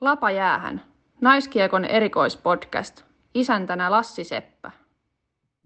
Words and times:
Lapa 0.00 0.30
jäähän. 0.30 0.82
Naiskiekon 1.20 1.84
erikoispodcast. 1.84 3.04
Isäntänä 3.34 3.90
Lassi 3.90 4.24
Seppä. 4.24 4.70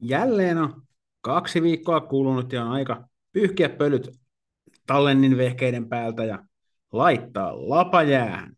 Jälleen 0.01 0.59
on 0.59 0.83
kaksi 1.21 1.63
viikkoa 1.63 2.01
kulunut 2.01 2.53
ja 2.53 2.65
on 2.65 2.71
aika 2.71 3.09
pyyhkiä 3.33 3.69
pölyt 3.69 4.11
tallennin 4.87 5.37
vehkeiden 5.37 5.89
päältä 5.89 6.25
ja 6.25 6.45
laittaa 6.93 7.69
lapa 7.69 8.03
jäähän. 8.03 8.57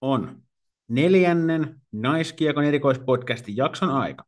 On 0.00 0.42
neljännen 0.88 1.80
Naiskiekon 1.92 2.64
erikoispodcastin 2.64 3.56
jakson 3.56 3.90
aika. 3.90 4.24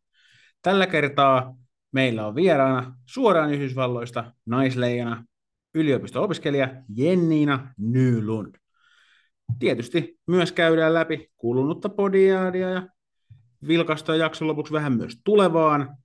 Tällä 0.62 0.86
kertaa 0.86 1.56
meillä 1.92 2.26
on 2.26 2.34
vieraana 2.34 2.96
suoraan 3.06 3.54
Yhdysvalloista 3.54 4.32
naisleijana 4.46 5.24
yliopisto-opiskelija 5.74 6.68
Jenniina 6.96 7.74
Nylund. 7.78 8.54
Tietysti 9.58 10.18
myös 10.26 10.52
käydään 10.52 10.94
läpi 10.94 11.30
kulunutta 11.36 11.88
podiaadia 11.88 12.70
ja 12.70 12.88
vilkasta 13.68 14.16
jakson 14.16 14.48
lopuksi 14.48 14.72
vähän 14.72 14.92
myös 14.92 15.20
tulevaan. 15.24 15.96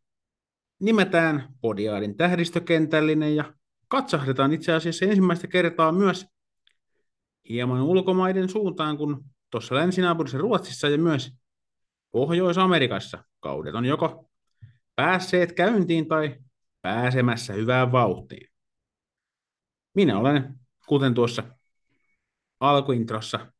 Nimetään 0.80 1.53
podiaadin 1.62 2.17
tähdistökentällinen 2.17 3.36
ja 3.36 3.53
katsahdetaan 3.88 4.53
itse 4.53 4.73
asiassa 4.73 5.05
ensimmäistä 5.05 5.48
kertaa 5.48 5.91
myös 5.91 6.26
hieman 7.50 7.81
ulkomaiden 7.81 8.50
suuntaan, 8.50 8.98
kun 8.98 9.26
tuossa 9.50 9.75
länsinaapurissa 9.75 10.38
Ruotsissa 10.38 10.89
ja 10.89 10.98
myös 10.98 11.34
Pohjois-Amerikassa 12.12 13.23
kaudet 13.39 13.75
on 13.75 13.86
joko 13.86 14.30
päässeet 14.95 15.52
käyntiin 15.52 16.08
tai 16.08 16.38
pääsemässä 16.81 17.53
hyvään 17.53 17.91
vauhtiin. 17.91 18.48
Minä 19.94 20.17
olen, 20.17 20.53
kuten 20.88 21.14
tuossa 21.14 21.44
alkuintrossa 22.63 23.53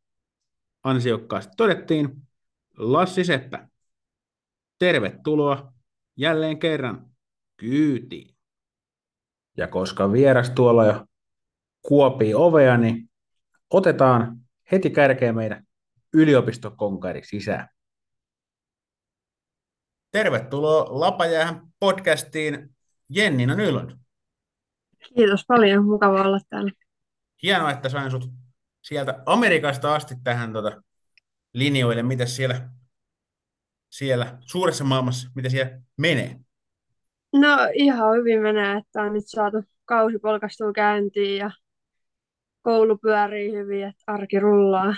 ansiokkaasti 0.84 1.54
todettiin, 1.58 2.10
Lassi 2.78 3.24
Seppä. 3.24 3.68
Tervetuloa 4.80 5.74
jälleen 6.18 6.60
kerran 6.60 7.12
kyytiin. 7.58 8.36
Ja 9.58 9.68
koska 9.68 10.12
vieras 10.12 10.50
tuolla 10.50 10.86
jo 10.86 11.06
kuopii 11.82 12.34
ovea, 12.34 12.78
niin 12.78 13.10
otetaan 13.70 14.38
heti 14.72 14.90
kärkeen 14.90 15.36
meidän 15.36 15.68
yliopistokonkari 16.14 17.24
sisään. 17.24 17.70
Tervetuloa 20.12 21.00
Lapajäähän 21.00 21.62
podcastiin 21.80 22.76
Jennina 23.10 23.56
Nylund. 23.56 23.92
Kiitos 25.16 25.46
paljon, 25.48 25.86
mukava 25.86 26.22
olla 26.22 26.40
täällä. 26.50 26.72
Hienoa, 27.44 27.72
että 27.72 27.90
sain 27.90 28.12
sut 28.12 28.43
sieltä 28.84 29.24
Amerikasta 29.26 29.96
asti 29.96 30.16
tähän 30.24 30.54
tota, 30.54 30.84
linjoille, 31.54 32.04
mitä 32.04 32.26
siellä, 32.26 32.70
siellä 33.90 34.38
suuressa 34.40 34.84
maailmassa, 34.84 35.30
mitä 35.36 35.50
siellä 35.50 35.80
menee? 35.98 36.40
No 37.34 37.58
ihan 37.74 38.16
hyvin 38.16 38.42
menee, 38.42 38.78
että 38.78 39.02
on 39.02 39.14
nyt 39.14 39.28
saatu 39.28 39.64
kausi 39.86 40.20
polkastua 40.20 40.74
käyntiin 40.74 41.38
ja 41.38 41.52
koulu 42.62 42.98
pyörii 42.98 43.52
hyvin, 43.52 43.84
että 43.84 44.04
arki 44.08 44.40
rullaa. 44.40 44.96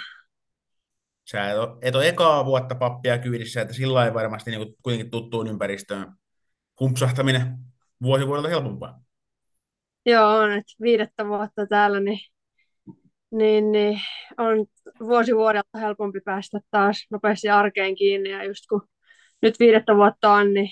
Sä 1.32 1.52
et 1.52 1.58
ole, 1.58 1.78
et 1.82 1.96
ole 1.96 2.08
ekaa 2.08 2.46
vuotta 2.46 2.76
pappia 2.76 3.18
kyydissä, 3.18 3.62
että 3.62 3.74
sillä 3.74 4.06
ei 4.06 4.14
varmasti 4.14 4.52
niin 4.52 4.76
kuitenkin 4.84 5.12
tuttuun 5.12 5.48
ympäristöön 5.48 6.14
humpsahtaminen 6.80 7.58
vuosi 8.02 8.28
vuodelta 8.28 8.50
helpompaa. 8.50 9.02
Joo, 10.06 10.38
on, 10.38 10.52
että 10.52 10.74
viidettä 10.82 11.28
vuotta 11.28 11.68
täällä, 11.68 12.00
niin 12.00 12.20
niin, 13.32 13.72
niin 13.72 14.02
on 14.38 14.66
vuosi 15.00 15.36
vuodelta 15.36 15.78
helpompi 15.80 16.20
päästä 16.26 16.60
taas 16.72 17.08
nopeasti 17.10 17.50
arkeen 17.50 17.96
kiinni. 17.96 18.30
Ja 18.30 18.44
just 18.44 18.64
kun 18.70 18.88
nyt 19.42 19.60
viidettä 19.60 19.96
vuotta 19.96 20.32
on, 20.32 20.54
niin 20.54 20.70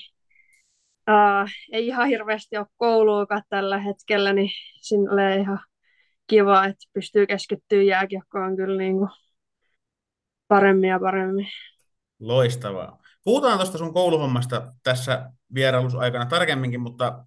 ää, 1.06 1.46
ei 1.72 1.86
ihan 1.86 2.08
hirveästi 2.08 2.56
ole 2.56 2.66
kouluakaan 2.76 3.42
tällä 3.48 3.78
hetkellä, 3.78 4.32
niin 4.32 4.50
sinne 4.80 5.36
ihan 5.36 5.60
kiva, 6.26 6.64
että 6.64 6.84
pystyy 6.92 7.26
keskittyä 7.26 7.82
jääkiekkoon 7.82 8.56
kyllä 8.56 8.78
niin 8.78 8.98
kuin 8.98 9.10
paremmin 10.48 10.90
ja 10.90 11.00
paremmin. 11.00 11.46
Loistavaa. 12.20 12.98
Puhutaan 13.24 13.58
tuosta 13.58 13.78
sun 13.78 13.94
kouluhommasta 13.94 14.72
tässä 14.82 15.30
vierailusaikana 15.54 16.26
tarkemminkin, 16.26 16.80
mutta 16.80 17.24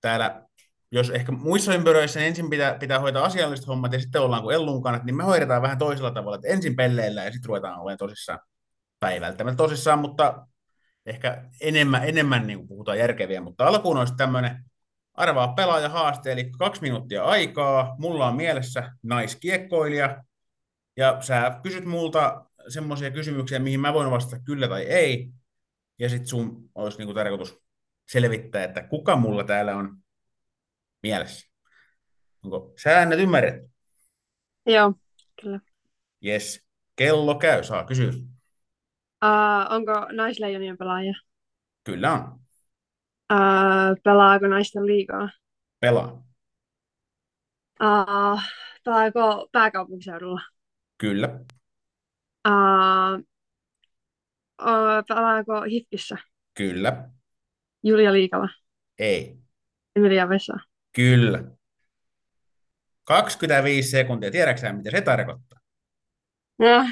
täällä 0.00 0.45
jos 0.92 1.10
ehkä 1.10 1.32
muissa 1.32 1.74
ympyröissä 1.74 2.20
niin 2.20 2.28
ensin 2.28 2.50
pitää, 2.50 2.74
pitää 2.74 3.00
hoitaa 3.00 3.24
asialliset 3.24 3.66
hommat 3.66 3.92
ja 3.92 4.00
sitten 4.00 4.20
ollaan 4.20 4.42
kuin 4.42 4.54
Ellun 4.54 4.82
kannat, 4.82 5.04
niin 5.04 5.16
me 5.16 5.24
hoidetaan 5.24 5.62
vähän 5.62 5.78
toisella 5.78 6.10
tavalla, 6.10 6.36
että 6.36 6.48
ensin 6.48 6.76
pelleillä 6.76 7.24
ja 7.24 7.32
sitten 7.32 7.48
ruvetaan 7.48 7.80
olemaan 7.80 7.98
tosissaan. 7.98 8.38
Päivältä. 9.00 9.44
tosissaan, 9.56 9.98
mutta 9.98 10.46
ehkä 11.06 11.44
enemmän, 11.60 12.08
enemmän 12.08 12.46
niin 12.46 12.58
kuin 12.58 12.68
puhutaan 12.68 12.98
järkeviä, 12.98 13.40
mutta 13.40 13.66
alkuun 13.66 13.96
olisi 13.96 14.14
tämmöinen 14.16 14.64
arvaa 15.14 15.48
pelaaja 15.48 15.88
haaste, 15.88 16.32
eli 16.32 16.50
kaksi 16.58 16.82
minuuttia 16.82 17.24
aikaa, 17.24 17.96
mulla 17.98 18.26
on 18.26 18.36
mielessä 18.36 18.92
naiskiekkoilija, 19.02 20.24
ja 20.96 21.16
sä 21.20 21.60
kysyt 21.62 21.84
multa 21.84 22.46
semmoisia 22.68 23.10
kysymyksiä, 23.10 23.58
mihin 23.58 23.80
mä 23.80 23.94
voin 23.94 24.10
vastata 24.10 24.42
kyllä 24.42 24.68
tai 24.68 24.82
ei, 24.82 25.30
ja 25.98 26.08
sitten 26.08 26.28
sun 26.28 26.70
olisi 26.74 26.98
niin 26.98 27.06
kuin 27.06 27.14
tarkoitus 27.14 27.58
selvittää, 28.08 28.64
että 28.64 28.82
kuka 28.82 29.16
mulla 29.16 29.44
täällä 29.44 29.76
on 29.76 29.96
mielessä. 31.06 31.50
Onko 32.44 32.72
säännöt 32.82 33.18
ymmärretty? 33.18 33.70
Joo, 34.66 34.94
kyllä. 35.42 35.60
Yes. 36.26 36.66
Kello 36.96 37.34
käy, 37.34 37.64
saa 37.64 37.84
kysyä. 37.84 38.08
Uh, 39.24 39.72
onko 39.72 39.92
naisleijonien 40.12 40.78
pelaaja? 40.78 41.14
Kyllä 41.84 42.12
on. 42.12 42.40
Uh, 43.32 44.02
pelaako 44.04 44.46
naisten 44.46 44.86
liigaa? 44.86 45.30
Pelaa. 45.80 46.22
Uh, 47.82 48.40
pelaako 48.84 49.48
pääkaupunkiseudulla? 49.52 50.40
Kyllä. 50.98 51.40
Uh, 52.48 53.18
uh, 54.62 55.04
pelaako 55.08 55.62
Hifkissä? 55.62 56.16
Kyllä. 56.54 57.08
Julia 57.82 58.12
Liikala? 58.12 58.48
Ei. 58.98 59.36
Emilia 59.96 60.28
Vesa? 60.28 60.54
Kyllä. 60.96 61.44
25 63.04 63.90
sekuntia. 63.90 64.30
Tiedätkö 64.30 64.72
mitä 64.72 64.90
se 64.90 65.00
tarkoittaa? 65.00 65.58
No, 66.58 66.86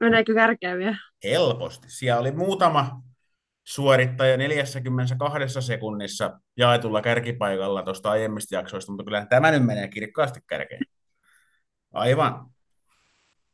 meneekö 0.00 0.34
kärkeä 0.34 0.78
vielä? 0.78 0.96
Helposti. 1.24 1.90
Siellä 1.90 2.20
oli 2.20 2.30
muutama 2.30 3.02
suorittaja 3.64 4.36
42 4.36 5.60
sekunnissa 5.60 6.40
jaetulla 6.56 7.02
kärkipaikalla 7.02 7.82
tuosta 7.82 8.10
aiemmista 8.10 8.54
jaksoista, 8.54 8.92
mutta 8.92 9.04
kyllä 9.04 9.26
tämä 9.26 9.50
nyt 9.50 9.66
menee 9.66 9.88
kirkkaasti 9.88 10.40
kärkeen. 10.46 10.82
Aivan 11.92 12.46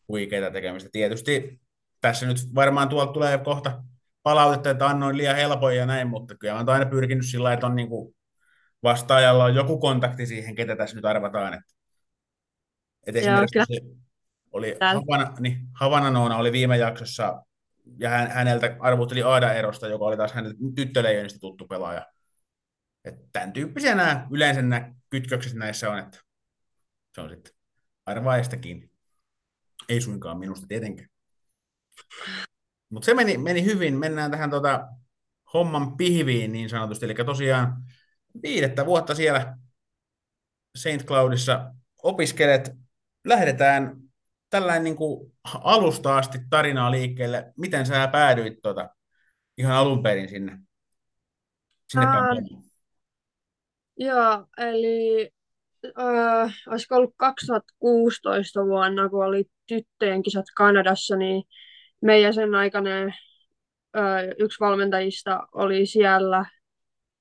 huikeita 0.08 0.50
tekemistä. 0.50 0.90
Tietysti 0.92 1.60
tässä 2.00 2.26
nyt 2.26 2.36
varmaan 2.54 2.88
tuolta 2.88 3.12
tulee 3.12 3.38
kohta 3.38 3.82
palautetta, 4.22 4.70
että 4.70 4.86
annoin 4.86 5.16
liian 5.16 5.36
helpoja 5.36 5.76
ja 5.76 5.86
näin, 5.86 6.08
mutta 6.08 6.34
kyllä 6.34 6.54
olen 6.54 6.68
aina 6.68 6.86
pyrkinyt 6.86 7.26
sillä 7.26 7.52
että 7.52 7.66
on 7.66 7.76
niin 7.76 7.88
kuin 7.88 8.17
vastaajalla 8.82 9.44
on 9.44 9.54
joku 9.54 9.78
kontakti 9.78 10.26
siihen, 10.26 10.54
ketä 10.54 10.76
tässä 10.76 10.96
nyt 10.96 11.04
arvataan. 11.04 11.54
Että, 11.54 11.74
että 13.06 13.20
esimerkiksi 13.20 13.58
se 13.74 13.80
oli 14.52 14.76
Havana, 14.80 15.34
niin 15.40 15.68
Havana 15.72 16.10
Noona 16.10 16.36
oli 16.36 16.52
viime 16.52 16.76
jaksossa, 16.76 17.42
ja 17.98 18.08
hän, 18.10 18.30
häneltä 18.30 18.76
arvutteli 18.80 19.22
Aada 19.22 19.52
Erosta, 19.52 19.88
joka 19.88 20.04
oli 20.04 20.16
taas 20.16 20.32
häneltä 20.32 20.58
tyttöleijonista 20.74 21.38
tuttu 21.38 21.66
pelaaja. 21.66 22.06
Että 23.04 23.20
tämän 23.32 23.52
tyyppisiä 23.52 23.94
nämä, 23.94 24.26
yleensä 24.30 24.62
nämä 24.62 24.92
kytkökset 25.10 25.54
näissä 25.54 25.90
on, 25.90 25.98
että 25.98 26.18
se 27.14 27.20
on 27.20 27.30
sitten 27.30 27.54
arvaajastakin. 28.06 28.90
Ei 29.88 30.00
suinkaan 30.00 30.38
minusta 30.38 30.66
tietenkään. 30.66 31.08
Mutta 32.90 33.06
se 33.06 33.14
meni, 33.14 33.38
meni 33.38 33.64
hyvin. 33.64 33.98
Mennään 33.98 34.30
tähän 34.30 34.50
tota, 34.50 34.88
homman 35.54 35.96
pihviin 35.96 36.52
niin 36.52 36.68
sanotusti. 36.68 37.04
Eli 37.04 37.14
tosiaan 37.14 37.82
viidettä 38.42 38.86
vuotta 38.86 39.14
siellä 39.14 39.56
St. 40.76 41.04
Cloudissa 41.06 41.74
opiskelet. 42.02 42.70
Lähdetään 43.24 43.96
tällainen 44.50 44.84
niin 44.84 44.96
kuin 44.96 45.32
alusta 45.44 46.18
asti 46.18 46.38
tarinaa 46.50 46.90
liikkeelle. 46.90 47.52
Miten 47.56 47.86
sä 47.86 48.08
päädyit 48.08 48.62
tuota, 48.62 48.88
ihan 49.58 49.76
alun 49.76 50.02
perin 50.02 50.28
sinne, 50.28 50.58
sinne 51.88 52.06
uh, 52.06 52.62
Joo, 53.96 54.46
eli 54.58 55.30
uh, 55.84 56.52
olisiko 56.66 56.96
ollut 56.96 57.14
2016 57.16 58.64
vuonna, 58.64 59.08
kun 59.08 59.24
oli 59.24 59.44
tyttöjen 59.66 60.22
kisat 60.22 60.46
Kanadassa, 60.56 61.16
niin 61.16 61.42
meidän 62.00 62.34
sen 62.34 62.54
aikainen 62.54 63.08
uh, 63.96 64.34
yksi 64.38 64.60
valmentajista 64.60 65.46
oli 65.52 65.86
siellä 65.86 66.44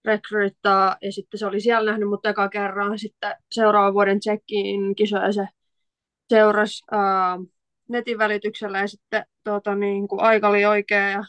rekryttaa, 0.05 0.97
ja 1.01 1.11
sitten 1.11 1.37
se 1.37 1.45
oli 1.45 1.61
siellä 1.61 1.91
nähnyt 1.91 2.09
mut 2.09 2.25
eka 2.25 2.49
kerran, 2.49 2.99
sitten 2.99 3.35
seuraavan 3.51 3.93
vuoden 3.93 4.19
Tsekkiin 4.19 4.95
kisoja 4.95 5.31
se 5.31 5.47
seurasi, 6.29 6.83
uh, 6.91 7.47
netin 7.89 8.17
välityksellä 8.17 8.79
ja 8.79 8.87
sitten 8.87 9.25
tota, 9.43 9.75
niin, 9.75 10.07
kun 10.07 10.21
aika 10.21 10.49
oli 10.49 10.65
oikea 10.65 11.09
ja 11.09 11.23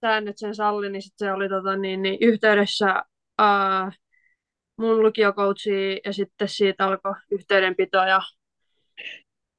säännöt 0.00 0.38
sen 0.38 0.54
salli, 0.54 0.90
niin 0.90 1.02
sitten 1.02 1.26
se 1.28 1.32
oli 1.32 1.48
tota, 1.48 1.76
niin, 1.76 2.02
niin, 2.02 2.18
yhteydessä 2.20 3.02
ää, 3.38 3.92
mun 4.78 5.02
lukiokoutsiin 5.02 6.00
ja 6.04 6.12
sitten 6.12 6.48
siitä 6.48 6.86
alkoi 6.86 7.14
yhteydenpito 7.30 7.98
ja 7.98 8.20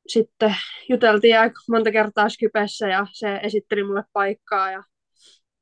sitten 0.08 0.56
juteltiin 0.90 1.40
aika 1.40 1.62
monta 1.69 1.92
kertaa 1.92 2.30
Skypessä 2.30 2.88
ja 2.88 3.08
se 3.12 3.40
esitteli 3.44 3.84
mulle 3.84 4.04
paikkaa 4.14 4.72
ja 4.72 4.84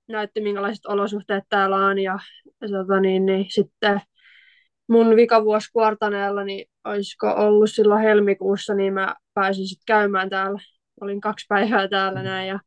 näytti 0.08 0.42
minkälaiset 0.42 0.86
olosuhteet 0.86 1.44
täällä 1.50 1.76
on 1.76 2.00
ja, 2.00 2.20
ja 2.62 2.68
tota, 2.68 3.00
niin, 3.00 3.26
niin, 3.26 3.46
sitten 3.50 4.02
mun 4.88 5.16
vikavuosi 5.16 5.72
Kuortaneella, 5.74 6.44
niin 6.44 6.66
olisiko 6.84 7.34
ollut 7.36 7.72
silloin 7.72 8.02
helmikuussa, 8.02 8.74
niin 8.74 8.94
mä 8.94 9.16
pääsin 9.34 9.68
sitten 9.68 9.86
käymään 9.88 10.30
täällä. 10.30 10.60
Olin 11.02 11.22
kaksi 11.22 11.46
päivää 11.50 11.88
täällä 11.88 12.24
näin 12.24 12.48
ja 12.48 12.60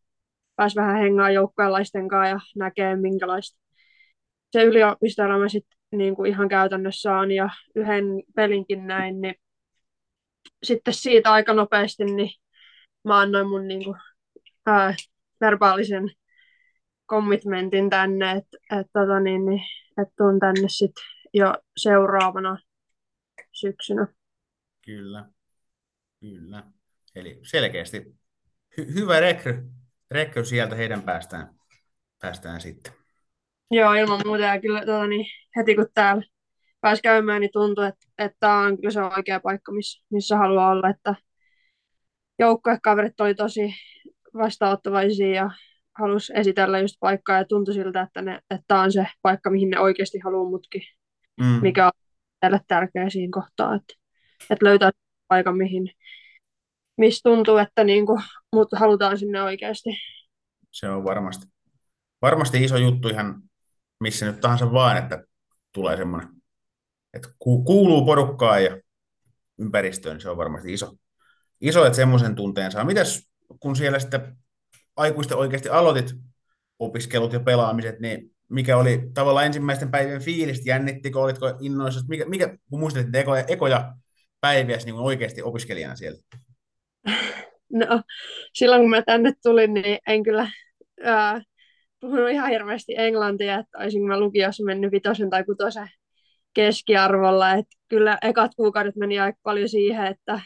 pääsi 0.57 0.77
vähän 0.77 0.99
hengaan 0.99 1.35
joukkueenlaisten 1.35 2.09
kanssa 2.09 2.29
ja 2.29 2.41
näkee 2.57 2.97
minkälaista 2.97 3.61
se 4.53 4.63
yliopistoelämä 4.65 5.49
sitten 5.49 5.79
niin 5.93 6.17
kuin 6.17 6.31
ihan 6.31 6.49
käytännössä 6.49 7.17
on 7.17 7.31
ja 7.33 7.51
yhden 7.75 8.05
pelinkin 8.37 8.87
näin, 8.87 9.21
niin 9.21 9.35
sitten 10.63 10.95
siitä 10.95 11.33
aika 11.33 11.53
nopeasti 11.55 12.05
niin 12.05 12.31
mä 13.05 13.19
annoin 13.21 13.49
mun 13.49 13.69
niin 13.69 13.85
kuin, 13.85 13.97
ää, 14.67 14.95
verbaalisen 15.41 16.11
commitmentin 17.09 17.91
tänne, 17.91 18.31
että 18.31 18.81
et, 18.81 18.87
tota, 18.93 19.21
niin, 19.21 19.47
niin, 19.47 19.61
et 20.03 20.09
tuun 20.17 20.39
tänne 20.39 20.69
sitten 20.69 21.05
jo 21.35 21.55
seuraavana 21.77 22.59
syksynä. 23.53 24.07
Kyllä, 24.85 25.25
kyllä. 26.21 26.65
Eli 27.15 27.41
selkeästi 27.43 28.17
hy- 28.81 28.95
hyvä 28.95 29.21
rekry, 29.21 29.65
rekry 30.11 30.45
sieltä 30.45 30.75
heidän 30.75 31.03
päästään, 31.03 31.55
päästään 32.23 32.61
sitten. 32.61 32.93
Joo, 33.71 33.93
ilman 33.95 34.21
muuta. 34.27 34.43
Ja 34.43 34.61
kyllä 34.61 34.85
tuota, 34.85 35.07
niin, 35.07 35.27
heti 35.57 35.75
kun 35.75 35.87
täällä 35.95 36.23
pääsi 36.81 37.03
käymään, 37.03 37.41
niin 37.41 37.51
tuntui, 37.53 37.87
että, 37.87 38.07
että 38.19 38.37
tämä 38.41 38.59
on 38.59 38.77
kyllä 38.77 38.91
se 38.91 39.03
oikea 39.03 39.41
paikka, 39.41 39.73
missä, 39.73 40.05
missä 40.11 40.37
haluaa 40.37 40.71
olla. 40.71 40.89
Että 40.89 41.15
joukkuekaverit 42.39 43.21
oli 43.21 43.35
tosi 43.35 43.75
vastaanottavaisia 44.35 45.35
ja 45.35 45.51
halusi 45.99 46.33
esitellä 46.37 46.79
just 46.79 46.97
paikkaa 47.01 47.39
ja 47.39 47.45
tuntui 47.45 47.75
siltä, 47.75 48.01
että, 48.03 48.23
ne, 48.23 48.35
että 48.51 48.65
tämä 48.69 48.83
on 48.83 48.93
se 48.93 49.07
paikka, 49.23 49.51
mihin 49.51 49.71
ne 49.71 49.81
oikeasti 49.81 50.19
haluaa 50.19 50.51
mutkin, 50.51 50.83
mm. 51.41 51.47
mikä 51.47 51.87
on 51.87 51.93
tälle 52.41 52.61
tärkeä 52.69 53.11
siinä 53.11 53.31
kohtaa, 53.31 53.75
että, 53.75 53.95
että 54.51 54.65
löytää 54.65 54.91
paikan, 55.29 55.57
mihin, 55.57 55.91
missä 56.97 57.21
tuntuu, 57.23 57.57
että 57.57 57.85
niin 57.85 58.07
kuin, 58.07 58.23
mut 58.53 58.69
halutaan 58.77 59.19
sinne 59.19 59.43
oikeasti. 59.43 59.91
Se 60.71 60.89
on 60.89 61.05
varmasti, 61.05 61.47
varmasti 62.23 62.65
iso 62.65 62.77
juttu 62.77 63.09
ihan 63.09 63.43
missä 64.01 64.27
nyt 64.27 64.41
tahansa 64.41 64.73
vaan, 64.73 64.97
että 64.97 65.25
tulee 65.73 65.97
semmoinen, 65.97 66.29
että 67.15 67.29
kuuluu 67.39 68.05
porukkaan 68.05 68.65
ja 68.65 68.81
ympäristöön, 69.59 70.15
niin 70.15 70.23
se 70.23 70.31
on 70.31 70.37
varmasti 70.37 70.73
iso, 70.73 70.97
iso 71.61 71.85
että 71.85 71.97
semmoisen 71.97 72.35
tunteen 72.35 72.73
saa. 72.73 72.85
Mitäs 72.85 73.29
kun 73.61 73.77
siellä 73.77 73.99
sitten 73.99 74.37
aikuisten 74.99 75.37
oikeasti 75.37 75.69
aloitit 75.69 76.15
opiskelut 76.79 77.33
ja 77.33 77.41
pelaamiset, 77.41 78.01
niin 78.01 78.31
mikä 78.49 78.77
oli 78.77 79.11
tavallaan 79.15 79.47
ensimmäisten 79.47 79.91
päivien 79.91 80.23
fiilis, 80.23 80.67
jännittikö, 80.67 81.21
olitko 81.21 81.47
innoissa, 81.61 82.01
mikä, 82.09 82.25
mikä 82.25 82.59
kun 82.71 82.81
muistelit 82.81 83.15
ekoja, 83.15 83.45
ekoja 83.49 83.95
päiviä 84.41 84.77
niin 84.85 84.95
oikeasti 84.95 85.43
opiskelijana 85.43 85.97
siellä? 85.97 86.21
No, 87.73 88.03
silloin 88.55 88.83
kun 88.83 88.91
mä 88.91 89.03
tänne 89.03 89.33
tulin, 89.43 89.75
niin 89.75 89.99
en 90.07 90.23
kyllä 90.23 90.51
ää, 91.05 91.43
puhunut 92.01 92.31
ihan 92.31 92.51
hirveästi 92.51 92.95
englantia, 92.97 93.59
että 93.59 93.79
olisin 93.79 94.07
mä 94.07 94.21
lukiossa 94.21 94.65
mennyt 94.65 94.93
vitosen 94.93 95.31
tai 95.31 95.45
kutosen 95.45 95.89
keskiarvolla, 96.55 97.53
että 97.53 97.77
kyllä 97.89 98.19
ekat 98.23 98.53
kuukaudet 98.57 98.97
meni 98.97 99.19
aika 99.19 99.39
paljon 99.43 99.69
siihen, 99.69 100.07
että, 100.07 100.41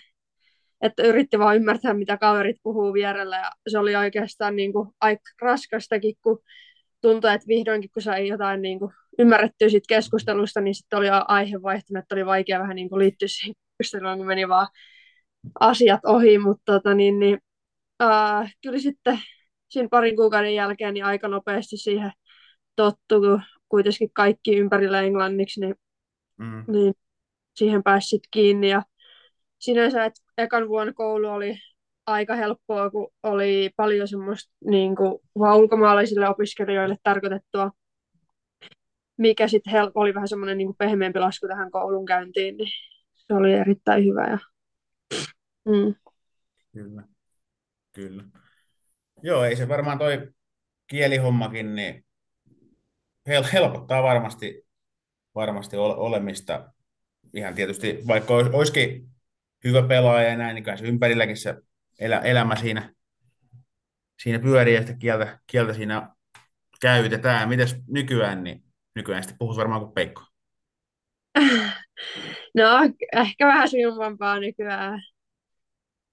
että 0.83 1.03
yritti 1.03 1.39
vaan 1.39 1.57
ymmärtää, 1.57 1.95
mitä 1.95 2.17
kaverit 2.17 2.57
puhuu 2.63 2.93
vierellä, 2.93 3.37
ja 3.37 3.51
se 3.69 3.79
oli 3.79 3.97
oikeastaan 3.97 4.57
niin 4.57 4.73
kuin 4.73 4.89
aika 5.01 5.23
raskastakin, 5.43 6.15
kun 6.23 6.39
tuntui, 7.01 7.35
että 7.35 7.49
vihdoinkin 7.49 7.91
kun 7.95 8.03
sai 8.03 8.29
jotain 8.29 8.63
niin 8.63 8.79
kuin 8.79 8.93
ymmärrettyä 9.19 9.69
siitä 9.69 9.89
keskustelusta, 9.89 10.61
niin 10.61 10.75
sitten 10.75 10.99
oli 10.99 11.07
aihe 11.29 11.63
vaihtunut, 11.63 12.03
että 12.03 12.15
oli 12.15 12.27
vaikea 12.27 12.61
vähän 12.61 12.77
niin 12.77 12.89
kuin 12.89 12.99
liittyä 12.99 13.29
siihen 13.29 13.55
keskusteluun, 13.79 14.19
kun 14.19 14.27
meni 14.27 14.49
vaan 14.49 14.67
asiat 15.61 16.01
ohi, 16.07 16.39
mutta 16.39 16.73
tota, 16.73 16.95
niin, 16.95 17.19
niin, 17.19 17.39
uh, 18.03 18.49
kyllä 18.63 18.79
sitten 18.79 19.19
siinä 19.69 19.89
parin 19.89 20.17
kuukauden 20.17 20.55
jälkeen 20.55 20.95
niin 20.95 21.05
aika 21.05 21.29
nopeasti 21.29 21.77
siihen 21.77 22.13
tottu, 22.77 23.21
kun 23.21 23.43
kuitenkin 23.69 24.11
kaikki 24.13 24.57
ympärillä 24.57 25.01
englanniksi, 25.01 25.61
niin, 25.61 25.75
mm. 26.39 26.65
niin 26.69 26.95
siihen 27.55 27.83
pääsit 27.83 28.23
kiinni. 28.31 28.69
Ja 28.69 28.83
sinänsä, 29.63 30.05
että 30.05 30.21
ekan 30.39 30.69
vuonna 30.69 30.93
koulu 30.93 31.29
oli 31.29 31.59
aika 32.07 32.35
helppoa, 32.35 32.91
kun 32.91 33.13
oli 33.23 33.71
paljon 33.77 34.09
semmoista 34.09 34.55
niin 34.65 34.97
kuin, 34.97 35.19
ulkomaalaisille 35.35 36.29
opiskelijoille 36.29 36.97
tarkoitettua, 37.03 37.71
mikä 39.17 39.49
sitten 39.49 39.73
oli 39.95 40.15
vähän 40.15 40.29
semmoinen 40.29 40.59
niin 40.59 40.77
pehmeämpi 40.79 41.19
lasku 41.19 41.49
tähän 41.49 41.71
koulun 41.71 42.07
käyntiin, 42.07 42.57
niin 42.57 42.69
se 43.15 43.35
oli 43.35 43.53
erittäin 43.53 44.05
hyvä. 44.05 44.27
Ja... 44.31 44.39
Mm. 45.65 45.95
Kyllä, 46.73 47.03
kyllä. 47.93 48.25
Joo, 49.23 49.45
ei 49.45 49.57
se 49.57 49.69
varmaan 49.69 49.99
toi 49.99 50.29
kielihommakin, 50.87 51.75
niin 51.75 52.05
hel- 53.29 53.53
helpottaa 53.53 54.03
varmasti, 54.03 54.67
varmasti 55.35 55.77
olemista. 55.77 56.73
Ihan 57.35 57.55
tietysti, 57.55 58.03
vaikka 58.07 58.35
olisikin 58.35 59.12
hyvä 59.65 59.83
pelaaja 59.83 60.29
ja 60.29 60.37
näin, 60.37 60.55
niin 60.55 60.65
kai 60.65 60.79
se 60.79 60.85
ympärilläkin 60.85 61.37
se 61.37 61.55
elä, 62.01 62.19
elämä 62.19 62.57
siinä, 62.57 62.95
siinä 64.23 64.39
pyörii 64.39 64.75
ja 64.75 64.81
sitä 64.81 64.95
kieltä, 64.95 65.39
kieltä 65.47 65.73
siinä 65.73 66.09
käytetään. 66.81 67.49
Mites 67.49 67.77
nykyään, 67.89 68.45
niin 68.45 68.65
nykyään 68.95 69.23
sitten 69.23 69.39
puhut 69.39 69.57
varmaan 69.57 69.81
kuin 69.81 69.93
Peikko. 69.93 70.23
No, 72.55 72.69
ehkä 73.13 73.47
vähän 73.47 73.69
sujuvampaa 73.69 74.41
nykyään 74.41 75.03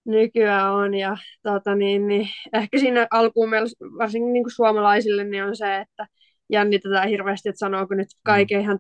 nykyään 0.10 0.74
on. 0.74 0.94
Ja 0.94 1.18
tota, 1.44 1.75
niin, 1.75 2.07
niin, 2.07 2.28
ehkä 2.54 2.80
siinä 2.80 3.07
alkuun 3.12 3.50
meillä, 3.50 3.69
varsinkin 3.97 4.33
niin 4.33 4.44
kuin 4.44 4.52
suomalaisille, 4.52 5.24
niin 5.24 5.44
on 5.44 5.56
se, 5.56 5.78
että 5.78 6.07
jännitetään 6.50 7.09
hirveästi, 7.09 7.50
että 7.50 7.59
sanooko 7.59 7.95
nyt 7.95 8.07
kaiken 8.24 8.57
mm. 8.57 8.64
ihan 8.64 8.80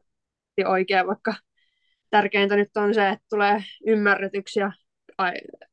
oikein, 0.65 1.07
vaikka 1.07 1.33
tärkeintä 2.09 2.55
nyt 2.55 2.77
on 2.77 2.93
se, 2.93 3.09
että 3.09 3.25
tulee 3.29 3.63
ymmärretyksi 3.87 4.59
ja 4.59 4.71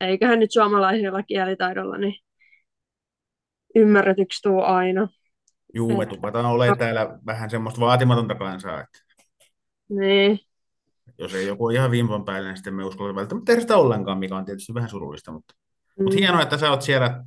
eiköhän 0.01 0.39
nyt 0.39 0.53
suomalaisilla 0.53 1.23
kielitaidolla 1.23 1.99
niin 1.99 2.15
ymmärretyksi 3.75 4.43
tuu 4.43 4.63
aina. 4.63 5.09
Juu, 5.75 5.97
me 5.99 6.07
tupataan 6.07 6.47
olemaan 6.47 6.79
täällä 6.79 7.19
vähän 7.27 7.51
semmoista 7.51 7.81
vaatimatonta 7.81 8.35
kansaa. 8.35 8.81
Että... 8.81 8.99
Niin 9.89 10.41
jos 11.19 11.35
ei 11.35 11.47
joku 11.47 11.65
ole 11.65 11.75
ihan 11.75 11.91
vimpan 11.91 12.25
päällä, 12.25 12.49
niin 12.49 12.57
sitten 12.57 12.75
me 12.75 12.85
uskalla 12.85 13.15
välttämättä 13.15 13.47
tehdä 13.47 13.61
sitä 13.61 13.77
ollenkaan, 13.77 14.19
mikä 14.19 14.37
on 14.37 14.45
tietysti 14.45 14.75
vähän 14.75 14.89
surullista. 14.91 15.33
Mutta, 15.33 15.55
mm. 15.99 16.05
mutta 16.05 16.19
hienoa, 16.19 16.43
että 16.43 16.59
sä 16.59 16.71
oot 16.71 16.83
siellä, 16.83 17.25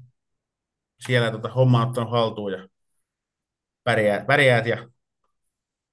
siellä 1.08 1.32
tota, 1.32 1.50
homma 1.50 1.86
ottanut 1.86 2.12
haltuun 2.12 2.51
ja 2.51 2.68
pärjäät, 3.84 4.28
pärjäät 4.28 4.66
ja 4.66 4.89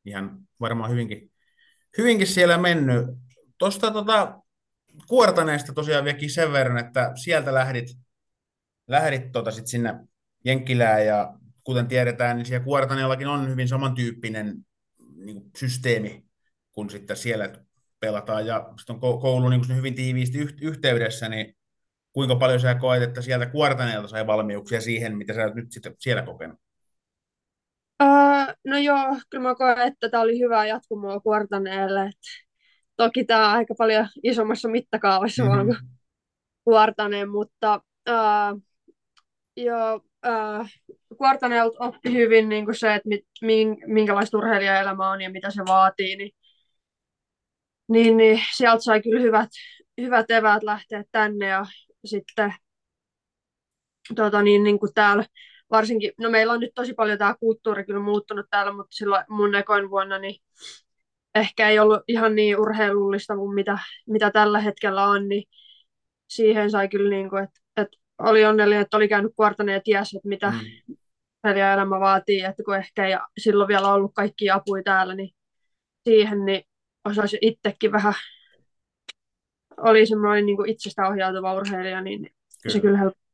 ihan 0.05 0.39
varmaan 0.61 0.91
hyvinkin, 0.91 1.31
hyvinkin 1.99 2.27
siellä 2.27 2.59
mennyt. 2.59 3.07
Tuosta 3.59 3.91
tota, 3.91 4.41
Kuortaneesta 5.07 5.73
tosiaan 5.73 6.05
vieläkin 6.05 6.31
sen 6.31 6.53
verran, 6.53 6.79
että 6.79 7.13
sieltä 7.15 7.55
lähdit, 7.55 7.89
lähdit 8.89 9.33
tota 9.33 9.51
sit 9.51 9.67
sinne 9.67 9.95
Jenkkilään 10.45 11.07
ja 11.07 11.35
kuten 11.65 11.87
tiedetään, 11.87 12.37
niin 12.37 12.47
siellä 12.47 12.65
Kuortaneellakin 12.65 13.27
on 13.27 13.51
hyvin 13.51 13.69
samantyyppinen 13.69 14.67
niin 15.17 15.43
systeemi 15.57 16.25
kuin 16.73 16.91
sitten 16.91 17.17
siellä, 17.17 17.53
pelataan 18.01 18.47
ja 18.47 18.73
sitten 18.79 18.95
on 18.95 19.21
koulu 19.21 19.49
niin 19.49 19.77
hyvin 19.77 19.95
tiiviisti 19.95 20.39
yhteydessä, 20.61 21.29
niin 21.29 21.57
kuinka 22.13 22.37
paljon 22.37 22.61
sä 22.61 22.75
koet, 22.75 23.03
että 23.03 23.23
sieltä 23.23 23.47
kuortaneelta 23.47 24.09
sai 24.09 24.27
valmiuksia 24.27 24.81
siihen, 24.81 25.17
mitä 25.17 25.35
sä 25.35 25.47
nyt 25.47 25.73
sitten 25.73 25.95
siellä 25.99 26.23
kokenut? 26.23 26.61
No 28.67 28.79
joo, 28.79 29.17
kyllä 29.31 29.43
mä 29.43 29.55
koen, 29.55 29.79
että 29.79 30.09
tämä 30.09 30.23
oli 30.23 30.39
hyvä 30.39 30.67
jatkumoa 30.67 31.21
kuortaneelle. 31.21 32.03
Et 32.07 32.19
toki 32.97 33.25
tämä 33.25 33.49
on 33.49 33.53
aika 33.55 33.75
paljon 33.79 34.09
isommassa 34.23 34.69
mittakaavassa 34.69 35.43
mm-hmm. 35.43 35.57
vaan 35.57 35.67
kuin 35.67 35.79
kuortaneen, 36.65 37.29
mutta 37.29 37.81
uh, 38.09 38.63
joo, 39.57 39.95
uh, 40.27 40.67
kuortaneelta 41.19 41.85
oppi 41.85 42.13
hyvin 42.13 42.49
niin 42.49 42.65
kuin 42.65 42.75
se, 42.75 42.95
että 42.95 43.09
mit, 43.09 43.25
minkälaista 43.87 44.39
urheilijaelämä 44.39 45.11
on 45.11 45.21
ja 45.21 45.31
mitä 45.31 45.51
se 45.51 45.63
vaatii, 45.67 46.17
niin 46.17 46.31
niin, 47.89 48.17
niin 48.17 48.41
sieltä 48.57 48.83
sai 48.83 49.03
kyllä 49.03 49.21
hyvät, 49.21 49.51
hyvät 50.01 50.31
eväät 50.31 50.63
lähteä 50.63 51.05
tänne 51.13 51.47
ja 51.47 51.67
sitten 52.05 52.55
tota, 54.15 54.43
niin, 54.43 54.63
niin 54.63 54.79
kuin 54.79 54.95
täällä 54.95 55.25
varsinkin, 55.71 56.13
no 56.19 56.31
meillä 56.31 56.53
on 56.53 56.61
nyt 56.61 56.75
tosi 56.75 56.95
paljon 56.95 57.19
tämä 57.19 57.35
kulttuuri 57.41 57.85
kyllä 57.85 58.01
muuttunut 58.01 58.47
täällä, 58.51 58.73
mutta 58.73 58.97
silloin 58.97 59.25
mun 59.29 59.55
ekoin 59.55 59.91
vuonna 59.91 60.19
niin 60.19 60.41
ehkä 61.35 61.69
ei 61.69 61.79
ollut 61.79 62.01
ihan 62.09 62.35
niin 62.35 62.61
urheilullista 62.61 63.37
kuin 63.37 63.55
mitä, 63.55 63.79
mitä 64.07 64.31
tällä 64.31 64.61
hetkellä 64.61 65.07
on, 65.07 65.29
niin 65.29 65.45
siihen 66.29 66.71
sai 66.71 66.89
kyllä, 66.89 67.11
niin 67.11 67.31
kuin, 67.31 67.45
että, 67.45 67.61
että 67.77 67.97
oli 68.19 68.45
onnellinen, 68.45 68.83
että 68.83 68.97
oli 68.97 69.09
käynyt 69.09 69.33
kuortane 69.37 69.73
ja 69.73 69.81
tiesi, 69.85 70.17
että 70.17 70.29
mitä 70.29 70.51
mm. 70.51 71.57
elämä 71.73 72.01
vaatii, 72.01 72.41
että 72.41 72.63
kun 72.63 72.77
ehkä 72.77 73.07
ei 73.07 73.17
silloin 73.39 73.69
vielä 73.69 73.93
ollut 73.93 74.15
kaikki 74.15 74.51
apuja 74.51 74.83
täällä, 74.83 75.15
niin 75.15 75.31
siihen 76.05 76.45
niin 76.45 76.63
osasi 77.05 77.39
itsekin 77.41 77.93
vähän, 77.93 78.15
oli 79.77 80.07
semmoinen 80.07 80.47
niin 80.47 80.57
kuin 80.57 80.71
itsestä 80.71 81.09
ohjautuva 81.09 81.55
urheilija, 81.55 82.01
niin 82.01 82.21
kyllä. 82.21 82.73
se 82.73 82.81
kyllä 82.81 82.99
helppo. 82.99 83.26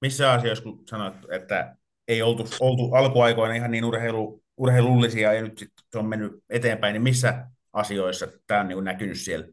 Missä 0.00 0.32
asioissa, 0.32 0.64
kun 0.64 0.82
sanoit, 0.86 1.14
että 1.30 1.76
ei 2.08 2.22
oltu, 2.22 2.44
oltu 2.60 2.94
alkuaikoina 2.94 3.54
ihan 3.54 3.70
niin 3.70 3.84
urheilu, 3.84 4.42
urheilullisia 4.56 5.32
ja 5.32 5.42
nyt 5.42 5.58
sitten 5.58 5.84
se 5.92 5.98
on 5.98 6.06
mennyt 6.06 6.32
eteenpäin, 6.50 6.92
niin 6.92 7.02
missä 7.02 7.46
asioissa 7.72 8.28
tämä 8.46 8.60
on 8.60 8.68
niin 8.68 8.84
näkynyt 8.84 9.18
siellä? 9.18 9.46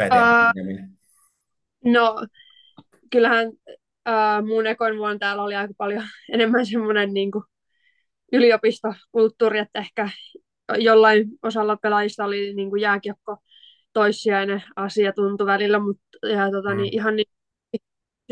Uh, 0.00 0.88
no, 1.84 2.26
kyllähän 3.10 3.48
uh, 4.08 4.46
mun 4.46 4.66
ekoin 4.66 4.98
vuonna 4.98 5.18
täällä 5.18 5.42
oli 5.42 5.54
aika 5.54 5.74
paljon 5.78 6.02
enemmän 6.34 6.66
semmoinen 6.66 7.14
niin 7.14 7.30
kuin 7.30 7.44
yliopistokulttuuri, 8.32 9.58
että 9.58 9.78
ehkä 9.78 10.08
jollain 10.78 11.28
osalla 11.42 11.76
pelaajista 11.76 12.24
oli 12.24 12.54
niin 12.54 12.70
kuin 12.70 12.82
jääkiekko 12.82 13.36
toissijainen 13.92 14.62
asia 14.76 15.12
tuntui 15.12 15.46
välillä, 15.46 15.78
mutta 15.78 16.28
ja, 16.28 16.50
tota, 16.50 16.68
niin 16.68 16.76
mm. 16.76 16.82
niin, 16.82 16.94
ihan 16.94 17.16
niin, 17.16 17.26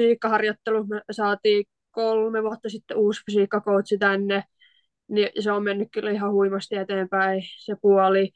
fysiikkaharjoittelu 0.00 0.84
me 0.84 1.02
saatiin 1.10 1.64
kolme 1.90 2.42
vuotta 2.42 2.68
sitten 2.68 2.96
uusi 2.96 3.20
fysiikkakoutsi 3.26 3.98
tänne, 3.98 4.44
niin 5.08 5.28
se 5.40 5.52
on 5.52 5.62
mennyt 5.62 5.88
kyllä 5.92 6.10
ihan 6.10 6.32
huimasti 6.32 6.76
eteenpäin 6.76 7.42
se 7.58 7.76
puoli. 7.82 8.32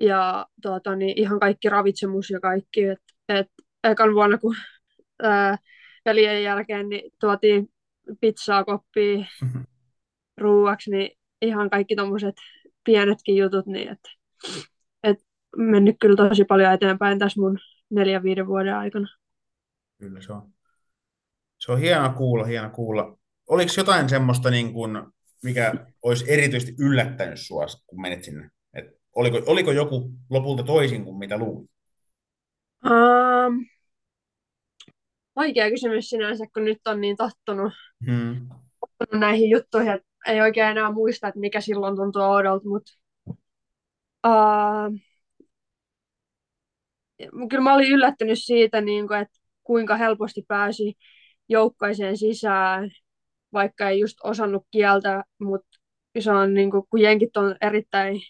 Ja 0.00 0.46
tota, 0.62 0.96
niin 0.96 1.18
ihan 1.18 1.40
kaikki 1.40 1.68
ravitsemus 1.68 2.30
ja 2.30 2.40
kaikki. 2.40 2.84
Et, 2.84 3.02
et, 3.28 3.46
ekan 3.84 4.14
vuonna, 4.14 4.38
kun 4.38 4.54
ää, 5.22 5.56
pelien 6.04 6.42
jälkeen 6.42 6.88
niin 6.88 7.12
tuotiin 7.20 7.68
pizzaa 8.20 8.64
koppiin 8.64 9.26
ruuaksi, 10.36 10.90
niin 10.90 11.10
ihan 11.42 11.70
kaikki 11.70 11.96
tuommoiset 11.96 12.34
pienetkin 12.84 13.36
jutut, 13.36 13.66
niin 13.66 13.88
että 13.88 14.10
et 15.02 15.18
mennyt 15.56 15.96
kyllä 16.00 16.16
tosi 16.16 16.44
paljon 16.44 16.72
eteenpäin 16.72 17.18
tässä 17.18 17.40
mun 17.40 17.58
neljän 17.90 18.22
viiden 18.22 18.46
vuoden 18.46 18.74
aikana. 18.74 19.08
Kyllä 19.98 20.20
se 20.20 20.32
on. 20.32 20.55
Se 21.66 21.72
on 21.72 21.80
hieno 21.80 22.12
kuulla, 22.12 22.44
hieno 22.44 22.70
kuulla. 22.70 23.18
Oliko 23.48 23.70
jotain 23.76 24.08
semmoista, 24.08 24.50
niin 24.50 24.72
kuin, 24.72 25.02
mikä 25.42 25.86
olisi 26.02 26.32
erityisesti 26.32 26.74
yllättänyt 26.78 27.40
sinua, 27.40 27.66
kun 27.86 28.00
menit 28.00 28.24
sinne? 28.24 28.50
Et 28.74 28.84
oliko, 29.14 29.40
oliko 29.46 29.72
joku 29.72 30.10
lopulta 30.30 30.62
toisin 30.62 31.04
kuin 31.04 31.18
mitä 31.18 31.38
luulit? 31.38 31.70
Um, 32.84 33.66
vaikea 35.36 35.70
kysymys 35.70 36.08
sinänsä, 36.08 36.44
kun 36.54 36.64
nyt 36.64 36.86
on 36.86 37.00
niin 37.00 37.16
tottunut, 37.16 37.72
hmm. 38.06 38.48
tottunut 38.80 39.20
näihin 39.20 39.50
juttuihin, 39.50 39.92
että 39.92 40.08
ei 40.26 40.40
oikein 40.40 40.70
enää 40.70 40.92
muista, 40.92 41.28
että 41.28 41.40
mikä 41.40 41.60
silloin 41.60 41.96
tuntuu 41.96 42.22
oudolta, 42.22 42.68
mutta 42.68 42.92
uh, 44.26 44.98
kyllä 47.50 47.62
mä 47.62 47.74
olin 47.74 47.92
yllättynyt 47.92 48.38
siitä, 48.42 48.80
niin 48.80 49.08
kuin, 49.08 49.20
että 49.20 49.38
kuinka 49.64 49.96
helposti 49.96 50.44
pääsi 50.48 50.94
joukkaiseen 51.48 52.16
sisään, 52.16 52.90
vaikka 53.52 53.88
ei 53.88 54.00
just 54.00 54.16
osannut 54.24 54.66
kieltä, 54.70 55.24
mutta 55.40 55.68
se 56.18 56.30
on 56.30 56.54
niin 56.54 56.70
kuin, 56.70 56.82
kun 56.90 57.00
jenkit 57.00 57.36
on 57.36 57.56
erittäin, 57.60 58.20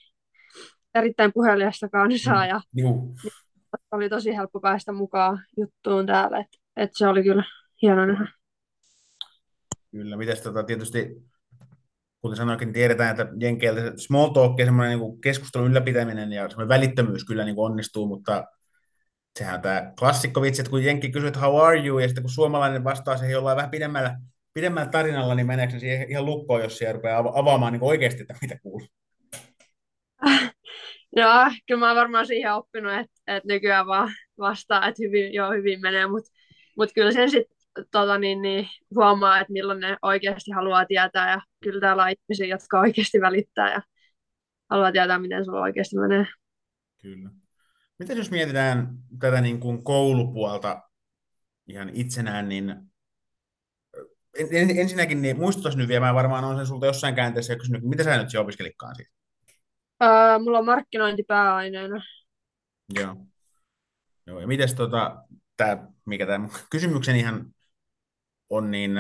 erittäin 0.95 1.33
puhelijasta 1.33 1.89
kansaa 1.89 2.45
mm. 2.45 2.49
ja 2.49 2.61
niin, 2.75 2.87
oli 3.91 4.09
tosi 4.09 4.37
helppo 4.37 4.61
päästä 4.61 4.93
mukaan 4.93 5.39
juttuun 5.57 6.07
täällä, 6.07 6.39
että 6.39 6.59
et 6.77 6.91
se 6.93 7.09
oli 7.09 7.23
kyllä 7.23 7.45
hieno 7.83 8.07
nähdä. 8.07 8.29
Kyllä, 9.91 10.17
mites 10.17 10.41
tota, 10.41 10.63
tietysti 10.63 11.23
kuten 12.21 12.37
sanoinkin, 12.37 12.73
tiedetään, 12.73 13.11
että 13.11 13.35
Jenkeiltä 13.41 13.93
small 13.97 14.29
talk 14.29 14.59
ja 14.59 14.65
semmoinen 14.65 14.99
niin 14.99 15.21
keskustelun 15.21 15.71
ylläpitäminen 15.71 16.33
ja 16.33 16.49
semmoinen 16.49 16.69
välittömyys 16.69 17.25
kyllä 17.25 17.45
niin 17.45 17.59
onnistuu, 17.59 18.07
mutta 18.07 18.45
sehän 19.39 19.63
tämä 19.63 19.93
klassikko 19.99 20.43
vitsi, 20.43 20.63
että 20.63 20.71
kun 20.71 20.85
Jenkki 20.85 21.11
kysyy, 21.11 21.29
että 21.29 21.41
how 21.41 21.61
are 21.61 21.87
you, 21.87 21.99
ja 21.99 22.09
sitten 22.09 22.23
kun 22.23 22.31
suomalainen 22.31 22.85
vastaa 22.85 23.17
siihen 23.17 23.33
jollain 23.33 23.57
vähän 23.57 23.71
pidemmällä, 23.71 24.17
pidemmällä 24.55 24.91
tarinalla, 24.91 25.35
niin 25.35 25.47
meneekö 25.47 25.73
se 25.73 25.79
siihen 25.79 26.11
ihan 26.11 26.25
lukkoon, 26.25 26.63
jos 26.63 26.79
siellä 26.79 26.93
rupeaa 26.93 27.33
avaamaan 27.35 27.73
niin 27.73 27.83
oikeasti, 27.83 28.23
että 28.23 28.35
mitä 28.43 28.59
kuuluu? 28.63 28.89
No, 31.17 31.51
kyllä 31.67 31.79
mä 31.79 31.87
oon 31.87 31.97
varmaan 31.97 32.27
siihen 32.27 32.55
oppinut, 32.55 32.93
että, 32.93 33.13
että 33.27 33.47
nykyään 33.49 33.87
vaan 33.87 34.13
vastaa, 34.39 34.89
että 34.89 35.03
hyvin, 35.03 35.35
joo, 35.35 35.53
hyvin 35.53 35.81
menee, 35.81 36.07
mutta 36.07 36.31
mut 36.77 36.91
kyllä 36.95 37.13
sen 37.13 37.31
sitten 37.31 37.57
tota, 37.91 38.19
niin, 38.19 38.43
niin, 38.43 38.69
huomaa, 38.95 39.41
että 39.41 39.53
milloin 39.53 39.81
ne 39.81 39.97
oikeasti 40.03 40.51
haluaa 40.51 40.87
tietää, 40.87 41.31
ja 41.31 41.41
kyllä 41.63 41.81
täällä 41.81 42.03
on 42.03 42.11
ihmisiä, 42.11 42.47
jotka 42.47 42.81
oikeasti 42.81 43.21
välittää 43.21 43.73
ja 43.73 43.83
haluaa 44.71 44.93
tietää, 44.93 45.19
miten 45.19 45.45
sulla 45.45 45.61
oikeasti 45.61 45.97
menee. 45.97 46.27
Kyllä. 47.03 47.31
Miten 47.99 48.19
jos 48.19 48.31
mietitään 48.31 48.99
tätä 49.19 49.41
niin 49.41 49.61
kuin 49.61 49.85
koulupuolta 49.85 50.83
ihan 51.67 51.91
itsenään, 51.93 52.49
niin 52.49 52.75
ensinnäkin 54.77 55.23
niin 55.23 55.39
muistutas 55.39 55.77
nyt 55.77 55.89
vielä, 55.89 56.07
mä 56.07 56.15
varmaan 56.15 56.45
on 56.45 56.57
sen 56.57 56.67
sulta 56.67 56.87
jossain 56.87 57.15
käänteessä 57.15 57.53
ja 57.53 57.59
kysynyt, 57.59 57.83
mitä 57.83 58.05
sä 58.05 58.19
nyt 58.19 58.31
siellä 58.31 58.45
opiskelikkaan 58.45 58.95
siitä? 58.95 59.11
Öö, 60.03 60.39
mulla 60.39 60.59
on 60.59 60.67
markkinointi 60.67 61.23
pääaineena. 61.23 62.03
Joo. 63.01 63.17
Joo, 64.27 64.41
ja 64.41 64.47
mites 64.47 64.75
tota, 64.75 65.25
tää, 65.57 65.87
mikä 66.05 66.27
tämä 66.27 66.49
kysymyksen 66.71 67.17
ihan 67.17 67.55
on, 68.51 68.71
niin 68.71 68.93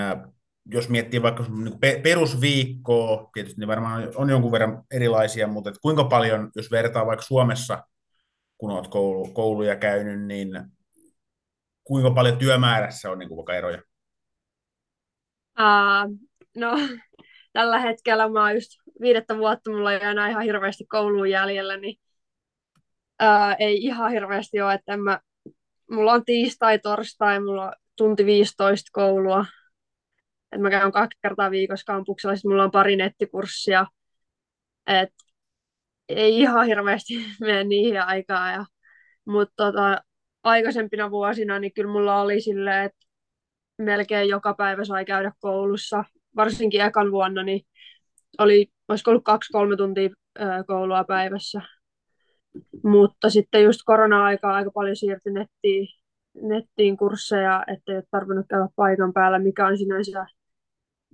jos 0.67 0.88
miettii 0.88 1.23
vaikka 1.23 1.45
niin 1.49 2.03
perusviikkoa, 2.03 3.31
tietysti 3.33 3.61
niin 3.61 3.69
varmaan 3.69 4.12
on 4.15 4.31
jonkun 4.31 4.53
verran 4.53 4.85
erilaisia, 4.91 5.47
mutta 5.47 5.73
kuinka 5.83 6.05
paljon, 6.05 6.50
jos 6.57 6.71
vertaa 6.71 7.07
vaikka 7.07 7.25
Suomessa 7.25 7.85
kun 8.59 8.71
olet 8.71 8.89
koulu, 8.89 9.29
kouluja 9.33 9.77
käynyt, 9.77 10.23
niin 10.23 10.49
kuinka 11.85 12.11
paljon 12.11 12.39
työmäärässä 12.39 13.11
on 13.11 13.19
niin 13.19 13.29
kuin 13.29 13.37
vaikka 13.37 13.55
eroja? 13.55 13.83
Uh, 15.61 16.19
no, 16.57 16.73
tällä 17.53 17.79
hetkellä 17.79 18.29
mä 18.29 18.43
oon 18.43 18.55
just 18.55 18.71
viidettä 19.01 19.39
vuotta, 19.39 19.71
mulla 19.71 19.93
ei 19.93 19.99
enää 20.03 20.29
ihan 20.29 20.43
hirveästi 20.43 20.85
kouluun 20.87 21.31
jäljellä, 21.31 21.77
niin 21.77 21.97
uh, 23.23 23.57
ei 23.59 23.77
ihan 23.77 24.11
hirveästi 24.11 24.61
ole, 24.61 24.75
että 24.75 24.97
mä, 24.97 25.21
mulla 25.91 26.13
on 26.13 26.25
tiistai, 26.25 26.79
torstai, 26.79 27.41
mulla 27.41 27.67
on 27.67 27.73
tunti 27.97 28.27
15 28.27 28.91
koulua, 28.93 29.47
että 30.53 30.63
mä 30.63 30.71
käyn 30.71 30.93
kaksi 30.93 31.19
kertaa 31.23 31.51
viikossa 31.51 31.93
kampuksella, 31.93 32.37
sitten 32.37 32.51
mulla 32.51 32.65
on 32.65 32.71
pari 32.71 32.97
nettikurssia, 32.97 33.87
että 34.87 35.25
ei 36.09 36.39
ihan 36.39 36.67
hirveästi 36.67 37.15
mene 37.41 37.65
niihin 37.65 38.03
aikaa. 38.03 38.51
Ja, 38.53 38.65
mutta 39.25 39.55
tota, 39.57 40.03
aikaisempina 40.43 41.11
vuosina 41.11 41.59
niin 41.59 41.73
kyllä 41.75 41.93
mulla 41.93 42.21
oli 42.21 42.41
silleen, 42.41 42.85
että 42.85 43.07
melkein 43.79 44.29
joka 44.29 44.55
päivä 44.55 44.85
sai 44.85 45.05
käydä 45.05 45.33
koulussa. 45.41 46.05
Varsinkin 46.37 46.81
ekan 46.81 47.13
vuonna 47.13 47.43
niin 47.43 47.61
oli, 48.39 48.67
olisiko 48.89 49.11
ollut 49.11 49.25
kaksi-kolme 49.25 49.77
tuntia 49.77 50.11
koulua 50.67 51.05
päivässä. 51.05 51.61
Mutta 52.85 53.31
sitten 53.31 53.65
just 53.65 53.81
korona-aikaa 53.85 54.55
aika 54.55 54.71
paljon 54.71 54.97
siirtyi 54.97 55.33
nettiin, 55.33 55.89
nettiin 56.43 56.97
kursseja, 56.97 57.65
ettei 57.67 57.97
ole 57.97 58.05
tarvinnut 58.11 58.47
käydä 58.49 58.69
paikan 58.77 59.13
päällä, 59.13 59.39
mikä 59.39 59.67
on 59.67 59.79
sinänsä 59.79 60.27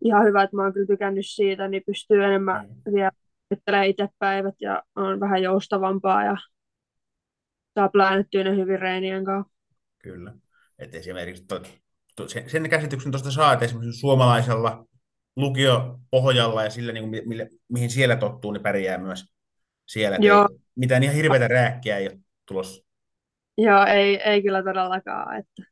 ihan 0.05 0.25
hyvä, 0.25 0.43
että 0.43 0.57
mä 0.57 0.63
oon 0.63 0.73
kyllä 0.73 0.87
tykännyt 0.87 1.27
siitä, 1.27 1.69
niin 1.69 1.83
pystyy 1.87 2.25
enemmän 2.25 2.69
mm. 2.69 2.95
vielä 2.95 3.11
suunnittelee 3.53 3.87
itse 3.87 4.09
päivät 4.19 4.55
ja 4.61 4.83
on 4.97 5.21
vähän 5.21 5.43
joustavampaa 5.43 6.25
ja 6.25 6.37
saa 7.75 7.89
plänettyä 7.89 8.45
ne 8.45 8.57
hyvin 8.57 8.79
reinien 8.79 9.25
kanssa. 9.25 9.53
Kyllä. 10.03 10.35
Et 10.79 10.95
esimerkiksi 10.95 11.45
to, 11.47 11.63
to, 12.17 12.29
sen, 12.29 12.51
sen 12.51 12.71
käsityksen 12.71 13.13
tuosta 13.13 13.31
saa, 13.31 13.53
että 13.53 13.65
esimerkiksi 13.65 14.01
suomalaisella 14.01 14.85
lukio-pohjalla 15.37 16.65
ja 16.65 16.71
sillä, 16.71 16.93
niin 16.93 17.11
kuin, 17.11 17.29
mille, 17.29 17.49
mihin 17.69 17.91
siellä 17.91 18.17
tottuu, 18.17 18.53
niin 18.53 18.63
pärjää 18.63 18.99
myös 18.99 19.25
siellä. 19.87 20.19
Joo. 20.21 20.49
Ei, 20.53 20.59
mitään 20.75 21.03
ihan 21.03 21.17
hirveätä 21.17 21.49
rääkkiä 21.49 21.97
ei 21.97 22.09
ole 22.09 22.19
tulossa. 22.47 22.85
Joo, 23.59 23.85
ei, 23.87 24.17
ei 24.17 24.43
kyllä 24.43 24.63
todellakaan. 24.63 25.39
Että, 25.39 25.63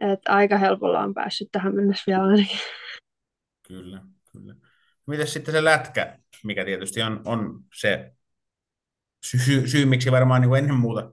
että 0.00 0.32
aika 0.32 0.58
helpolla 0.58 1.00
on 1.00 1.14
päässyt 1.14 1.48
tähän 1.52 1.74
mennessä 1.74 2.04
vielä 2.06 2.22
ainakin. 2.22 2.58
Kyllä, 3.68 4.02
kyllä. 4.32 4.54
Miten 5.06 5.26
sitten 5.26 5.54
se 5.54 5.64
lätkä? 5.64 6.18
mikä 6.44 6.64
tietysti 6.64 7.02
on, 7.02 7.22
on 7.24 7.60
se 7.74 8.12
syy, 9.24 9.68
syy, 9.68 9.86
miksi 9.86 10.12
varmaan 10.12 10.40
niin 10.40 10.48
kuin 10.48 10.58
ennen 10.58 10.76
muuta 10.76 11.12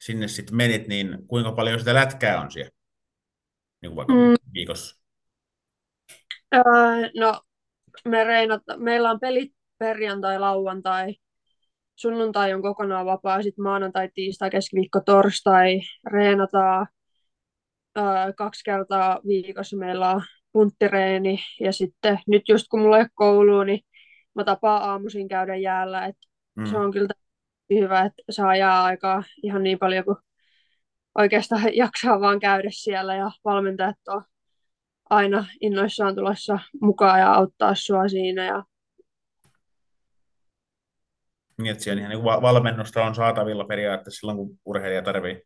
sinne 0.00 0.28
sitten 0.28 0.56
menit, 0.56 0.88
niin 0.88 1.18
kuinka 1.26 1.52
paljon 1.52 1.78
sitä 1.78 1.94
lätkää 1.94 2.40
on 2.40 2.50
siellä? 2.50 2.70
niin 3.82 3.90
kuin 3.90 3.96
vaikka 3.96 4.14
Mm. 4.14 4.36
viikossa? 4.54 5.02
Öö, 6.54 6.62
no, 7.16 7.40
me 8.08 8.24
reinata, 8.24 8.76
meillä 8.76 9.10
on 9.10 9.20
pelit 9.20 9.52
perjantai, 9.78 10.38
lauantai, 10.38 11.14
sunnuntai 11.96 12.54
on 12.54 12.62
kokonaan 12.62 13.06
vapaa, 13.06 13.42
sitten 13.42 13.62
maanantai, 13.62 14.08
tiistai, 14.14 14.50
keskiviikko, 14.50 15.00
torstai 15.00 15.80
reenataan 16.12 16.86
öö, 17.98 18.32
kaksi 18.36 18.64
kertaa 18.64 19.20
viikossa 19.26 19.76
meillä 19.76 20.10
on 20.10 20.22
punttireeni 20.52 21.38
ja 21.60 21.72
sitten 21.72 22.18
nyt 22.26 22.42
just 22.48 22.66
kun 22.70 22.80
mulla 22.80 22.96
ei 22.96 23.02
ole 23.02 23.10
koulua, 23.14 23.64
niin 23.64 23.80
mä 24.34 24.44
tapaan 24.44 24.82
aamuisin 24.82 25.28
käydä 25.28 25.56
jäällä, 25.56 26.06
että 26.06 26.28
Mm. 26.56 26.66
se 26.66 26.76
on 26.76 26.92
kyllä 26.92 27.08
hyvä, 27.74 28.00
että 28.00 28.22
saa 28.30 28.56
jää-aikaa 28.56 29.22
ihan 29.42 29.62
niin 29.62 29.78
paljon 29.78 30.04
kuin 30.04 30.16
oikeastaan 31.18 31.62
jaksaa 31.76 32.20
vaan 32.20 32.40
käydä 32.40 32.68
siellä 32.72 33.14
ja 33.16 33.30
valmentajat 33.44 33.96
on 34.08 34.22
aina 35.10 35.46
innoissaan 35.60 36.14
tulossa 36.14 36.58
mukaan 36.82 37.20
ja 37.20 37.32
auttaa 37.32 37.74
sua 37.74 38.08
siinä. 38.08 38.44
Ja, 38.44 38.64
Niin, 41.58 41.72
että 41.72 41.84
siellä 41.84 42.00
ihan 42.00 42.10
niin 42.10 42.24
valmennusta 42.24 43.04
on 43.04 43.14
saatavilla 43.14 43.64
periaatteessa 43.64 44.20
silloin, 44.20 44.38
kun 44.38 44.58
urheilija 44.64 45.02
tarvii. 45.02 45.42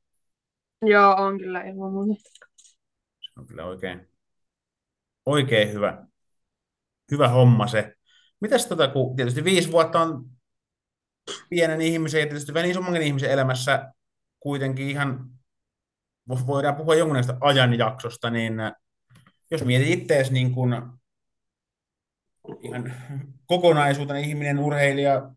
joo, 0.82 1.14
on 1.16 1.38
kyllä 1.38 1.62
ilman 1.62 1.92
muuta. 1.92 2.14
Se 3.20 3.30
on 3.40 3.46
kyllä 3.46 3.64
oikein, 3.64 4.08
oikein 5.26 5.72
hyvä, 5.72 6.06
hyvä 7.10 7.28
homma 7.28 7.66
se. 7.66 7.94
Mitäs 8.40 8.66
tota, 8.66 8.88
kun 8.88 9.16
tietysti 9.16 9.44
viisi 9.44 9.72
vuotta 9.72 10.00
on 10.00 10.24
pienen 11.50 11.80
ihmisen 11.80 12.20
ja 12.20 12.26
tietysti 12.26 12.54
vähän 12.54 12.70
isommankin 12.70 13.02
ihmisen 13.02 13.30
elämässä 13.30 13.92
kuitenkin 14.40 14.88
ihan, 14.90 15.30
vo- 16.30 16.46
voidaan 16.46 16.76
puhua 16.76 16.94
jonkunlaista 16.94 17.36
ajanjaksosta, 17.40 18.30
niin 18.30 18.60
äh, 18.60 18.72
jos 19.50 19.64
mietit 19.64 20.00
itseäsi 20.00 20.32
niin 20.32 20.54
kuin 20.54 20.72
ihan 22.62 22.92
kokonaisuutena 23.46 24.18
ihminen, 24.18 24.58
urheilija, 24.58 25.30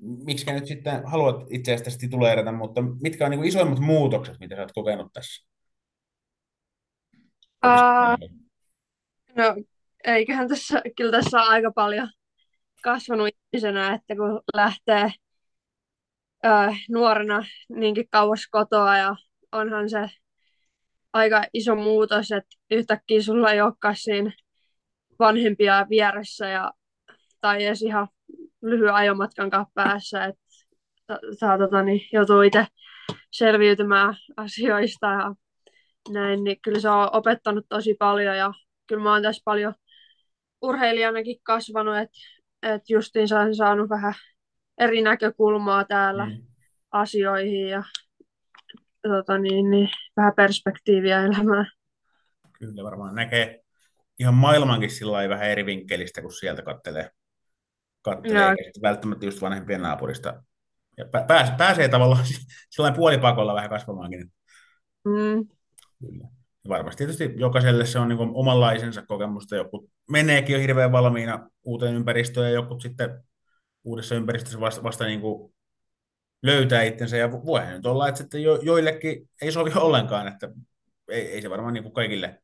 miksi 0.00 0.52
nyt 0.52 0.66
sitten 0.66 1.06
haluat 1.06 1.46
itseäsi 1.50 1.84
tästä 1.84 2.00
tituleerata, 2.00 2.52
mutta 2.52 2.82
mitkä 2.82 3.24
on 3.24 3.30
niin 3.30 3.44
isoimmat 3.44 3.78
muutokset, 3.78 4.40
mitä 4.40 4.56
sä 4.56 4.62
oot 4.62 4.72
kokenut 4.72 5.12
tässä? 5.12 5.48
Ää, 7.62 8.16
no, 9.36 9.56
eiköhän 10.04 10.48
tässä, 10.48 10.82
kyllä 10.96 11.10
tässä 11.10 11.42
on 11.42 11.48
aika 11.48 11.72
paljon 11.74 12.08
kasvanut 12.82 13.28
ihmisenä, 13.28 13.94
että 13.94 14.16
kun 14.16 14.42
lähtee 14.54 15.12
ää, 16.42 16.76
nuorena 16.90 17.44
niinkin 17.68 18.08
kauas 18.10 18.46
kotoa 18.50 18.98
ja 18.98 19.16
onhan 19.52 19.90
se 19.90 20.10
aika 21.12 21.44
iso 21.54 21.74
muutos, 21.76 22.32
että 22.32 22.56
yhtäkkiä 22.70 23.22
sulla 23.22 23.52
ei 23.52 23.60
olekaan 23.60 23.96
siinä 23.96 24.32
vanhempia 25.18 25.86
vieressä 25.90 26.48
ja, 26.48 26.72
tai 27.40 27.64
edes 27.64 27.82
ihan 27.82 28.08
lyhyen 28.62 28.94
ajomatkan 28.94 29.50
päässä, 29.74 30.24
että 30.24 30.42
sa- 31.06 31.20
saa 31.40 31.58
tota, 31.58 31.82
niin, 31.82 32.00
joutuu 32.12 32.42
itse 32.42 32.66
selviytymään 33.30 34.14
asioista 34.36 35.06
ja 35.06 35.34
näin, 36.12 36.44
niin 36.44 36.60
kyllä 36.62 36.80
se 36.80 36.88
on 36.88 37.08
opettanut 37.12 37.66
tosi 37.68 37.94
paljon 37.98 38.36
ja 38.36 38.52
kyllä 38.92 39.02
mä 39.04 39.12
oon 39.12 39.22
tässä 39.22 39.42
paljon 39.44 39.74
urheilijanakin 40.62 41.36
kasvanut, 41.42 41.96
että 41.96 42.18
et 42.62 42.90
justiinsa 42.90 43.40
olen 43.40 43.56
saanut 43.56 43.90
vähän 43.90 44.14
eri 44.78 45.02
näkökulmaa 45.02 45.84
täällä 45.84 46.26
Mm. 46.26 46.42
asioihin 46.90 47.68
ja 47.68 47.82
tota, 49.02 49.38
niin, 49.38 49.70
niin, 49.70 49.88
vähän 50.16 50.32
perspektiiviä 50.36 51.22
elämään. 51.24 51.66
Kyllä 52.58 52.82
varmaan 52.84 53.14
näkee 53.14 53.60
ihan 54.18 54.34
maailmankin 54.34 54.90
sillä 54.90 55.28
vähän 55.28 55.50
eri 55.50 55.66
vinkkelistä, 55.66 56.22
kun 56.22 56.32
sieltä 56.32 56.62
kattelee, 56.62 57.10
kattelee 58.02 58.56
sitten 58.64 58.82
välttämättä 58.82 59.26
just 59.26 59.40
vanhempien 59.40 59.82
naapurista. 59.82 60.42
Ja 60.98 61.04
pä- 61.04 61.26
pääs, 61.26 61.50
pääsee 61.58 61.88
tavallaan 61.88 62.24
sillä 62.70 62.92
puolipakolla 62.92 63.54
vähän 63.54 63.70
kasvamaankin. 63.70 64.32
Mm, 65.04 65.48
Kyllä. 65.98 66.41
Varmasti 66.68 66.98
tietysti 66.98 67.34
jokaiselle 67.36 67.86
se 67.86 67.98
on 67.98 68.08
niin 68.08 68.18
omanlaisensa 68.34 69.02
kokemusta. 69.02 69.56
Joku 69.56 69.90
meneekin 70.10 70.54
jo 70.54 70.60
hirveän 70.60 70.92
valmiina 70.92 71.50
uuteen 71.64 71.94
ympäristöön 71.94 72.46
ja 72.46 72.54
joku 72.54 72.80
sitten 72.80 73.24
uudessa 73.84 74.14
ympäristössä 74.14 74.60
vasta, 74.60 74.82
vasta 74.82 75.04
niin 75.04 75.20
kuin 75.20 75.54
löytää 76.42 76.82
itsensä. 76.82 77.16
Ja 77.16 77.26
vo- 77.26 77.46
voihan 77.46 77.72
nyt 77.72 77.86
olla, 77.86 78.08
että 78.08 78.18
sitten 78.18 78.42
jo, 78.42 78.58
joillekin 78.62 79.28
ei 79.42 79.52
sovi 79.52 79.70
ollenkaan, 79.74 80.28
että 80.28 80.48
ei, 81.08 81.32
ei 81.32 81.42
se 81.42 81.50
varmaan 81.50 81.74
niin 81.74 81.82
kuin 81.82 81.94
kaikille 81.94 82.42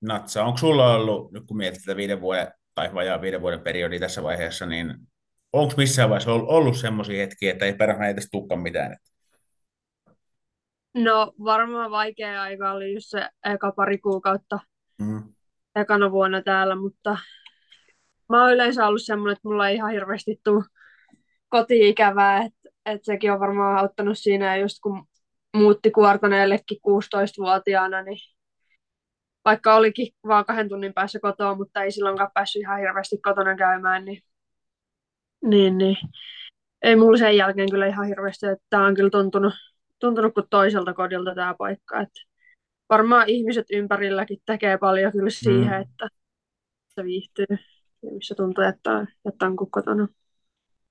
natsaa. 0.00 0.44
Onko 0.46 0.58
sulla 0.58 0.94
ollut, 0.94 1.32
nyt 1.32 1.44
kun 1.46 1.56
mietit 1.56 1.82
tätä 1.84 1.96
viiden 1.96 2.20
vuoden 2.20 2.52
tai 2.74 2.94
vajaa 2.94 3.20
viiden 3.20 3.40
vuoden 3.40 3.60
periodia 3.60 4.00
tässä 4.00 4.22
vaiheessa, 4.22 4.66
niin 4.66 4.94
onko 5.52 5.74
missään 5.76 6.10
vaiheessa 6.10 6.32
ollut, 6.32 6.48
ollut 6.48 6.76
semmoisia 6.76 7.20
hetkiä, 7.20 7.52
että 7.52 7.64
ei 7.64 7.74
perhana 7.74 8.06
edes 8.06 8.28
tukka 8.30 8.56
mitään? 8.56 8.96
No 10.94 11.32
varmaan 11.44 11.90
vaikea 11.90 12.42
aika 12.42 12.72
oli 12.72 12.94
just 12.94 13.06
se 13.10 13.28
eka 13.44 13.72
pari 13.72 13.98
kuukautta 13.98 14.58
Mm. 14.98 15.22
ekana 15.76 16.10
vuonna 16.10 16.42
täällä, 16.42 16.74
mutta 16.76 17.18
mä 18.28 18.42
oon 18.42 18.52
yleensä 18.52 18.86
ollut 18.86 19.02
semmoinen, 19.04 19.32
että 19.32 19.48
mulla 19.48 19.68
ei 19.68 19.74
ihan 19.76 19.90
hirveästi 19.90 20.40
tule 20.44 20.64
koti-ikävää, 21.48 22.42
että 22.44 22.68
et 22.86 23.04
sekin 23.04 23.32
on 23.32 23.40
varmaan 23.40 23.78
auttanut 23.78 24.18
siinä, 24.18 24.56
ja 24.56 24.62
just 24.62 24.78
kun 24.82 25.06
muutti 25.56 25.90
Kuortaneellekin 25.90 26.78
16-vuotiaana, 26.82 28.02
niin 28.02 28.18
vaikka 29.44 29.74
olikin 29.74 30.14
vaan 30.26 30.44
kahden 30.44 30.68
tunnin 30.68 30.94
päässä 30.94 31.20
kotoa, 31.20 31.54
mutta 31.54 31.82
ei 31.82 31.92
silloinkaan 31.92 32.30
päässyt 32.34 32.60
ihan 32.60 32.78
hirveästi 32.78 33.18
kotona 33.18 33.56
käymään, 33.56 34.04
niin, 34.04 34.22
niin, 35.44 35.78
niin 35.78 35.96
ei 36.82 36.96
mulla 36.96 37.16
sen 37.18 37.36
jälkeen 37.36 37.70
kyllä 37.70 37.86
ihan 37.86 38.06
hirveästi, 38.06 38.46
että 38.46 38.64
tämä 38.70 38.86
on 38.86 38.94
kyllä 38.94 39.10
tuntunut, 39.10 39.54
tuntunut 40.04 40.34
kuin 40.34 40.46
toiselta 40.50 40.94
kodilta 40.94 41.34
tämä 41.34 41.54
paikka, 41.58 42.00
että 42.00 42.20
varmaan 42.88 43.28
ihmiset 43.28 43.66
ympärilläkin 43.70 44.38
tekee 44.46 44.78
paljon 44.78 45.12
kyllä 45.12 45.30
siihen, 45.30 45.72
Mm. 45.74 45.80
että 45.82 46.08
se 46.94 47.04
viihtyy, 47.04 47.46
ja 48.02 48.12
missä 48.12 48.34
tuntuu, 48.34 48.64
että 48.64 48.90
on, 48.90 49.06
että 49.28 49.46
on 49.46 49.56
kuin 49.56 49.70
kotona. 49.70 50.08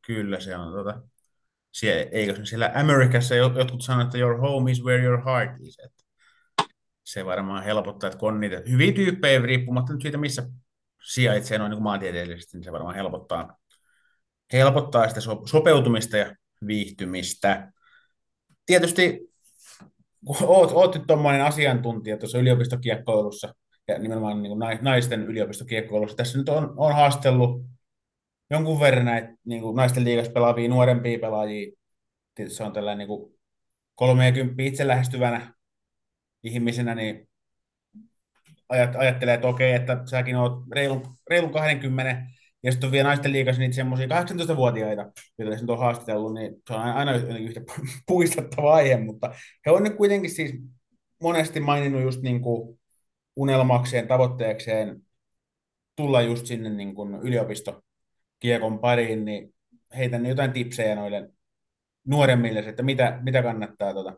Kyllä 0.08 0.40
se 0.40 0.58
on. 0.58 0.74
Tota, 0.74 1.02
siellä, 1.72 2.10
eikö 2.12 2.46
siellä 2.46 2.72
Amerikassa 2.76 3.36
jo- 3.36 3.54
jotkut 3.58 3.82
sanoo, 3.82 4.04
että 4.06 4.18
your 4.18 4.38
home 4.38 4.72
is 4.72 4.84
where 4.84 5.04
your 5.04 5.24
heart 5.26 5.52
is. 5.62 5.80
Että 5.86 6.04
se 7.04 7.26
varmaan 7.26 7.64
helpottaa, 7.64 8.08
että 8.08 8.20
kun 8.20 8.34
on 8.34 8.40
niitä 8.40 8.62
hyviä 8.70 8.92
tyyppejä, 8.92 9.42
riippumatta 9.42 9.94
nyt 9.94 10.02
siitä, 10.02 10.18
missä 10.18 10.44
sijaitsee 11.04 11.58
noin 11.58 11.70
niin 11.70 11.84
maantieteellisesti, 11.84 12.58
niin 12.58 12.64
se 12.64 12.72
varmaan 12.72 12.96
helpottaa, 12.96 13.58
helpottaa 14.54 15.08
sitä 15.08 15.22
so- 15.22 15.42
sopeutumista 15.46 16.18
ja 16.18 16.36
viihtymistä. 16.68 17.73
Tietysti, 18.66 19.20
kun 20.26 20.36
oot, 20.42 20.72
oot 20.72 20.96
nyt 20.96 21.08
tuommoinen 21.08 21.44
asiantuntija 21.44 22.18
tuossa 22.18 22.38
yliopistokiekkoilussa, 22.38 23.56
ja 23.88 24.00
nimenomaan 24.00 24.44
niin 24.44 24.50
kuin 24.50 24.60
nai- 24.60 24.80
naisten 24.82 25.24
yliopistokiekkoilussa, 25.24 26.18
tässä 26.18 26.38
nyt 26.38 26.50
on, 26.50 26.74
on 26.78 26.94
haastellut 26.94 27.66
jonkun 28.50 28.80
verran 28.80 29.06
näitä 29.06 29.34
niin 29.46 29.62
kuin 29.62 29.76
naisten 29.76 30.04
liigassa 30.04 30.32
pelaavia 30.32 30.70
nuorempia 30.70 31.20
pelaajia. 31.20 31.72
Tietysti 32.36 32.58
se 32.58 32.64
on 32.64 32.74
tällainen 32.74 32.98
niin 32.98 33.08
kuin 33.08 33.40
30 33.96 34.64
itse 34.64 34.88
lähestyvänä 34.88 35.54
ihmisenä, 36.44 36.96
niin 36.96 37.30
ajat, 38.70 38.96
ajattelee, 38.96 39.34
että 39.34 39.48
okei, 39.48 39.74
että 39.74 40.02
säkin 40.06 40.36
oot 40.36 40.64
reilun, 40.72 41.18
reilun 41.30 41.52
20, 41.52 42.24
ja 42.64 42.72
sitten 42.72 42.88
on 42.88 42.92
vielä 42.92 43.08
naisten 43.08 43.32
liigassa 43.32 43.60
niitä 43.60 43.76
semmoisia 43.76 44.08
18-vuotiaita, 44.08 45.12
joita 45.38 45.62
nyt 45.62 45.70
on 45.70 45.80
haastatellut, 45.80 46.34
niin 46.34 46.56
se 46.68 46.74
on 46.74 46.82
aina 46.82 47.16
yhtä 47.16 47.62
puistattava 48.08 48.74
aihe, 48.74 48.98
mutta 48.98 49.34
he 49.66 49.72
on 49.72 49.84
nyt 49.84 49.96
kuitenkin 49.96 50.32
siis 50.32 50.54
monesti 51.22 51.60
maininnut 51.60 52.02
just 52.02 52.22
niin 52.22 52.42
kuin 52.42 52.80
unelmakseen, 53.36 54.08
tavoitteekseen 54.08 55.02
tulla 55.96 56.22
just 56.22 56.46
sinne 56.46 56.70
niin 56.70 56.96
kuin 56.96 57.16
yliopistokiekon 57.16 58.80
pariin, 58.82 59.26
niin 59.26 59.54
heitän 59.98 60.26
jotain 60.26 60.52
tipsejä 60.52 60.96
noille 60.96 61.30
nuoremmille, 62.08 62.60
että 62.60 62.84
mitä, 62.84 63.20
mitä 63.24 63.44
kannattaa 63.44 63.94
tota, 63.94 64.14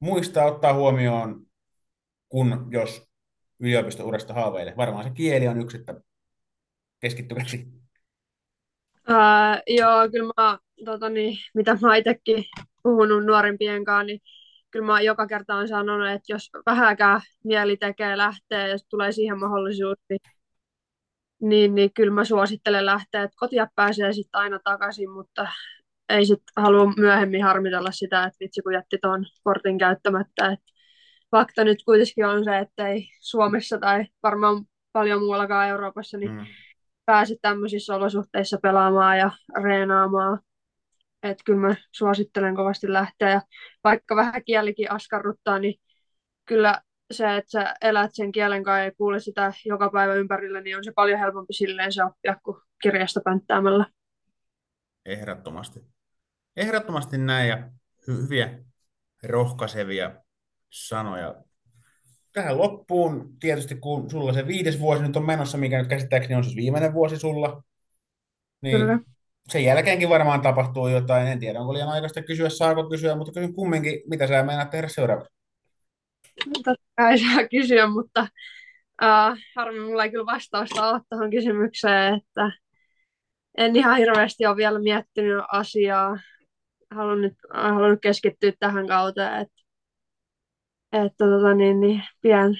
muistaa 0.00 0.46
ottaa 0.46 0.74
huomioon, 0.74 1.46
kun 2.28 2.68
jos 2.70 3.08
yliopistourasta 3.60 4.34
haaveilee. 4.34 4.76
Varmaan 4.76 5.04
se 5.04 5.10
kieli 5.10 5.48
on 5.48 5.60
yksi, 5.60 5.76
että 5.76 5.94
keskittykää 7.02 7.44
siihen. 7.44 7.72
Ää, 9.08 9.62
joo, 9.66 10.08
kyllä 10.10 10.32
mä, 10.36 10.58
tota 10.84 11.08
niin, 11.08 11.38
mitä 11.54 11.78
mä 11.82 11.96
itsekin 11.96 12.44
puhunut 12.82 13.24
nuorempien 13.24 13.84
kanssa, 13.84 14.02
niin 14.04 14.20
kyllä 14.70 14.86
mä 14.86 15.00
joka 15.00 15.26
kerta 15.26 15.54
on 15.54 15.68
sanonut, 15.68 16.08
että 16.08 16.32
jos 16.32 16.50
vähäkään 16.66 17.20
mieli 17.44 17.76
tekee 17.76 18.16
lähteä, 18.16 18.68
jos 18.68 18.86
tulee 18.90 19.12
siihen 19.12 19.38
mahdollisuus, 19.38 19.98
niin, 20.10 20.20
niin, 21.40 21.74
niin 21.74 21.92
kyllä 21.94 22.12
mä 22.12 22.24
suosittelen 22.24 22.86
lähteä, 22.86 23.22
että 23.22 23.36
kotia 23.38 23.66
pääsee 23.74 24.12
sitten 24.12 24.40
aina 24.40 24.58
takaisin, 24.64 25.10
mutta 25.10 25.48
ei 26.08 26.26
sitten 26.26 26.52
halua 26.56 26.92
myöhemmin 26.96 27.44
harmitella 27.44 27.90
sitä, 27.90 28.24
että 28.24 28.36
vitsi 28.40 28.62
kun 28.62 28.74
jätti 28.74 28.98
tuon 29.02 29.24
kortin 29.44 29.78
käyttämättä, 29.78 30.46
että 30.52 30.72
fakta 31.30 31.64
nyt 31.64 31.78
kuitenkin 31.84 32.26
on 32.26 32.44
se, 32.44 32.58
että 32.58 32.88
ei 32.88 33.08
Suomessa 33.20 33.78
tai 33.78 34.06
varmaan 34.22 34.64
paljon 34.92 35.20
muuallakaan 35.20 35.68
Euroopassa 35.68 36.18
niin 36.18 36.32
mm. 36.32 36.46
Pääse 37.04 37.36
tämmöisissä 37.42 37.94
olosuhteissa 37.94 38.58
pelaamaan 38.62 39.18
ja 39.18 39.30
reenaamaan. 39.62 40.40
Että 41.22 41.44
kyllä 41.44 41.68
mä 41.68 41.74
suosittelen 41.92 42.56
kovasti 42.56 42.92
lähteä. 42.92 43.30
Ja 43.30 43.42
vaikka 43.84 44.16
vähän 44.16 44.44
kielikin 44.44 44.90
askarruttaa, 44.90 45.58
niin 45.58 45.80
kyllä 46.44 46.82
se, 47.12 47.36
että 47.36 47.50
sä 47.50 47.74
elät 47.80 48.10
sen 48.14 48.32
kielen 48.32 48.64
kanssa 48.64 48.84
ja 48.84 48.92
kuule 48.92 49.20
sitä 49.20 49.52
joka 49.64 49.90
päivä 49.90 50.14
ympärillä, 50.14 50.60
niin 50.60 50.76
on 50.76 50.84
se 50.84 50.92
paljon 50.92 51.18
helpompi 51.18 51.52
silleen 51.52 51.92
se 51.92 52.04
oppia 52.04 52.36
kuin 52.42 52.56
kirjasta 52.82 53.20
pänttäämällä. 53.24 53.86
Ehdottomasti. 55.06 55.80
Ehdottomasti 56.56 57.18
näin 57.18 57.48
ja 57.48 57.56
hy- 57.56 58.22
hyviä 58.22 58.58
rohkaisevia 59.22 60.12
sanoja. 60.70 61.34
Tähän 62.32 62.58
loppuun 62.58 63.36
tietysti, 63.40 63.74
kun 63.74 64.10
sulla 64.10 64.32
se 64.32 64.46
viides 64.46 64.80
vuosi 64.80 65.02
nyt 65.02 65.16
on 65.16 65.26
menossa, 65.26 65.58
mikä 65.58 65.78
nyt 65.78 65.88
käsittääkseni 65.88 66.34
on 66.34 66.44
siis 66.44 66.56
viimeinen 66.56 66.94
vuosi 66.94 67.18
sulla, 67.18 67.62
niin 68.62 68.78
Kyllä. 68.78 68.98
sen 69.48 69.64
jälkeenkin 69.64 70.08
varmaan 70.08 70.40
tapahtuu 70.40 70.88
jotain. 70.88 71.26
En 71.26 71.38
tiedä, 71.38 71.60
onko 71.60 71.72
liian 71.72 71.88
aikaista 71.88 72.22
kysyä, 72.22 72.48
saako 72.48 72.88
kysyä, 72.88 73.16
mutta 73.16 73.32
kysyn 73.32 73.54
kumminkin, 73.54 74.00
mitä 74.10 74.26
sä 74.26 74.42
meinaat 74.42 74.70
tehdä 74.70 74.88
seuraavaksi? 74.88 75.34
Totta 76.52 76.74
kai 76.96 77.18
saa 77.18 77.48
kysyä, 77.50 77.86
mutta 77.86 78.26
uh, 79.02 79.38
harmi 79.56 79.80
mulla 79.80 80.04
ei 80.04 80.10
kyllä 80.10 80.26
vastausta 80.26 80.90
ole 80.90 81.00
tuohon 81.08 81.30
kysymykseen, 81.30 82.14
että 82.14 82.50
en 83.58 83.76
ihan 83.76 83.96
hirveästi 83.96 84.46
ole 84.46 84.56
vielä 84.56 84.78
miettinyt 84.78 85.44
asiaa. 85.52 86.18
Haluan 86.90 87.22
nyt, 87.22 87.34
haluan 87.54 87.90
nyt 87.90 88.00
keskittyä 88.02 88.52
tähän 88.58 88.86
kauteen, 88.86 89.34
että, 89.34 89.61
että 90.92 91.24
tota 91.24 91.54
niin, 91.54 91.80
niin, 91.80 92.02
pian 92.20 92.54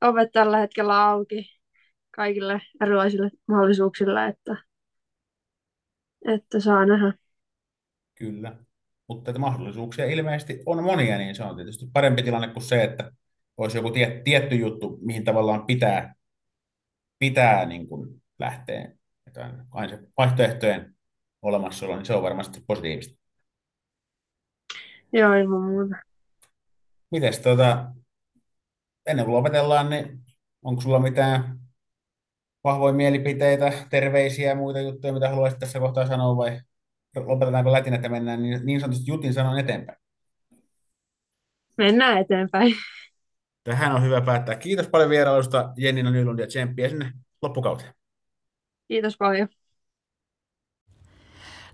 ovet 0.00 0.32
tällä 0.32 0.58
hetkellä 0.58 1.04
auki 1.04 1.50
kaikille 2.10 2.60
erilaisille 2.82 3.30
mahdollisuuksille, 3.48 4.26
että, 4.26 4.56
että 6.28 6.60
saa 6.60 6.86
nähdä. 6.86 7.12
Kyllä, 8.14 8.56
mutta 9.08 9.30
että 9.30 9.38
mahdollisuuksia 9.38 10.04
ilmeisesti 10.04 10.62
on 10.66 10.84
monia, 10.84 11.18
niin 11.18 11.34
se 11.34 11.44
on 11.44 11.56
tietysti 11.56 11.86
parempi 11.92 12.22
tilanne 12.22 12.48
kuin 12.48 12.62
se, 12.62 12.84
että 12.84 13.12
olisi 13.56 13.78
joku 13.78 13.90
tie, 13.90 14.20
tietty 14.24 14.54
juttu, 14.56 14.98
mihin 15.00 15.24
tavallaan 15.24 15.66
pitää, 15.66 16.14
pitää 17.18 17.64
niin 17.64 17.88
kuin 17.88 18.22
lähteä 18.38 18.92
että 19.26 19.54
aina 19.70 19.88
se 19.88 20.02
vaihtoehtojen 20.18 20.94
olemassaolo, 21.42 21.96
niin 21.96 22.06
se 22.06 22.14
on 22.14 22.22
varmasti 22.22 22.60
positiivista. 22.66 23.18
Joo, 25.12 25.34
ilman 25.34 25.62
muuta. 25.62 25.96
Mites 27.14 27.38
tuota, 27.38 27.86
ennen 29.06 29.24
kuin 29.24 29.34
lopetellaan, 29.34 29.90
niin 29.90 30.20
onko 30.62 30.80
sulla 30.80 30.98
mitään 30.98 31.58
vahvoja 32.64 32.94
mielipiteitä, 32.94 33.72
terveisiä 33.90 34.48
ja 34.48 34.54
muita 34.54 34.80
juttuja, 34.80 35.12
mitä 35.12 35.28
haluaisit 35.28 35.58
tässä 35.58 35.78
kohtaa 35.78 36.06
sanoa, 36.06 36.36
vai 36.36 36.60
lopetetaanko 37.16 37.72
lätin, 37.72 37.94
että 37.94 38.08
mennään 38.08 38.42
niin, 38.42 38.60
niin 38.66 38.80
sanotusti 38.80 39.10
jutin 39.10 39.34
sanon 39.34 39.58
eteenpäin? 39.58 39.98
Mennään 41.76 42.18
eteenpäin. 42.18 42.74
Tähän 43.64 43.94
on 43.94 44.02
hyvä 44.02 44.20
päättää. 44.20 44.56
Kiitos 44.56 44.88
paljon 44.88 45.10
vierailusta 45.10 45.72
Jennina 45.76 46.10
Nylund 46.10 46.38
ja 46.38 46.46
tsemppiä 46.46 46.88
sinne 46.88 47.12
loppukauteen. 47.42 47.94
Kiitos 48.88 49.16
paljon. 49.16 49.48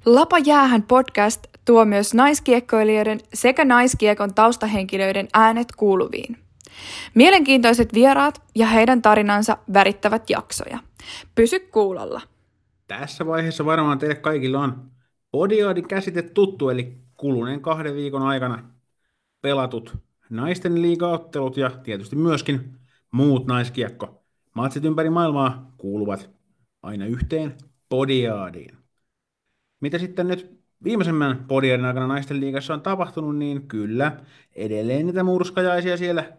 Lapa 0.07 0.39
jäähän 0.39 0.83
podcast 0.83 1.47
tuo 1.65 1.85
myös 1.85 2.15
naiskiekkoilijoiden 2.15 3.21
sekä 3.35 3.65
naiskiekon 3.65 4.35
taustahenkilöiden 4.35 5.29
äänet 5.35 5.69
kuuluviin. 5.77 6.37
Mielenkiintoiset 7.15 7.95
vieraat 7.95 8.43
ja 8.55 8.67
heidän 8.67 9.03
tarinansa 9.03 9.57
värittävät 9.73 10.31
jaksoja. 10.31 10.79
Pysy 11.35 11.59
kuulolla. 11.59 12.21
Tässä 12.87 13.27
vaiheessa 13.27 13.65
varmaan 13.65 13.99
teille 13.99 14.15
kaikilla 14.15 14.61
on 14.61 14.91
Podiaadin 15.31 15.89
käsite 15.89 16.23
tuttu, 16.23 16.69
eli 16.69 16.97
kuluneen 17.17 17.61
kahden 17.61 17.95
viikon 17.95 18.23
aikana 18.23 18.71
pelatut 19.43 19.97
naisten 20.31 20.83
liigaottelut 20.83 21.57
ja 21.57 21.71
tietysti 21.71 22.17
myöskin 22.17 22.77
muut 23.13 23.47
naiskiekko. 23.47 24.23
Matsit 24.55 24.85
ympäri 24.85 25.11
maailmaa 25.11 25.73
kuuluvat 25.79 26.31
aina 26.83 27.07
yhteen 27.07 27.55
podiaadiin. 27.89 28.80
Mitä 29.81 29.99
sitten 29.99 30.29
nyt 30.29 30.61
viimeisemmän 30.85 31.45
podiaadin 31.49 31.87
aikana 31.87 32.07
naisten 32.07 32.41
liigassa 32.41 32.75
on 32.75 32.83
tapahtunut, 32.83 33.37
niin 33.37 33.69
kyllä, 33.69 34.25
edelleen 34.53 35.07
niitä 35.07 35.23
murskajaisia 35.23 35.97
siellä 35.97 36.37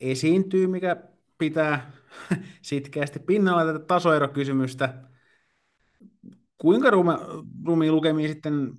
esiintyy, 0.00 0.66
mikä 0.66 0.96
pitää 1.38 1.92
sitkeästi 2.62 3.18
pinnalla 3.18 3.72
tätä 3.72 3.84
tasoerokysymystä. 3.84 4.94
Kuinka 6.58 6.90
rumi, 6.90 7.12
rumi 7.66 7.90
lukemia 7.90 8.28
sitten 8.28 8.72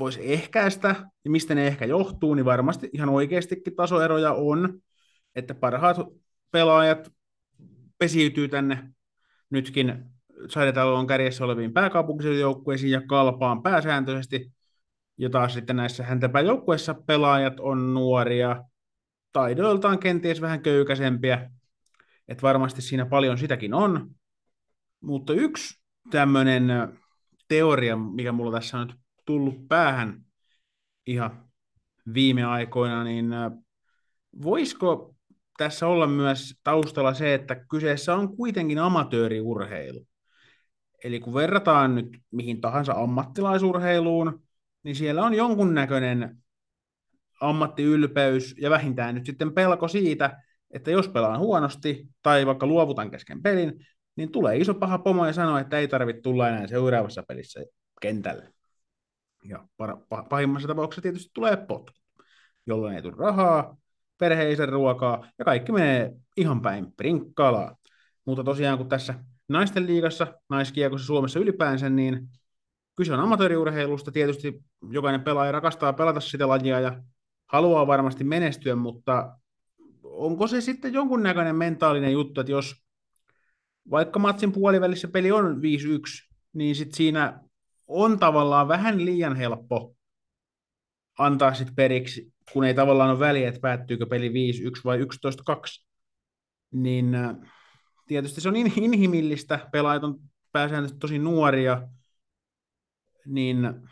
voisi 0.00 0.32
ehkäistä, 0.32 0.88
ja 1.24 1.30
mistä 1.30 1.54
ne 1.54 1.66
ehkä 1.66 1.84
johtuu, 1.84 2.34
niin 2.34 2.44
varmasti 2.44 2.90
ihan 2.92 3.08
oikeastikin 3.08 3.76
tasoeroja 3.76 4.32
on, 4.32 4.80
että 5.34 5.54
parhaat 5.54 5.96
pelaajat 6.50 7.12
pesiytyy 7.98 8.48
tänne 8.48 8.90
nytkin 9.50 10.15
Saidetalon 10.48 11.06
kärjessä 11.06 11.44
oleviin 11.44 11.72
pääkaupunkijoukkueisiin 11.72 12.92
ja 12.92 13.00
kalpaan 13.00 13.62
pääsääntöisesti, 13.62 14.52
ja 15.18 15.30
taas 15.30 15.54
sitten 15.54 15.76
näissä 15.76 16.04
häntäpääjoukkueissa 16.04 16.94
pelaajat 16.94 17.60
on 17.60 17.94
nuoria, 17.94 18.64
taidoiltaan 19.32 19.98
kenties 19.98 20.40
vähän 20.40 20.62
köykäisempiä, 20.62 21.50
että 22.28 22.42
varmasti 22.42 22.82
siinä 22.82 23.06
paljon 23.06 23.38
sitäkin 23.38 23.74
on, 23.74 24.10
mutta 25.00 25.32
yksi 25.32 25.82
tämmöinen 26.10 26.68
teoria, 27.48 27.96
mikä 27.96 28.32
mulla 28.32 28.52
tässä 28.52 28.78
on 28.78 28.86
nyt 28.86 28.96
tullut 29.24 29.68
päähän 29.68 30.20
ihan 31.06 31.46
viime 32.14 32.44
aikoina, 32.44 33.04
niin 33.04 33.30
voisiko 34.42 35.14
tässä 35.58 35.86
olla 35.86 36.06
myös 36.06 36.54
taustalla 36.64 37.14
se, 37.14 37.34
että 37.34 37.54
kyseessä 37.70 38.14
on 38.14 38.36
kuitenkin 38.36 38.78
amatööriurheilu. 38.78 40.06
Eli 41.06 41.20
kun 41.20 41.34
verrataan 41.34 41.94
nyt 41.94 42.18
mihin 42.30 42.60
tahansa 42.60 42.92
ammattilaisurheiluun, 42.92 44.42
niin 44.82 44.96
siellä 44.96 45.24
on 45.24 45.34
jonkunnäköinen 45.34 46.36
ammattiylpeys 47.40 48.54
ja 48.58 48.70
vähintään 48.70 49.14
nyt 49.14 49.26
sitten 49.26 49.52
pelko 49.52 49.88
siitä, 49.88 50.42
että 50.70 50.90
jos 50.90 51.08
pelaan 51.08 51.38
huonosti 51.38 52.08
tai 52.22 52.46
vaikka 52.46 52.66
luovutan 52.66 53.10
kesken 53.10 53.42
pelin, 53.42 53.86
niin 54.16 54.32
tulee 54.32 54.56
iso 54.56 54.74
paha 54.74 54.98
pomo 54.98 55.26
ja 55.26 55.32
sanoo, 55.32 55.58
että 55.58 55.78
ei 55.78 55.88
tarvitse 55.88 56.22
tulla 56.22 56.48
enää 56.48 56.66
seuraavassa 56.66 57.22
pelissä 57.28 57.60
kentälle. 58.00 58.52
Ja 59.44 59.68
pahimmassa 60.28 60.68
tapauksessa 60.68 61.02
tietysti 61.02 61.30
tulee 61.34 61.56
potku, 61.56 61.96
jolloin 62.66 62.96
ei 62.96 63.02
tule 63.02 63.14
rahaa, 63.18 63.76
perheisen 64.18 64.68
ruokaa 64.68 65.28
ja 65.38 65.44
kaikki 65.44 65.72
menee 65.72 66.12
ihan 66.36 66.62
päin 66.62 66.92
prinkkalaa. 66.92 67.76
Mutta 68.24 68.44
tosiaan 68.44 68.78
kun 68.78 68.88
tässä 68.88 69.14
naisten 69.48 69.86
liigassa, 69.86 70.26
naiskiekossa 70.50 71.06
Suomessa 71.06 71.38
ylipäänsä, 71.38 71.90
niin 71.90 72.28
kyse 72.96 73.12
on 73.12 73.20
amatööriurheilusta. 73.20 74.12
Tietysti 74.12 74.64
jokainen 74.90 75.20
pelaaja 75.20 75.52
rakastaa 75.52 75.92
pelata 75.92 76.20
sitä 76.20 76.48
lajia 76.48 76.80
ja 76.80 77.02
haluaa 77.46 77.86
varmasti 77.86 78.24
menestyä, 78.24 78.76
mutta 78.76 79.38
onko 80.02 80.46
se 80.46 80.60
sitten 80.60 80.92
jonkunnäköinen 80.92 81.56
mentaalinen 81.56 82.12
juttu, 82.12 82.40
että 82.40 82.52
jos 82.52 82.86
vaikka 83.90 84.18
matsin 84.18 84.52
puolivälissä 84.52 85.08
peli 85.08 85.32
on 85.32 85.56
5-1, 85.56 85.60
niin 86.52 86.74
sitten 86.74 86.96
siinä 86.96 87.40
on 87.86 88.18
tavallaan 88.18 88.68
vähän 88.68 89.04
liian 89.04 89.36
helppo 89.36 89.96
antaa 91.18 91.54
sitten 91.54 91.74
periksi, 91.74 92.32
kun 92.52 92.64
ei 92.64 92.74
tavallaan 92.74 93.10
ole 93.10 93.18
väliä, 93.18 93.48
että 93.48 93.60
päättyykö 93.60 94.06
peli 94.06 94.28
5-1 94.28 94.32
vai 94.84 94.98
11-2. 94.98 95.86
Niin 96.72 97.14
äh, 97.14 97.36
tietysti 98.06 98.40
se 98.40 98.48
on 98.48 98.56
inhimillistä, 98.56 99.68
pelaajat 99.72 100.04
on 100.04 100.20
pääsääntöisesti 100.52 100.98
tosi 101.00 101.18
nuoria, 101.18 101.88
niin 103.26 103.88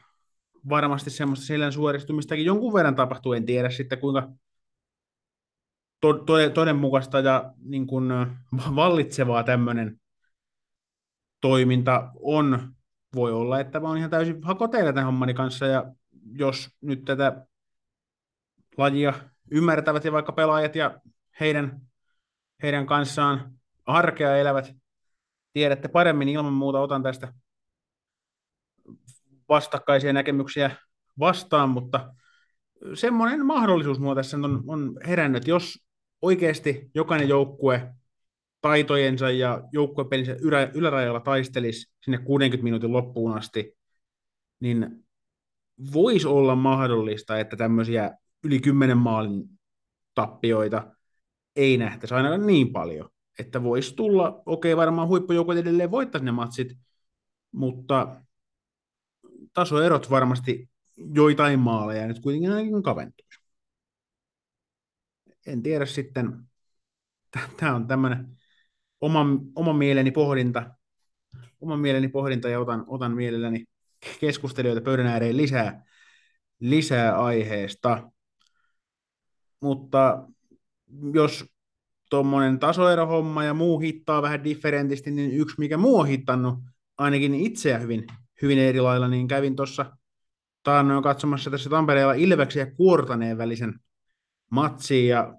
varmasti 0.68 1.10
semmoista 1.10 1.46
selän 1.46 1.72
suoristumistakin 1.72 2.44
jonkun 2.44 2.72
verran 2.72 2.94
tapahtuu, 2.94 3.32
en 3.32 3.46
tiedä 3.46 3.70
sitten 3.70 3.98
kuinka 3.98 4.28
todenmukaista 6.54 7.20
ja 7.20 7.52
niin 7.62 7.86
kuin 7.86 8.08
vallitsevaa 8.76 9.44
tämmöinen 9.44 10.00
toiminta 11.40 12.10
on. 12.14 12.74
Voi 13.14 13.32
olla, 13.32 13.60
että 13.60 13.80
mä 13.80 13.88
oon 13.88 13.98
ihan 13.98 14.10
täysin 14.10 14.42
hakoteilla 14.42 14.92
tämän 14.92 15.06
hommani 15.06 15.34
kanssa, 15.34 15.66
ja 15.66 15.92
jos 16.32 16.68
nyt 16.80 17.04
tätä 17.04 17.46
lajia 18.76 19.12
ymmärtävät 19.50 20.04
ja 20.04 20.12
vaikka 20.12 20.32
pelaajat 20.32 20.76
ja 20.76 21.00
heidän, 21.40 21.80
heidän 22.62 22.86
kanssaan 22.86 23.52
arkea 23.86 24.36
elävät, 24.36 24.74
tiedätte 25.52 25.88
paremmin 25.88 26.28
ilman 26.28 26.52
muuta, 26.52 26.80
otan 26.80 27.02
tästä 27.02 27.32
vastakkaisia 29.48 30.12
näkemyksiä 30.12 30.70
vastaan, 31.18 31.68
mutta 31.68 32.14
semmoinen 32.94 33.46
mahdollisuus 33.46 34.00
mua 34.00 34.14
tässä 34.14 34.36
on, 34.36 34.64
on 34.66 34.98
herännyt, 35.06 35.46
jos 35.46 35.78
oikeasti 36.22 36.90
jokainen 36.94 37.28
joukkue 37.28 37.94
taitojensa 38.60 39.30
ja 39.30 39.60
joukkuepelinsä 39.72 40.36
ylä, 40.40 40.70
ylärajalla 40.74 41.20
taistelisi 41.20 41.92
sinne 42.04 42.18
60 42.18 42.64
minuutin 42.64 42.92
loppuun 42.92 43.36
asti, 43.36 43.76
niin 44.60 45.04
voisi 45.92 46.26
olla 46.26 46.56
mahdollista, 46.56 47.38
että 47.38 47.56
tämmöisiä 47.56 48.10
yli 48.44 48.60
10 48.60 48.98
maalin 48.98 49.42
tappioita 50.14 50.92
ei 51.56 51.76
nähtäisi 51.76 52.14
ainakaan 52.14 52.46
niin 52.46 52.72
paljon. 52.72 53.08
Että 53.38 53.62
voisi 53.62 53.94
tulla, 53.94 54.42
okei 54.46 54.76
varmaan 54.76 55.08
huippujoukot 55.08 55.56
edelleen 55.56 55.90
voittaisi 55.90 56.24
ne 56.24 56.32
matsit, 56.32 56.78
mutta 57.52 58.20
tasoerot 59.52 60.10
varmasti 60.10 60.70
joitain 60.96 61.58
maaleja 61.58 62.06
nyt 62.06 62.20
kuitenkin 62.20 62.50
ainakin 62.50 62.82
kaventuisi. 62.82 63.40
En 65.46 65.62
tiedä 65.62 65.86
sitten, 65.86 66.32
tämä 67.56 67.74
on 67.74 67.86
tämmöinen 67.86 68.36
oman, 69.00 69.40
oman 69.54 69.76
mieleni 69.76 70.10
pohdinta, 70.10 70.70
oman 71.60 71.80
mieleni 71.80 72.08
pohdinta 72.08 72.48
ja 72.48 72.60
otan, 72.60 72.84
otan 72.86 73.12
mielelläni 73.12 73.64
keskustelijoita 74.20 74.80
pöydän 74.80 75.06
ääreen 75.06 75.36
lisää, 75.36 75.84
lisää 76.60 77.18
aiheesta. 77.18 78.10
Mutta 79.60 80.28
jos 81.14 81.53
tuommoinen 82.10 82.58
tasoerohomma 82.58 83.44
ja 83.44 83.54
muu 83.54 83.80
hittaa 83.80 84.22
vähän 84.22 84.44
differentisti, 84.44 85.10
niin 85.10 85.32
yksi 85.32 85.54
mikä 85.58 85.76
muu 85.76 86.00
on 86.00 86.06
hittannut 86.06 86.58
ainakin 86.98 87.34
itseä 87.34 87.78
hyvin, 87.78 88.04
hyvin 88.42 88.58
eri 88.58 88.80
lailla, 88.80 89.08
niin 89.08 89.28
kävin 89.28 89.56
tuossa 89.56 89.96
taannoin 90.62 91.02
katsomassa 91.02 91.50
tässä 91.50 91.70
Tampereella 91.70 92.12
Ilveksen 92.12 92.60
ja 92.60 92.74
Kuortaneen 92.74 93.38
välisen 93.38 93.74
matsin, 94.50 95.08
ja 95.08 95.34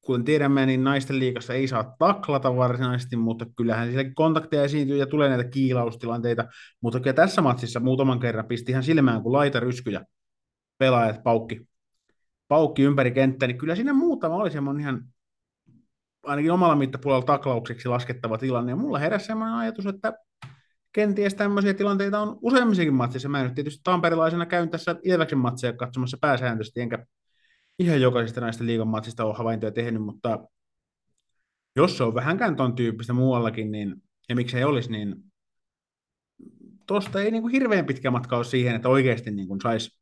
kuten 0.00 0.24
tiedämme, 0.24 0.66
niin 0.66 0.84
naisten 0.84 1.18
liikassa 1.18 1.54
ei 1.54 1.68
saa 1.68 1.94
taklata 1.98 2.56
varsinaisesti, 2.56 3.16
mutta 3.16 3.46
kyllähän 3.56 3.88
sielläkin 3.88 4.14
kontakteja 4.14 4.64
esiintyy 4.64 4.96
ja 4.96 5.06
tulee 5.06 5.28
näitä 5.28 5.50
kiilaustilanteita, 5.50 6.44
mutta 6.80 7.00
kyllä 7.00 7.14
tässä 7.14 7.42
matsissa 7.42 7.80
muutaman 7.80 8.20
kerran 8.20 8.46
pisti 8.46 8.72
ihan 8.72 8.82
silmään, 8.82 9.22
kun 9.22 9.32
laita 9.32 9.60
ryskyjä 9.60 10.04
pelaajat 10.78 11.22
paukki, 11.22 11.68
paukki 12.48 12.82
ympäri 12.82 13.10
kenttää, 13.10 13.46
niin 13.46 13.58
kyllä 13.58 13.74
siinä 13.74 13.92
muutama 13.92 14.36
oli 14.36 14.50
semmoinen 14.50 14.80
ihan 14.80 15.04
ainakin 16.28 16.52
omalla 16.52 16.76
mittapuolella 16.76 17.26
taklaukseksi 17.26 17.88
laskettava 17.88 18.38
tilanne, 18.38 18.72
ja 18.72 18.76
mulla 18.76 18.98
heräsi 18.98 19.26
semmoinen 19.26 19.54
ajatus, 19.54 19.86
että 19.86 20.12
kenties 20.92 21.34
tämmöisiä 21.34 21.74
tilanteita 21.74 22.20
on 22.20 22.38
useammissakin 22.42 22.94
matsissa. 22.94 23.28
Mä 23.28 23.42
nyt 23.42 23.54
tietysti 23.54 23.80
tamperilaisena 23.84 24.46
käyn 24.46 24.70
tässä 24.70 24.96
Ilveksen 25.02 25.38
matseja 25.38 25.72
katsomassa 25.72 26.18
pääsääntöisesti, 26.20 26.80
enkä 26.80 27.06
ihan 27.78 28.00
jokaisesta 28.00 28.40
näistä 28.40 28.66
liigan 28.66 28.88
matsista 28.88 29.24
ole 29.24 29.34
havaintoja 29.34 29.72
tehnyt, 29.72 30.02
mutta 30.02 30.38
jos 31.76 31.96
se 31.96 32.04
on 32.04 32.14
vähänkään 32.14 32.56
ton 32.56 32.74
tyyppistä 32.74 33.12
muuallakin, 33.12 33.70
niin, 33.70 33.94
ja 34.28 34.36
miksei 34.36 34.64
olisi, 34.64 34.90
niin 34.90 35.16
tuosta 36.86 37.22
ei 37.22 37.30
niin 37.30 37.42
kuin 37.42 37.52
hirveän 37.52 37.86
pitkä 37.86 38.10
matka 38.10 38.36
ole 38.36 38.44
siihen, 38.44 38.76
että 38.76 38.88
oikeasti 38.88 39.30
niin 39.30 39.48
kuin 39.48 39.60
saisi 39.60 39.97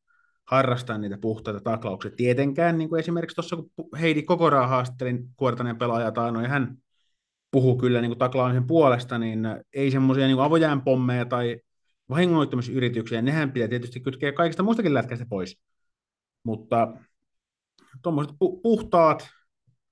harrastaa 0.47 0.99
niitä 0.99 1.19
puhtaita 1.19 1.61
taklauksia. 1.61 2.11
Tietenkään, 2.11 2.79
niin 2.79 2.89
kuin 2.89 3.01
esimerkiksi 3.01 3.35
tuossa 3.35 3.57
kun 3.57 3.89
Heidi 4.01 4.23
Kokoraa 4.23 4.67
haastattelin 4.67 5.29
kuortaneen 5.37 5.79
pelaajaa 5.79 6.13
taanoin, 6.13 6.47
hän 6.47 6.77
puhuu 7.51 7.79
kyllä 7.79 8.01
niin 8.01 8.11
kuin 8.11 8.19
taklaamisen 8.19 8.67
puolesta, 8.67 9.19
niin 9.19 9.41
ei 9.75 9.91
semmoisia 9.91 10.27
niin 10.27 10.41
avojään 10.41 10.83
pommeja 10.83 11.25
tai 11.25 11.61
vahingoittamisyrityksiä, 12.11 13.23
nehän 13.23 13.53
pitää 13.53 13.69
tietysti 13.69 14.01
kytkeä 14.01 14.33
kaikista 14.33 14.63
muistakin 14.63 14.95
lätkäistä 14.95 15.27
pois. 15.29 15.59
Mutta 16.43 16.93
tuommoiset 18.03 18.35
pu- 18.35 18.61
puhtaat 18.63 19.29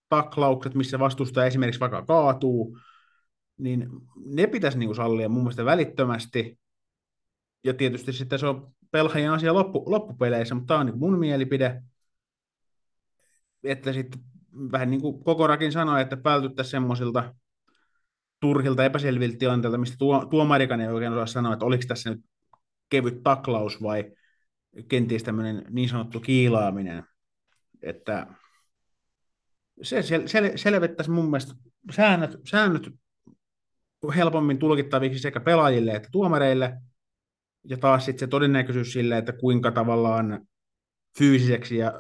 taklaukset, 0.09 0.75
missä 0.75 0.99
vastustaja 0.99 1.47
esimerkiksi 1.47 1.81
vaikka 1.81 2.03
kaatuu, 2.03 2.79
niin 3.59 3.89
ne 4.27 4.47
pitäisi 4.47 4.79
niin 4.79 4.89
kuin 4.89 4.97
sallia 4.97 5.29
mun 5.29 5.43
mielestä 5.43 5.65
välittömästi. 5.65 6.59
Ja 7.65 7.75
tietysti 7.75 8.13
sitten 8.13 8.39
se 8.39 8.47
on 8.47 8.75
pelhaajien 8.95 9.33
asia 9.33 9.55
loppu, 9.55 9.83
loppupeleissä, 9.87 10.55
mutta 10.55 10.67
tämä 10.67 10.81
on 10.81 10.87
niin 10.87 10.99
mun 10.99 11.19
mielipide, 11.19 11.83
että 13.65 13.93
sitten 13.93 14.21
vähän 14.73 14.91
niin 14.91 15.01
kuin 15.01 15.25
Kokorakin 15.25 15.73
sanoi, 15.73 16.01
että 16.03 16.17
vältyttäisiin 16.25 16.71
semmoisilta 16.71 17.35
turhilta 18.41 18.85
epäselviltä 18.85 19.37
tilanteilta, 19.39 19.79
mistä 19.79 19.97
tuo, 19.99 20.27
tuomarikan 20.27 20.81
ei 20.81 20.89
oikein 20.89 21.13
osaa 21.13 21.27
sanoa, 21.27 21.53
että 21.53 21.65
oliko 21.65 21.85
tässä 21.89 22.11
nyt 22.11 22.21
kevyt 22.89 23.23
taklaus 23.23 23.83
vai 23.83 24.13
kenties 24.89 25.23
tämmöinen 25.23 25.65
niin 25.71 25.89
sanottu 25.89 26.21
kiilaaminen. 26.21 27.05
Että 27.83 28.27
se 29.83 30.03
sel, 30.03 30.27
sel, 30.27 30.53
selvittäisi 30.57 31.11
mun 31.11 31.25
mielestä 31.25 31.55
säännöt, 31.91 32.41
säännöt 32.45 32.89
helpommin 34.17 34.59
tulkittaviksi 34.59 35.19
sekä 35.19 35.41
pelaajille 35.41 35.93
että 35.93 36.09
tuomareille, 36.13 36.77
ja 37.65 37.77
taas 37.77 38.05
sitten 38.05 38.21
se 38.21 38.27
todennäköisyys 38.27 38.93
sille, 38.93 39.19
että 39.19 39.33
kuinka 39.33 39.71
tavallaan 39.71 40.47
fyysiseksi 41.19 41.77
ja 41.77 41.93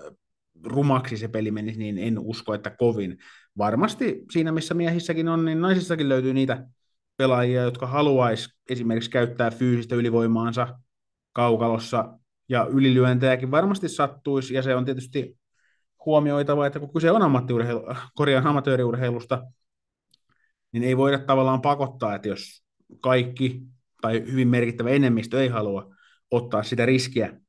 rumaksi 0.64 1.16
se 1.16 1.28
peli 1.28 1.50
menisi, 1.50 1.78
niin 1.78 1.98
en 1.98 2.18
usko, 2.18 2.54
että 2.54 2.70
kovin. 2.70 3.18
Varmasti 3.58 4.24
siinä, 4.32 4.52
missä 4.52 4.74
miehissäkin 4.74 5.28
on, 5.28 5.44
niin 5.44 5.60
naisissakin 5.60 6.08
löytyy 6.08 6.34
niitä 6.34 6.66
pelaajia, 7.16 7.62
jotka 7.62 7.86
haluaisi 7.86 8.48
esimerkiksi 8.70 9.10
käyttää 9.10 9.50
fyysistä 9.50 9.94
ylivoimaansa 9.94 10.78
kaukalossa, 11.32 12.18
ja 12.48 12.66
ylilyöntejäkin 12.70 13.50
varmasti 13.50 13.88
sattuisi, 13.88 14.54
ja 14.54 14.62
se 14.62 14.74
on 14.74 14.84
tietysti 14.84 15.38
huomioitava, 16.06 16.66
että 16.66 16.80
kun 16.80 16.92
kyse 16.92 17.10
on 17.10 17.22
ammattiurheilu, 17.22 17.82
korjaan 18.14 18.46
amatööriurheilusta, 18.46 19.46
niin 20.72 20.84
ei 20.84 20.96
voida 20.96 21.18
tavallaan 21.18 21.60
pakottaa, 21.60 22.14
että 22.14 22.28
jos 22.28 22.64
kaikki 23.00 23.62
tai 24.04 24.24
hyvin 24.26 24.48
merkittävä 24.48 24.90
enemmistö 24.90 25.42
ei 25.42 25.48
halua 25.48 25.94
ottaa 26.30 26.62
sitä 26.62 26.86
riskiä, 26.86 27.40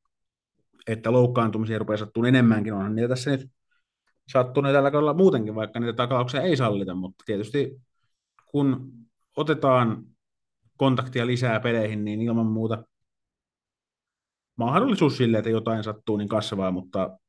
että 0.88 1.12
loukkaantumisia 1.12 1.80
rupeaa 1.80 1.98
sattumaan 1.98 2.28
enemmänkin, 2.30 2.74
onhan 2.74 2.96
niitä 2.96 3.08
tässä 3.08 3.32
nyt 3.32 3.52
sattunut 4.32 4.72
tällä 4.72 4.92
kaudella 4.92 5.14
muutenkin, 5.14 5.56
vaikka 5.56 5.80
niitä 5.80 5.94
taklauksia 5.94 6.42
ei 6.42 6.58
sallita, 6.58 6.96
mutta 6.96 7.24
tietysti 7.26 7.82
kun 8.46 8.92
otetaan 9.38 10.04
kontaktia 10.78 11.28
lisää 11.28 11.60
peleihin, 11.60 12.06
niin 12.06 12.22
ilman 12.22 12.46
muuta 12.46 12.84
mahdollisuus 14.56 15.18
sille, 15.18 15.38
että 15.38 15.50
jotain 15.50 15.84
sattuu, 15.84 16.18
niin 16.18 16.30
kasvaa, 16.30 16.72
mutta 16.72 17.20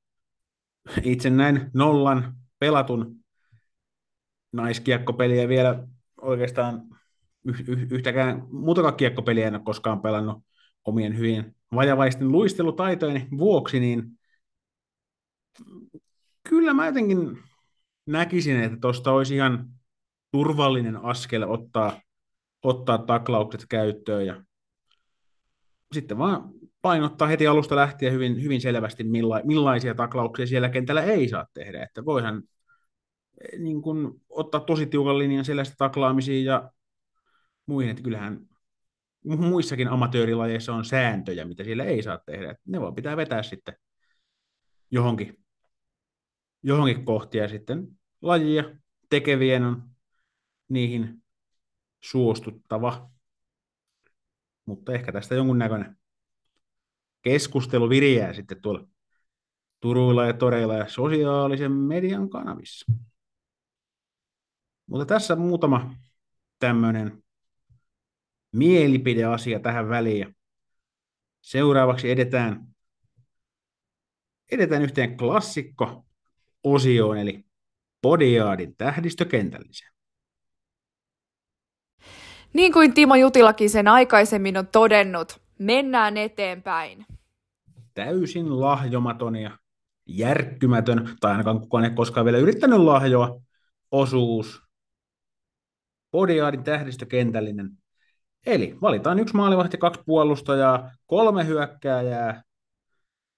itse 1.03 1.31
näin 1.31 1.71
nollan 1.75 2.35
pelatun 2.59 3.17
naiskiekkopeliä 4.53 5.49
vielä 5.49 5.87
oikeastaan 6.21 6.96
yhtäkään 7.91 8.43
muutakaan 8.51 8.97
kiekkopeliä 8.97 9.47
en 9.47 9.55
ole 9.55 9.63
koskaan 9.65 10.03
pelannut 10.03 10.43
omien 10.85 11.17
hyvin 11.17 11.57
vajavaisten 11.75 12.33
luistelutaitojen 12.33 13.29
vuoksi, 13.39 13.81
niin 13.81 14.19
kyllä 16.49 16.75
mä 16.75 16.87
jotenkin 16.87 17.39
näkisin, 18.07 18.61
että 18.61 18.79
tuosta 18.81 19.13
olisi 19.13 19.35
ihan 19.35 19.69
turvallinen 20.31 20.97
askel 20.97 21.43
ottaa, 21.49 22.01
ottaa 22.63 22.99
taklaukset 22.99 23.67
käyttöön 23.69 24.27
ja 24.27 24.43
sitten 25.93 26.19
vaan 26.19 26.51
painottaa 26.83 27.29
heti 27.29 27.47
alusta 27.47 27.77
lähtien 27.77 28.13
hyvin, 28.13 28.43
hyvin 28.43 28.61
selvästi, 28.61 29.05
milla, 29.05 29.41
millaisia 29.45 29.95
taklauksia 29.95 30.47
siellä 30.47 30.69
kentällä 30.69 31.03
ei 31.03 31.29
saa 31.29 31.47
tehdä. 31.55 31.83
Että 31.83 32.05
voihan 32.05 32.43
eh, 33.41 33.59
niin 33.59 33.83
kun, 33.83 34.21
ottaa 34.29 34.61
tosi 34.61 34.87
tiukan 34.87 35.19
linjan 35.19 35.45
sellaista 35.45 35.75
taklaamisiin 35.79 36.45
ja 36.45 36.71
muihin, 37.67 37.91
että 37.91 38.03
kyllähän 38.03 38.49
muissakin 39.25 39.89
amatöörilajeissa 39.89 40.75
on 40.75 40.85
sääntöjä, 40.85 41.45
mitä 41.45 41.65
siellä 41.65 41.85
ei 41.85 42.03
saa 42.03 42.19
tehdä. 42.19 42.57
Ne 42.65 42.81
voi 42.81 42.93
pitää 42.93 43.17
vetää 43.17 43.43
sitten 43.43 43.77
johonkin, 44.91 45.45
johonkin 46.63 47.05
kohtia 47.05 47.49
sitten 47.49 47.89
lajia 48.23 48.65
tekevien 49.11 49.65
on 49.65 49.91
niihin 50.69 51.23
suostuttava. 52.01 53.11
Mutta 54.67 54.93
ehkä 54.93 55.13
tästä 55.13 55.35
jonkunnäköinen 55.35 55.97
keskustelu 57.23 57.89
viriää 57.89 58.33
sitten 58.33 58.63
tuolla 58.63 58.89
Turuilla 59.81 60.27
ja 60.27 60.33
Toreilla 60.33 60.75
ja 60.75 60.89
sosiaalisen 60.89 61.73
median 61.73 62.31
kanavissa. 62.31 62.93
Mutta 64.87 65.07
tässä 65.07 65.37
muutama 65.37 65.95
tämmöinen 66.59 67.23
mielipideasia 68.53 69.61
tähän 69.61 69.89
väliin. 69.89 70.37
Seuraavaksi 71.41 72.11
edetään, 72.11 72.67
edetään 74.53 74.83
yhteen 74.83 75.17
klassikko 75.17 76.07
osioon, 76.65 77.19
eli 77.19 77.45
Podiaadin 78.03 78.77
tähdistökentälliseen. 78.77 79.93
Niin 82.53 82.73
kuin 82.73 82.95
Timo 82.95 83.15
Jutilakin 83.15 83.71
sen 83.71 83.89
aikaisemmin 83.89 84.57
on 84.57 84.67
todennut, 84.67 85.41
mennään 85.59 86.17
eteenpäin. 86.17 87.07
Täysin 87.95 88.61
lahjomaton 88.61 89.37
ja 89.37 89.59
järkkymätön, 90.07 91.17
tai 91.21 91.31
ainakaan 91.31 91.61
kukaan 91.61 91.85
ei 91.85 91.91
koskaan 91.91 92.25
vielä 92.25 92.39
yrittänyt 92.39 92.79
lahjoa, 92.79 93.41
osuus, 93.91 94.63
Podiaadin 96.11 96.65
tähdistökentällinen. 96.65 97.71
Eli 98.47 98.79
valitaan 98.83 99.19
yksi 99.19 99.37
maalivahti, 99.37 99.79
kaksi 99.79 100.01
puolustajaa, 100.07 100.91
kolme 101.07 101.47
hyökkääjää, 101.47 102.43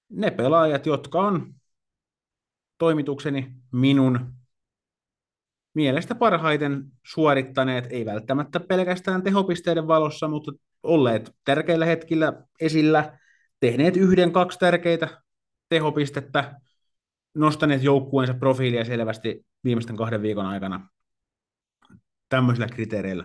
ne 0.08 0.30
pelaajat, 0.30 0.86
jotka 0.86 1.20
on 1.20 1.54
toimitukseni 2.78 3.52
minun 3.72 4.32
mielestä 5.74 6.14
parhaiten 6.14 6.84
suorittaneet, 7.06 7.86
ei 7.90 8.06
välttämättä 8.06 8.60
pelkästään 8.60 9.22
tehopisteiden 9.22 9.88
valossa, 9.88 10.28
mutta 10.28 10.52
olleet 10.82 11.34
tärkeillä 11.44 11.86
hetkillä 11.86 12.32
esillä, 12.60 13.18
tehneet 13.60 13.96
yhden, 13.96 14.32
kaksi 14.32 14.58
tärkeitä 14.58 15.22
tehopistettä, 15.68 16.60
nostaneet 17.34 17.82
joukkueensa 17.82 18.34
profiilia 18.34 18.84
selvästi 18.84 19.46
viimeisten 19.64 19.96
kahden 19.96 20.22
viikon 20.22 20.46
aikana 20.46 20.88
tämmöisillä 22.28 22.66
kriteereillä. 22.66 23.24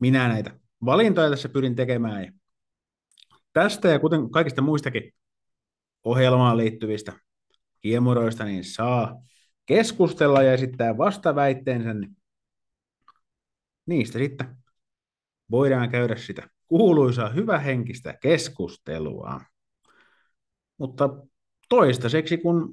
Minä 0.00 0.28
näitä 0.28 0.63
valintoja 0.84 1.30
tässä 1.30 1.48
pyrin 1.48 1.76
tekemään. 1.76 2.24
Ja 2.24 2.32
tästä 3.52 3.88
ja 3.88 3.98
kuten 3.98 4.30
kaikista 4.30 4.62
muistakin 4.62 5.12
ohjelmaan 6.04 6.56
liittyvistä 6.56 7.12
kiemuroista, 7.80 8.44
niin 8.44 8.64
saa 8.64 9.22
keskustella 9.66 10.42
ja 10.42 10.52
esittää 10.52 10.98
vastaväitteensä, 10.98 11.94
niin 11.94 12.16
niistä 13.86 14.18
sitten 14.18 14.56
voidaan 15.50 15.90
käydä 15.90 16.16
sitä 16.16 16.48
kuuluisaa 16.66 17.28
hyvähenkistä 17.28 18.14
keskustelua. 18.22 19.40
Mutta 20.78 21.08
toistaiseksi, 21.68 22.38
kun 22.38 22.72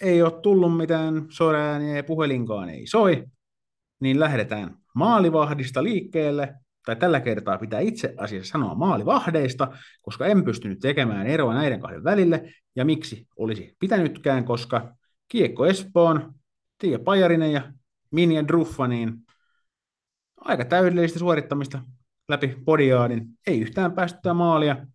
ei 0.00 0.22
ole 0.22 0.40
tullut 0.40 0.76
mitään 0.76 1.26
sorääniä 1.30 1.96
ja 1.96 2.04
puhelinkaan 2.04 2.68
ei 2.68 2.86
soi, 2.86 3.24
niin 4.00 4.20
lähdetään 4.20 4.76
maalivahdista 4.94 5.82
liikkeelle, 5.82 6.54
tai 6.88 6.96
tällä 6.96 7.20
kertaa 7.20 7.58
pitää 7.58 7.80
itse 7.80 8.14
asiassa 8.16 8.52
sanoa 8.52 8.74
maalivahdeista, 8.74 9.68
koska 10.02 10.26
en 10.26 10.44
pystynyt 10.44 10.78
tekemään 10.78 11.26
eroa 11.26 11.54
näiden 11.54 11.80
kahden 11.80 12.04
välille, 12.04 12.52
ja 12.76 12.84
miksi 12.84 13.26
olisi 13.36 13.76
pitänytkään, 13.78 14.44
koska 14.44 14.96
Kiekko 15.28 15.66
Espoon, 15.66 16.34
Tiia 16.78 16.98
Pajarinen 16.98 17.52
ja 17.52 17.72
Minja 18.10 18.48
Druffa, 18.48 18.88
niin 18.88 19.14
aika 20.36 20.64
täydellistä 20.64 21.18
suorittamista 21.18 21.82
läpi 22.28 22.56
podiaadin. 22.64 23.26
Ei 23.46 23.60
yhtään 23.60 23.92
päästettyä 23.92 24.34
maalia. 24.34 24.86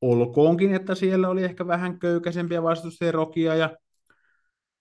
Olkoonkin, 0.00 0.74
että 0.74 0.94
siellä 0.94 1.28
oli 1.28 1.44
ehkä 1.44 1.66
vähän 1.66 1.98
köykäisempiä 1.98 2.62
vastustajia, 2.62 3.12
Rokia 3.12 3.54
ja 3.54 3.76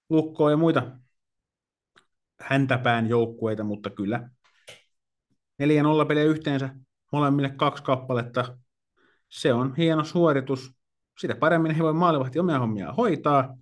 Lukkoa 0.09 0.51
ja 0.51 0.57
muita 0.57 0.91
häntäpään 2.39 3.09
joukkueita, 3.09 3.63
mutta 3.63 3.89
kyllä 3.89 4.29
4-0 5.63 6.05
pelejä 6.07 6.25
yhteensä 6.25 6.75
molemmille 7.11 7.49
kaksi 7.49 7.83
kappaletta. 7.83 8.57
Se 9.29 9.53
on 9.53 9.75
hieno 9.75 10.03
suoritus. 10.03 10.71
Sitä 11.19 11.35
paremmin 11.35 11.75
he 11.75 11.83
voi 11.83 11.93
maalivahti 11.93 12.39
omia 12.39 12.59
hommia 12.59 12.93
hoitaa. 12.93 13.57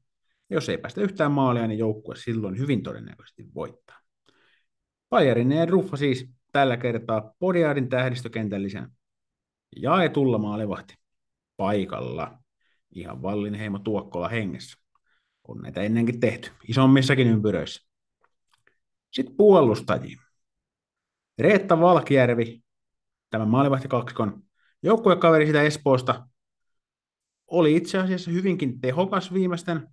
Jos 0.50 0.70
ei 0.70 0.78
päästä 0.78 1.02
yhtään 1.02 1.32
maalia, 1.32 1.68
niin 1.68 1.80
joukkue 1.80 2.16
silloin 2.16 2.58
hyvin 2.58 2.84
todennäköisesti 2.84 3.46
voittaa. 3.56 4.00
Bayerin 5.10 5.52
ja 5.52 5.66
Ruffa 5.66 5.98
siis 5.98 6.30
tällä 6.52 6.78
kertaa 6.78 7.34
Podiadin 7.40 7.90
tähdistökentällisen 7.90 8.90
jaetulla 9.76 10.38
maalivahti 10.38 10.96
paikalla. 11.58 12.40
Ihan 12.96 13.22
Vallinheimo 13.22 13.80
Tuokkola 13.80 14.30
hengessä. 14.30 14.78
On 15.48 15.62
näitä 15.62 15.82
ennenkin 15.82 16.20
tehty, 16.20 16.52
isommissakin 16.68 17.28
ympyröissä. 17.28 17.88
Sitten 19.12 19.36
puolustajia. 19.36 20.23
Reetta 21.40 21.80
Valkjärvi, 21.80 22.64
tämä 23.30 23.46
maalivahti 23.46 23.88
kaksikon 23.88 24.44
joukkuekaveri 24.84 25.46
sitä 25.46 25.62
Espoosta, 25.62 26.28
oli 27.48 27.76
itse 27.76 27.98
asiassa 27.98 28.32
hyvinkin 28.32 28.82
tehokas 28.82 29.34
viimeisten 29.34 29.88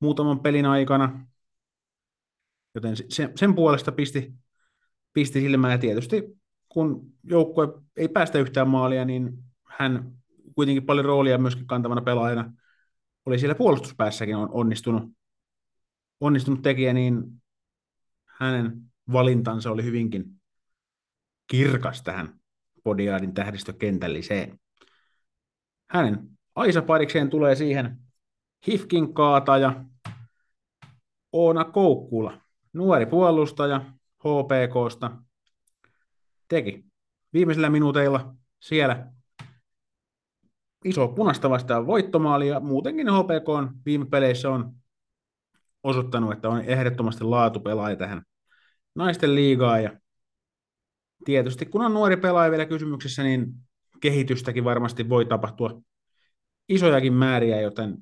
muutaman 0.00 0.40
pelin 0.40 0.66
aikana, 0.66 1.26
joten 2.74 2.96
sen, 2.96 3.32
sen 3.36 3.54
puolesta 3.54 3.92
pisti, 3.92 4.32
pisti 5.12 5.40
silmään, 5.40 5.72
ja 5.72 5.78
tietysti 5.78 6.40
kun 6.68 7.12
joukkue 7.24 7.68
ei 7.96 8.08
päästä 8.08 8.38
yhtään 8.38 8.68
maalia, 8.68 9.04
niin 9.04 9.38
hän 9.66 10.12
kuitenkin 10.54 10.86
paljon 10.86 11.04
roolia 11.04 11.38
myöskin 11.38 11.66
kantavana 11.66 12.00
pelaajana 12.00 12.52
oli 13.26 13.38
siellä 13.38 13.54
puolustuspäässäkin 13.54 14.36
on 14.36 14.48
onnistunut, 14.52 15.12
onnistunut 16.20 16.62
tekijä, 16.62 16.92
niin 16.92 17.42
hänen 18.26 18.82
valintansa 19.12 19.70
oli 19.70 19.84
hyvinkin 19.84 20.39
kirkas 21.50 22.02
tähän 22.02 22.40
Podiaadin 22.84 23.34
tähdistökentälliseen. 23.34 24.60
Hänen 25.90 26.28
Aisa-parikseen 26.54 27.30
tulee 27.30 27.54
siihen 27.54 27.96
Hifkin 28.66 29.14
kaataja 29.14 29.84
Oona 31.32 31.64
Koukkula, 31.64 32.40
nuori 32.72 33.06
puolustaja 33.06 33.80
HPKsta, 34.18 35.10
teki 36.48 36.84
viimeisillä 37.32 37.70
minuuteilla 37.70 38.34
siellä 38.60 39.12
iso 40.84 41.08
punasta 41.08 41.50
vastaan 41.50 41.86
voittomaali 41.86 42.48
ja 42.48 42.60
muutenkin 42.60 43.06
HPK 43.06 43.48
on 43.48 43.70
viime 43.86 44.06
peleissä 44.06 44.50
on 44.50 44.72
osoittanut, 45.82 46.32
että 46.32 46.48
on 46.48 46.60
ehdottomasti 46.60 47.24
laatupelaaja 47.24 47.96
tähän 47.96 48.22
naisten 48.94 49.34
liigaan 49.34 49.82
ja 49.82 49.99
tietysti 51.24 51.66
kun 51.66 51.84
on 51.84 51.94
nuori 51.94 52.16
pelaaja 52.16 52.50
vielä 52.50 52.66
kysymyksessä, 52.66 53.22
niin 53.22 53.54
kehitystäkin 54.00 54.64
varmasti 54.64 55.08
voi 55.08 55.26
tapahtua 55.26 55.80
isojakin 56.68 57.12
määriä, 57.12 57.60
joten 57.60 57.98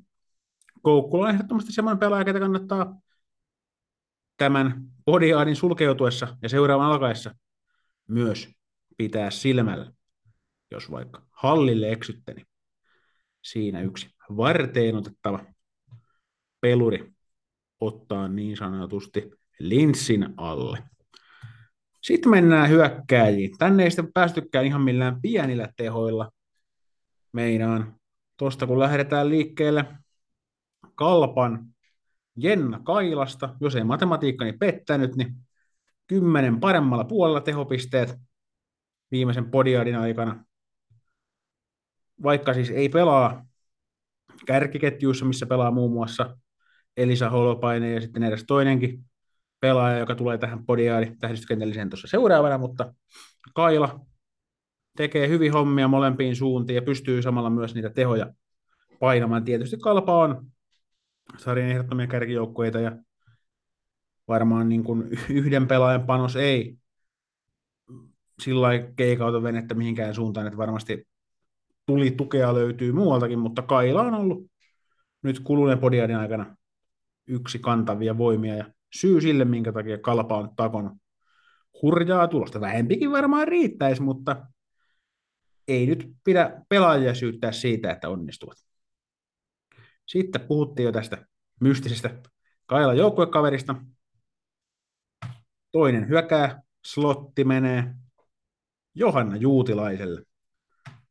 Koukkula 0.82 1.24
on 1.24 1.34
ehdottomasti 1.34 1.72
semmoinen 1.72 1.98
pelaaja, 1.98 2.24
ketä 2.24 2.40
kannattaa 2.40 3.00
tämän 4.36 4.82
podiaadin 5.04 5.56
sulkeutuessa 5.56 6.36
ja 6.42 6.48
seuraavan 6.48 6.86
alkaessa 6.86 7.34
myös 8.08 8.48
pitää 8.96 9.30
silmällä, 9.30 9.92
jos 10.70 10.90
vaikka 10.90 11.26
hallille 11.30 11.92
eksytte, 11.92 12.34
niin 12.34 12.46
siinä 13.42 13.80
yksi 13.80 14.10
varteen 14.36 14.96
otettava 14.96 15.44
peluri 16.60 17.12
ottaa 17.80 18.28
niin 18.28 18.56
sanotusti 18.56 19.30
linssin 19.58 20.34
alle. 20.36 20.82
Sitten 22.02 22.30
mennään 22.30 22.68
hyökkääjiin. 22.68 23.58
Tänne 23.58 23.84
ei 23.84 23.90
sitten 23.90 24.12
päästykään 24.12 24.66
ihan 24.66 24.82
millään 24.82 25.20
pienillä 25.22 25.68
tehoilla. 25.76 26.30
Meinaan 27.32 27.94
tuosta 28.36 28.66
kun 28.66 28.78
lähdetään 28.78 29.28
liikkeelle 29.28 29.84
Kalpan 30.94 31.64
Jenna 32.36 32.80
Kailasta, 32.84 33.56
jos 33.60 33.76
ei 33.76 33.84
matematiikkani 33.84 34.52
pettänyt, 34.52 35.16
niin 35.16 35.34
kymmenen 36.06 36.60
paremmalla 36.60 37.04
puolella 37.04 37.40
tehopisteet 37.40 38.16
viimeisen 39.10 39.50
podiadin 39.50 39.96
aikana. 39.96 40.44
Vaikka 42.22 42.54
siis 42.54 42.70
ei 42.70 42.88
pelaa 42.88 43.46
kärkiketjuissa, 44.46 45.24
missä 45.24 45.46
pelaa 45.46 45.70
muun 45.70 45.92
muassa 45.92 46.36
Elisa 46.96 47.30
Holopainen 47.30 47.94
ja 47.94 48.00
sitten 48.00 48.22
edes 48.22 48.44
toinenkin 48.46 49.04
pelaaja, 49.60 49.98
joka 49.98 50.14
tulee 50.14 50.38
tähän 50.38 50.66
podiaadi 50.66 51.16
tähdistökentälliseen 51.20 51.90
tuossa 51.90 52.08
seuraavana, 52.08 52.58
mutta 52.58 52.94
Kaila 53.54 54.00
tekee 54.96 55.28
hyvin 55.28 55.52
hommia 55.52 55.88
molempiin 55.88 56.36
suuntiin 56.36 56.74
ja 56.74 56.82
pystyy 56.82 57.22
samalla 57.22 57.50
myös 57.50 57.74
niitä 57.74 57.90
tehoja 57.90 58.32
painamaan. 59.00 59.44
Tietysti 59.44 59.76
Kalpa 59.76 60.18
on 60.18 60.46
sarjan 61.36 61.70
ehdottomia 61.70 62.06
kärkijoukkueita 62.06 62.80
ja 62.80 62.96
varmaan 64.28 64.68
niin 64.68 64.84
kuin 64.84 65.04
yhden 65.30 65.68
pelaajan 65.68 66.06
panos 66.06 66.36
ei 66.36 66.76
sillä 68.42 68.68
keikauta 68.96 69.42
venettä 69.42 69.74
mihinkään 69.74 70.14
suuntaan, 70.14 70.46
että 70.46 70.56
varmasti 70.56 71.08
tuli 71.86 72.10
tukea 72.10 72.54
löytyy 72.54 72.92
muualtakin, 72.92 73.38
mutta 73.38 73.62
Kaila 73.62 74.02
on 74.02 74.14
ollut 74.14 74.46
nyt 75.22 75.40
kuluneen 75.40 75.78
podiadin 75.78 76.16
aikana 76.16 76.56
yksi 77.26 77.58
kantavia 77.58 78.18
voimia 78.18 78.56
ja 78.56 78.64
syy 78.94 79.20
sille, 79.20 79.44
minkä 79.44 79.72
takia 79.72 79.98
Kalpa 79.98 80.38
on 80.38 80.56
takon 80.56 80.96
hurjaa 81.82 82.28
tulosta. 82.28 82.60
Vähempikin 82.60 83.10
varmaan 83.10 83.48
riittäisi, 83.48 84.02
mutta 84.02 84.46
ei 85.68 85.86
nyt 85.86 86.12
pidä 86.24 86.62
pelaajia 86.68 87.14
syyttää 87.14 87.52
siitä, 87.52 87.92
että 87.92 88.08
onnistuvat. 88.08 88.56
Sitten 90.06 90.40
puhuttiin 90.40 90.84
jo 90.84 90.92
tästä 90.92 91.26
mystisestä 91.60 92.20
Kaila 92.66 92.94
joukkuekaverista. 92.94 93.74
Toinen 95.72 96.08
hyökää, 96.08 96.62
slotti 96.84 97.44
menee 97.44 97.94
Johanna 98.94 99.36
Juutilaiselle. 99.36 100.22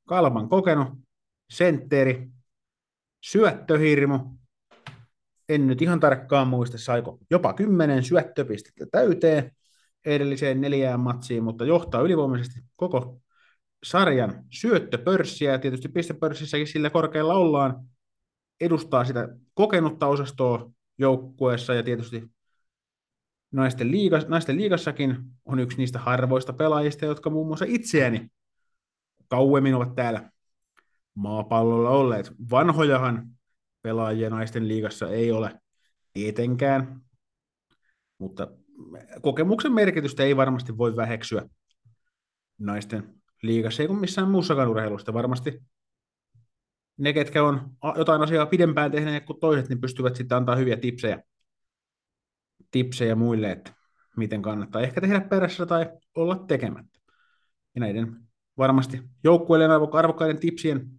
Kalman 0.08 0.50
kokenut, 0.50 0.88
sentteri, 1.50 2.28
syöttöhirmu, 3.26 4.20
en 5.50 5.68
nyt 5.68 5.82
ihan 5.82 6.00
tarkkaan 6.00 6.48
muista, 6.48 6.78
saiko 6.78 7.20
jopa 7.30 7.54
kymmenen 7.54 8.04
syöttöpistettä 8.04 8.86
täyteen 8.92 9.52
edelliseen 10.06 10.62
neljään 10.62 11.00
matsiin, 11.00 11.44
mutta 11.44 11.66
johtaa 11.66 12.02
ylivoimaisesti 12.02 12.60
koko 12.76 13.22
sarjan 13.84 14.44
syöttöpörssiä, 14.50 15.52
ja 15.52 15.60
tietysti 15.60 15.90
pistepörssissäkin 15.90 16.68
sillä 16.68 16.90
korkealla 16.90 17.34
ollaan, 17.34 17.86
edustaa 18.62 19.06
sitä 19.06 19.30
kokenutta 19.54 20.08
osastoa 20.08 20.72
joukkueessa, 20.98 21.74
ja 21.74 21.84
tietysti 21.84 22.24
naisten, 23.52 23.92
liigas, 23.92 24.28
naisten 24.28 24.58
liigassakin 24.58 25.18
on 25.46 25.60
yksi 25.60 25.78
niistä 25.78 26.00
harvoista 26.00 26.54
pelaajista, 26.54 27.06
jotka 27.06 27.30
muun 27.30 27.48
muassa 27.48 27.66
itseäni 27.68 28.28
kauemmin 29.28 29.76
ovat 29.76 29.96
täällä 29.96 30.32
maapallolla 31.16 31.90
olleet. 31.90 32.32
Vanhojahan 32.52 33.37
pelaajia 33.88 34.30
naisten 34.30 34.68
liigassa 34.68 35.10
ei 35.10 35.32
ole 35.32 35.62
tietenkään, 36.14 37.02
mutta 38.18 38.48
kokemuksen 39.22 39.72
merkitystä 39.72 40.24
ei 40.24 40.38
varmasti 40.38 40.78
voi 40.78 40.96
väheksyä 40.96 41.50
naisten 42.60 43.16
liigassa, 43.42 43.84
ei 43.84 43.88
kuin 43.88 44.00
missään 44.00 44.32
muussakaan 44.32 44.70
urheilusta. 44.70 45.14
Varmasti 45.14 45.64
ne, 46.98 47.14
ketkä 47.14 47.44
on 47.44 47.72
jotain 47.98 48.22
asiaa 48.22 48.46
pidempään 48.46 48.92
tehneet 48.92 49.26
kuin 49.26 49.40
toiset, 49.40 49.70
niin 49.70 49.82
pystyvät 49.82 50.16
sitten 50.16 50.38
antaa 50.38 50.56
hyviä 50.56 50.78
tipsejä, 50.78 51.24
tipsejä 52.72 53.16
muille, 53.16 53.52
että 53.52 53.74
miten 54.18 54.42
kannattaa 54.42 54.82
ehkä 54.82 55.02
tehdä 55.02 55.22
perässä 55.22 55.66
tai 55.66 55.90
olla 56.16 56.36
tekemättä. 56.36 57.00
Ja 57.76 57.80
näiden 57.80 58.16
varmasti 58.58 59.04
joukkueiden 59.24 59.72
arvokkaiden 59.72 60.40
tipsien 60.40 60.90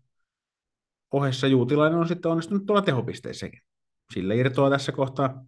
ohessa 1.13 1.47
Juutilainen 1.47 1.99
on 1.99 2.09
sitten 2.09 2.31
onnistunut 2.31 2.67
tuolla 2.67 2.83
tehopisteissäkin. 2.83 3.61
Sillä 4.15 4.35
irtoaa 4.35 4.71
tässä 4.71 4.93
kohtaa 4.93 5.45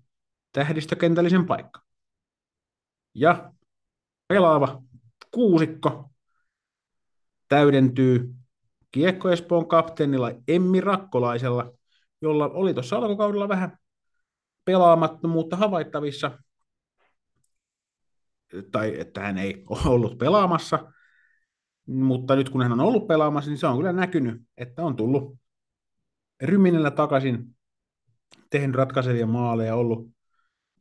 tähdistökentällisen 0.53 1.47
paikka. 1.47 1.81
Ja 3.15 3.53
pelaava 4.29 4.83
kuusikko 5.31 6.11
täydentyy 7.49 8.35
Kiekko 8.93 9.31
Espoon 9.31 9.69
kapteenilla 9.69 10.31
Emmi 10.49 10.81
Rakkolaisella, 10.81 11.73
jolla 12.23 12.49
oli 12.49 12.75
tuossa 12.75 12.97
alkukaudella 12.97 13.49
vähän 13.49 13.79
pelaamattomuutta 14.65 15.57
havaittavissa, 15.57 16.39
tai 18.73 19.01
että 19.01 19.21
hän 19.21 19.39
ei 19.39 19.65
ollut 19.87 20.19
pelaamassa, 20.19 20.93
mutta 21.87 22.37
nyt 22.37 22.51
kun 22.51 22.63
hän 22.63 22.73
on 22.73 22.81
ollut 22.81 23.07
pelaamassa, 23.07 23.51
niin 23.51 23.59
se 23.59 23.67
on 23.67 23.77
kyllä 23.77 23.93
näkynyt, 23.93 24.43
että 24.57 24.83
on 24.85 24.97
tullut 24.97 25.40
Ryminellä 26.43 26.91
takaisin, 26.91 27.57
tehnyt 28.51 28.77
ratkaisevia 28.77 29.27
maaleja, 29.27 29.75
ollut 29.75 30.11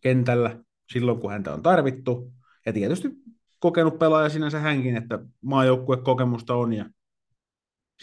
kentällä 0.01 0.59
silloin, 0.91 1.19
kun 1.19 1.31
häntä 1.31 1.53
on 1.53 1.63
tarvittu, 1.63 2.33
ja 2.65 2.73
tietysti 2.73 3.09
kokenut 3.59 3.99
pelaaja 3.99 4.29
sinänsä 4.29 4.59
hänkin, 4.59 4.97
että 4.97 5.19
maajoukkuekokemusta 5.41 6.55
on, 6.55 6.73
ja 6.73 6.85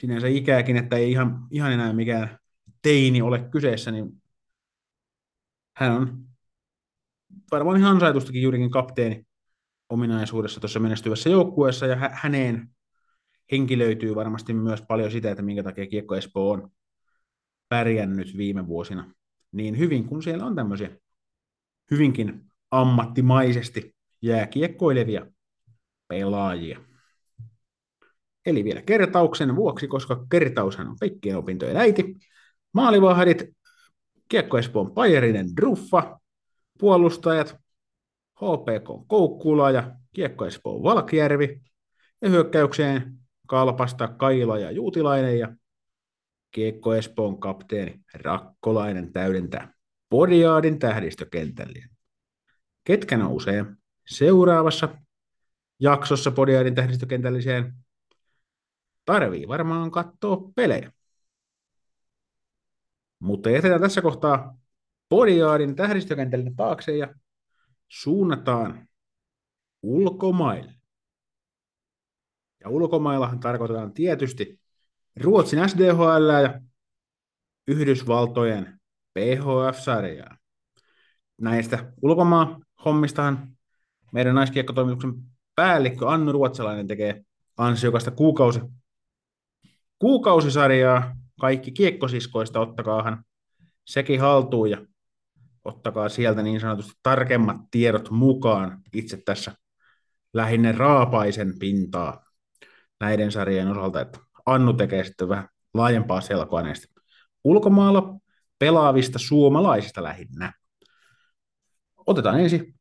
sinänsä 0.01 0.27
ikääkin, 0.27 0.77
että 0.77 0.97
ei 0.97 1.11
ihan, 1.11 1.47
ihan 1.51 1.73
enää 1.73 1.93
mikään 1.93 2.39
teini 2.83 3.23
ole 3.23 3.39
kyseessä, 3.39 3.91
niin 3.91 4.23
hän 5.77 5.93
on 5.93 6.27
varmaan 7.51 7.77
ihan 7.77 7.93
ansaitustakin 7.93 8.43
juurikin 8.43 8.71
kapteeni 8.71 9.27
ominaisuudessa 9.89 10.61
tuossa 10.61 10.81
menestyvässä 10.81 11.31
joukkueessa, 11.31 11.87
ja 11.87 11.97
hä- 11.97 12.11
häneen 12.13 12.71
henkilöityy 13.53 14.15
varmasti 14.15 14.55
myös 14.55 14.83
paljon 14.83 15.11
sitä, 15.11 15.31
että 15.31 15.43
minkä 15.43 15.63
takia 15.63 15.87
Kiekko 15.87 16.15
Espoo 16.15 16.51
on 16.51 16.71
pärjännyt 17.69 18.37
viime 18.37 18.67
vuosina 18.67 19.15
niin 19.53 19.79
hyvin, 19.79 20.07
kun 20.07 20.23
siellä 20.23 20.45
on 20.45 20.55
tämmöisiä 20.55 20.91
hyvinkin 21.91 22.41
ammattimaisesti 22.71 23.95
jääkiekkoilevia 24.23 25.27
pelaajia. 26.09 26.81
Eli 28.47 28.65
vielä 28.65 28.83
kertauksen 28.83 29.57
vuoksi, 29.57 29.89
koska 29.89 30.27
kertaushan 30.31 30.89
on 30.89 30.97
kaikkien 30.97 31.37
opintojen 31.37 31.77
äiti. 31.77 32.17
Maalivahdit, 32.73 33.45
Kiekko 34.29 34.59
Espoon 34.59 34.93
Pajerinen 34.95 35.47
Druffa, 35.57 36.21
puolustajat, 36.79 37.57
HPK 38.35 39.07
Koukkula 39.07 39.71
ja 39.71 39.93
Kiekko 40.13 40.47
Espoon 40.47 40.83
Valkjärvi, 40.83 41.61
ja 42.23 42.29
hyökkäykseen 42.29 43.19
Kalpasta 43.47 44.09
Kaila 44.09 44.59
ja 44.59 44.71
Juutilainen 44.71 45.39
ja 45.39 45.55
Kiekko 46.51 46.95
Espoon 46.95 47.41
kapteeni 47.41 48.01
Rakkolainen 48.15 49.13
täydentää 49.13 49.75
Podiaadin 50.09 50.79
tähdistökentällinen. 50.79 51.91
Ketkä 52.85 53.17
nousee 53.17 53.65
seuraavassa 54.07 54.89
jaksossa 55.81 56.31
Podiaadin 56.31 56.75
tähdistökentälliseen? 56.75 57.75
Tarvii 59.05 59.49
varmaan 59.49 59.91
katsoa 59.91 60.53
pelejä. 60.55 60.93
Mutta 63.19 63.51
jätetään 63.51 63.81
tässä 63.81 64.03
kohtaa 64.03 64.59
Podiaadin 65.09 65.77
tähdistökentällinen 65.77 66.57
taakse 66.57 66.97
ja 66.97 67.15
suunnataan 67.89 68.89
ulkomaille. 69.83 70.75
Ja 72.61 72.71
ulkomaillahan 72.71 73.41
tarkoitetaan 73.41 73.93
tietysti 73.93 74.61
Ruotsin 75.21 75.69
SDHL 75.69 76.43
ja 76.43 76.61
Yhdysvaltojen 77.69 78.81
PHF-sarjaa. 79.15 80.37
Näistä 81.41 81.93
ulkomaan 82.03 82.65
hommistahan 82.85 83.57
meidän 84.13 84.35
naiskiekkotoimituksen 84.35 85.15
päällikkö 85.55 86.09
Annu 86.09 86.33
Ruotsalainen 86.33 86.87
tekee 86.87 87.25
ansiokasta 87.57 88.11
kuukausi, 88.11 88.61
kuukausisarjaa. 89.99 91.17
Kaikki 91.41 91.73
kiekkosiskoista 91.73 92.61
ottakaahan 92.61 93.25
sekin 93.85 94.21
haltuun 94.21 94.71
ja 94.71 94.87
ottakaa 95.65 96.09
sieltä 96.09 96.43
niin 96.43 96.61
sanotusti 96.61 96.93
tarkemmat 97.03 97.57
tiedot 97.71 98.11
mukaan. 98.11 98.81
Itse 98.93 99.17
tässä 99.25 99.53
lähinnä 100.35 100.73
raapaisen 100.73 101.59
pintaa 101.59 102.25
näiden 103.01 103.33
sarjien 103.33 103.69
osalta, 103.69 104.01
että 104.01 104.26
Annu 104.47 104.73
tekee 104.73 105.05
sitten 105.05 105.29
vähän 105.29 105.49
laajempaa 105.75 106.21
selkoa 106.21 106.63
näistä 106.63 107.01
ulkomailla 107.45 108.17
pelaavista 108.59 109.19
suomalaisista 109.19 110.03
lähinnä. 110.03 110.53
Otetaan 112.07 112.41
ensin 112.41 112.75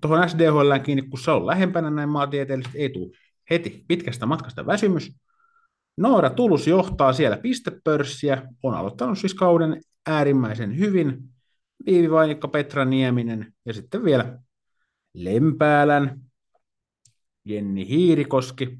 tuohon 0.00 0.28
SDHL 0.28 0.78
kiinni, 0.82 1.02
kun 1.02 1.18
se 1.18 1.30
on 1.30 1.46
lähempänä 1.46 1.90
näin 1.90 2.08
maantieteellisesti, 2.08 2.78
ei 2.78 2.90
tule 2.90 3.16
heti 3.50 3.84
pitkästä 3.88 4.26
matkasta 4.26 4.66
väsymys. 4.66 5.12
Noora 5.96 6.30
Tulus 6.30 6.66
johtaa 6.66 7.12
siellä 7.12 7.36
pistepörssiä, 7.36 8.42
on 8.62 8.74
aloittanut 8.74 9.18
siis 9.18 9.34
kauden 9.34 9.80
äärimmäisen 10.06 10.78
hyvin. 10.78 11.18
Viivi 11.86 12.10
Vainikka, 12.10 12.48
Petra 12.48 12.84
Nieminen 12.84 13.52
ja 13.66 13.72
sitten 13.72 14.04
vielä 14.04 14.38
Lempäälän, 15.14 16.20
Jenni 17.44 17.88
Hiirikoski, 17.88 18.78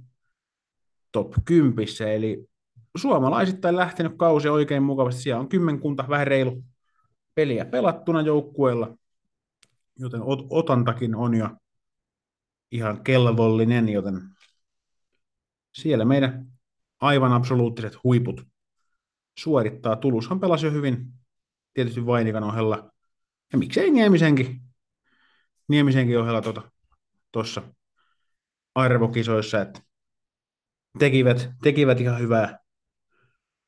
top 1.12 1.32
10, 1.44 1.86
eli 2.14 2.48
suomalaisittain 2.96 3.76
lähtenyt 3.76 4.12
kausi 4.16 4.48
oikein 4.48 4.82
mukavasti. 4.82 5.22
Siellä 5.22 5.40
on 5.40 5.48
kymmenkunta, 5.48 6.04
vähän 6.08 6.26
reilu 6.26 6.64
peliä 7.34 7.64
pelattuna 7.64 8.20
joukkueella, 8.20 8.96
joten 9.98 10.20
ot- 10.20 10.46
otantakin 10.50 11.14
on 11.14 11.34
jo 11.34 11.48
ihan 12.72 13.04
kelvollinen, 13.04 13.88
joten 13.88 14.20
siellä 15.72 16.04
meidän 16.04 16.46
aivan 17.00 17.32
absoluuttiset 17.32 18.04
huiput 18.04 18.46
suorittaa. 19.38 19.96
Tulushan 19.96 20.40
pelasi 20.40 20.66
jo 20.66 20.72
hyvin, 20.72 21.12
tietysti 21.74 22.06
Vainikan 22.06 22.44
ohella, 22.44 22.90
ja 23.52 23.58
miksei 23.58 23.90
Niemisenkin, 23.90 24.60
Niemisenkin 25.68 26.18
ohella 26.18 26.42
tuossa 27.32 27.60
tota, 27.60 27.74
arvokisoissa, 28.74 29.60
että 29.60 29.80
tekivät, 30.98 31.50
tekivät 31.62 32.00
ihan 32.00 32.20
hyvää, 32.20 32.58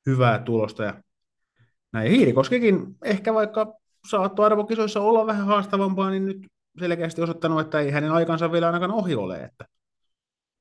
hyvää 0.06 0.38
tulosta. 0.38 0.84
Ja 0.84 1.02
näin 1.92 2.10
Hiirikoskikin 2.10 2.96
ehkä 3.04 3.34
vaikka 3.34 3.74
saattoi 4.10 4.46
arvokisoissa 4.46 5.00
olla 5.00 5.26
vähän 5.26 5.46
haastavampaa, 5.46 6.10
niin 6.10 6.24
nyt 6.24 6.46
selkeästi 6.80 7.22
osoittanut, 7.22 7.60
että 7.60 7.80
ei 7.80 7.90
hänen 7.90 8.12
aikansa 8.12 8.52
vielä 8.52 8.66
ainakaan 8.66 8.90
ohi 8.90 9.14
ole, 9.14 9.44
että 9.44 9.64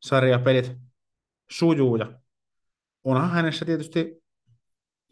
sarjapelit 0.01 0.77
sujuu 1.51 1.95
ja 1.95 2.19
onhan 3.03 3.29
hänessä 3.29 3.65
tietysti 3.65 4.23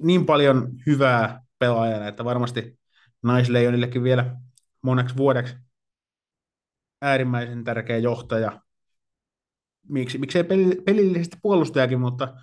niin 0.02 0.26
paljon 0.26 0.70
hyvää 0.86 1.42
pelaajana, 1.60 2.08
että 2.08 2.26
varmasti 2.26 2.80
naisleijonillekin 3.24 4.04
vielä 4.04 4.36
moneksi 4.82 5.18
vuodeksi 5.18 5.56
äärimmäisen 7.02 7.64
tärkeä 7.64 7.98
johtaja 7.98 8.62
miksi, 9.90 10.18
miksei 10.18 10.44
pelillisesti 10.86 11.38
puolustajakin, 11.42 12.00
mutta 12.00 12.34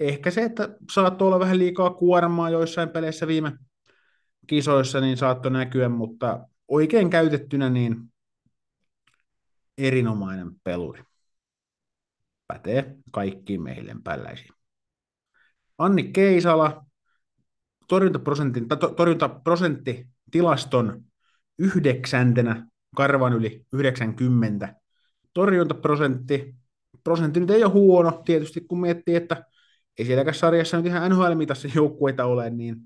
ehkä 0.00 0.30
se, 0.30 0.42
että 0.42 0.76
saattoi 0.92 1.26
olla 1.26 1.40
vähän 1.40 1.58
liikaa 1.58 1.90
kuormaa 1.90 2.50
joissain 2.50 2.88
peleissä 2.88 3.26
viime, 3.26 3.52
kisoissa 4.46 5.00
niin 5.00 5.16
saattoi 5.16 5.52
näkyä, 5.52 5.88
mutta 5.88 6.48
oikein 6.68 7.10
käytettynä 7.10 7.70
niin 7.70 8.12
erinomainen 9.78 10.50
peluri. 10.64 11.02
Pätee 12.46 12.96
kaikkiin 13.12 13.62
meille 13.62 13.96
pälläisiin. 14.04 14.54
Anni 15.78 16.02
Keisala, 16.02 16.86
torjuntaprosentin, 17.88 18.68
to, 18.68 18.76
torjuntaprosentti 18.76 20.08
tilaston 20.30 21.04
yhdeksäntenä, 21.58 22.66
karvan 22.96 23.32
yli 23.32 23.66
90. 23.72 24.74
Torjuntaprosentti, 25.32 26.54
prosentti 27.04 27.40
nyt 27.40 27.50
ei 27.50 27.64
ole 27.64 27.72
huono, 27.72 28.22
tietysti 28.24 28.60
kun 28.60 28.80
miettii, 28.80 29.14
että 29.14 29.44
ei 29.98 30.04
sielläkään 30.04 30.34
sarjassa 30.34 30.76
nyt 30.76 30.86
ihan 30.86 31.10
NHL-mitassa 31.10 31.68
joukkueita 31.74 32.24
ole, 32.24 32.50
niin 32.50 32.76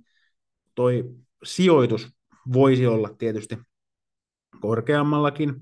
toi 0.75 1.05
sijoitus 1.45 2.09
voisi 2.53 2.87
olla 2.87 3.09
tietysti 3.19 3.59
korkeammallakin. 4.61 5.55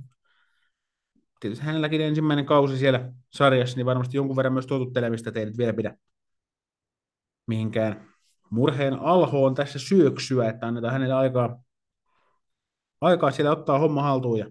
Tietysti 1.41 1.65
hänelläkin 1.65 2.01
ensimmäinen 2.01 2.47
kausi 2.47 2.79
siellä 2.79 3.13
sarjassa, 3.31 3.77
niin 3.77 3.87
varmasti 3.87 4.17
jonkun 4.17 4.37
verran 4.37 4.53
myös 4.53 4.67
totuttelemista 4.67 5.33
ei 5.35 5.45
nyt 5.45 5.59
vielä 5.59 5.73
pidä 5.73 5.97
mihinkään 7.47 8.09
murheen 8.51 8.95
alhoon 8.95 9.55
tässä 9.55 9.79
syöksyä, 9.79 10.49
että 10.49 10.67
annetaan 10.67 10.93
hänelle 10.93 11.15
aikaa, 11.15 11.63
aikaa 13.01 13.31
siellä 13.31 13.53
ottaa 13.53 13.79
homma 13.79 14.03
haltuun. 14.03 14.39
Ja 14.39 14.47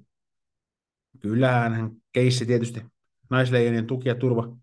kyllähän 1.20 1.74
hän 1.74 1.92
keissi 2.12 2.46
tietysti 2.46 2.93
naisleijonien 3.30 3.88
tuki 3.88 4.10
ja 4.10 4.16
turva 4.16 4.58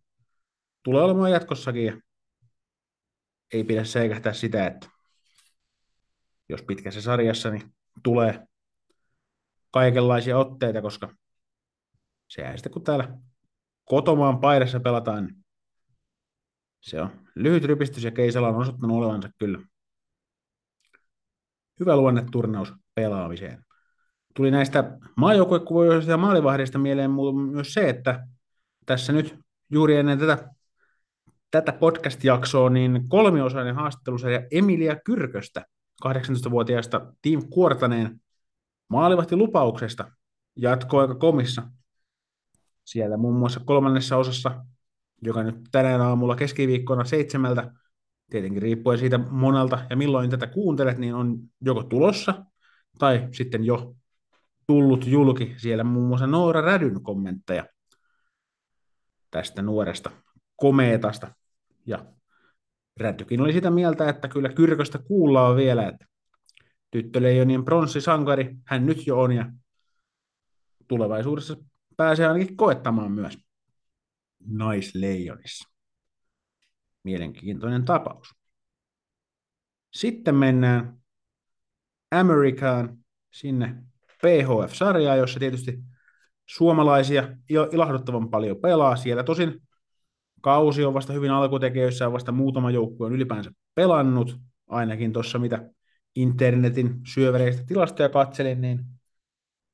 tulee 0.83 1.03
olemaan 1.03 1.31
jatkossakin. 1.31 1.87
Ja 1.87 2.01
ei 3.53 3.65
pidä 3.65 3.85
säikähtää 3.85 4.33
sitä, 4.33 4.67
että 4.67 4.91
jos 6.49 6.63
pitkässä 6.63 7.01
sarjassa 7.01 7.51
niin 7.51 7.75
tulee 8.03 8.47
kaikenlaisia 9.71 10.39
otteita, 10.39 10.83
koska 10.83 11.15
sehän 12.29 12.59
sitten 12.59 12.73
kun 12.73 12.85
täällä 12.85 13.19
kotomaan 13.85 14.41
paidassa 14.41 14.81
pelataan, 14.81 15.27
niin 15.27 15.45
se 16.81 17.01
on 17.01 17.11
lyhyt 17.35 17.65
rypistys 17.65 18.05
ja 18.05 18.11
Keisala 18.11 18.49
on 18.49 18.57
osoittanut 18.57 18.97
olevansa 18.97 19.29
kyllä 19.39 19.59
hyvä 21.81 21.97
luonne 21.97 22.25
turnaus 22.33 22.73
pelaamiseen. 22.95 23.65
Tuli 24.35 24.51
näistä 24.51 24.99
maajoukkuekuvoista 25.17 26.11
ja 26.11 26.17
maalivahdeista 26.17 26.79
mieleen 26.79 27.11
myös 27.53 27.75
se, 27.75 27.89
että 27.89 28.27
tässä 28.87 29.13
nyt 29.13 29.39
juuri 29.71 29.97
ennen 29.97 30.19
tätä, 30.19 30.49
tätä 31.51 31.73
podcast-jaksoa 31.73 32.71
niin 32.71 33.09
kolmiosainen 33.09 33.75
haastattelusarja 33.75 34.43
Emilia 34.51 34.97
Kyrköstä, 35.05 35.65
18-vuotiaasta 36.07 37.13
Team 37.23 37.43
Kuortaneen 37.51 38.21
maalivahti 38.89 39.37
lupauksesta 39.37 40.13
jatkoaika 40.57 41.15
komissa. 41.15 41.63
Siellä 42.85 43.17
muun 43.17 43.37
muassa 43.37 43.61
kolmannessa 43.65 44.17
osassa 44.17 44.65
joka 45.23 45.43
nyt 45.43 45.57
tänään 45.73 46.01
aamulla 46.01 46.37
keskiviikkona 46.37 47.05
seitsemältä, 47.05 47.73
tietenkin 48.31 48.63
riippuen 48.63 48.99
siitä 48.99 49.19
monelta 49.19 49.87
ja 49.91 49.97
milloin 49.97 50.31
tätä 50.31 50.47
kuuntelet, 50.47 50.99
niin 50.99 51.15
on 51.15 51.39
joko 51.61 51.83
tulossa 51.83 52.45
tai 52.99 53.29
sitten 53.33 53.65
jo 53.65 53.95
tullut 54.67 55.07
julki 55.07 55.55
siellä 55.57 55.85
muun 55.85 56.09
muassa 56.09 56.27
Noora 56.27 56.61
Rädyn 56.61 57.03
kommentteja 57.03 57.67
tästä 59.31 59.63
nuoresta 59.63 60.11
komeetasta. 60.57 61.35
Ja 61.87 62.07
Rädykin 63.01 63.41
oli 63.41 63.53
sitä 63.53 63.71
mieltä, 63.71 64.09
että 64.09 64.29
kyllä 64.29 64.49
Kyrköstä 64.49 64.99
kuullaan 64.99 65.57
vielä, 65.57 65.89
että 65.89 66.07
tyttöleijonien 66.91 67.65
pronssisankari 67.65 68.57
hän 68.65 68.87
nyt 68.87 69.07
jo 69.07 69.21
on 69.21 69.33
ja 69.33 69.53
tulevaisuudessa 70.89 71.57
pääsee 71.97 72.27
ainakin 72.27 72.57
koettamaan 72.57 73.13
myös 73.13 73.39
naisleijonissa. 74.47 75.69
Mielenkiintoinen 77.05 77.85
tapaus. 77.85 78.35
Sitten 79.93 80.35
mennään 80.35 81.01
Amerikaan 82.11 82.99
sinne 83.33 83.75
PHF-sarjaan, 84.23 85.19
jossa 85.19 85.41
tietysti 85.41 85.79
suomalaisia 86.55 87.29
ilahduttavan 87.73 88.31
paljon 88.31 88.57
pelaa. 88.57 88.97
Siellä 88.97 89.23
tosin 89.23 89.63
kausi 90.41 90.85
on 90.85 90.95
vasta 90.95 91.13
hyvin 91.13 91.31
alkutekijöissä 91.31 92.05
ja 92.05 92.13
vasta 92.13 92.33
muutama 92.33 92.71
joukkue 92.71 93.07
on 93.07 93.13
ylipäänsä 93.13 93.51
pelannut, 93.75 94.37
ainakin 94.69 95.13
tuossa 95.13 95.39
mitä 95.39 95.71
internetin 96.17 97.01
syövereistä 97.07 97.63
tilastoja 97.67 98.09
katselin, 98.09 98.61
niin 98.61 98.85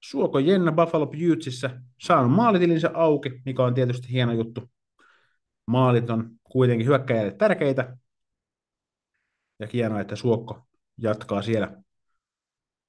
Suoko 0.05 0.39
Jenna 0.39 0.73
Buffalo 0.73 1.07
Beautsissä 1.07 1.81
saanut 2.01 2.33
maalitilinsä 2.33 2.91
auki, 2.95 3.43
mikä 3.45 3.65
on 3.65 3.75
tietysti 3.75 4.13
hieno 4.13 4.33
juttu. 4.33 4.63
Maalit 5.67 6.11
on 6.11 6.31
kuitenkin 6.45 6.87
hyökkäjälle 6.87 7.33
tärkeitä. 7.33 7.97
Ja 9.59 9.69
hienoa, 9.73 10.01
että 10.01 10.17
Suokko 10.17 10.67
jatkaa 10.99 11.43
siellä 11.43 11.83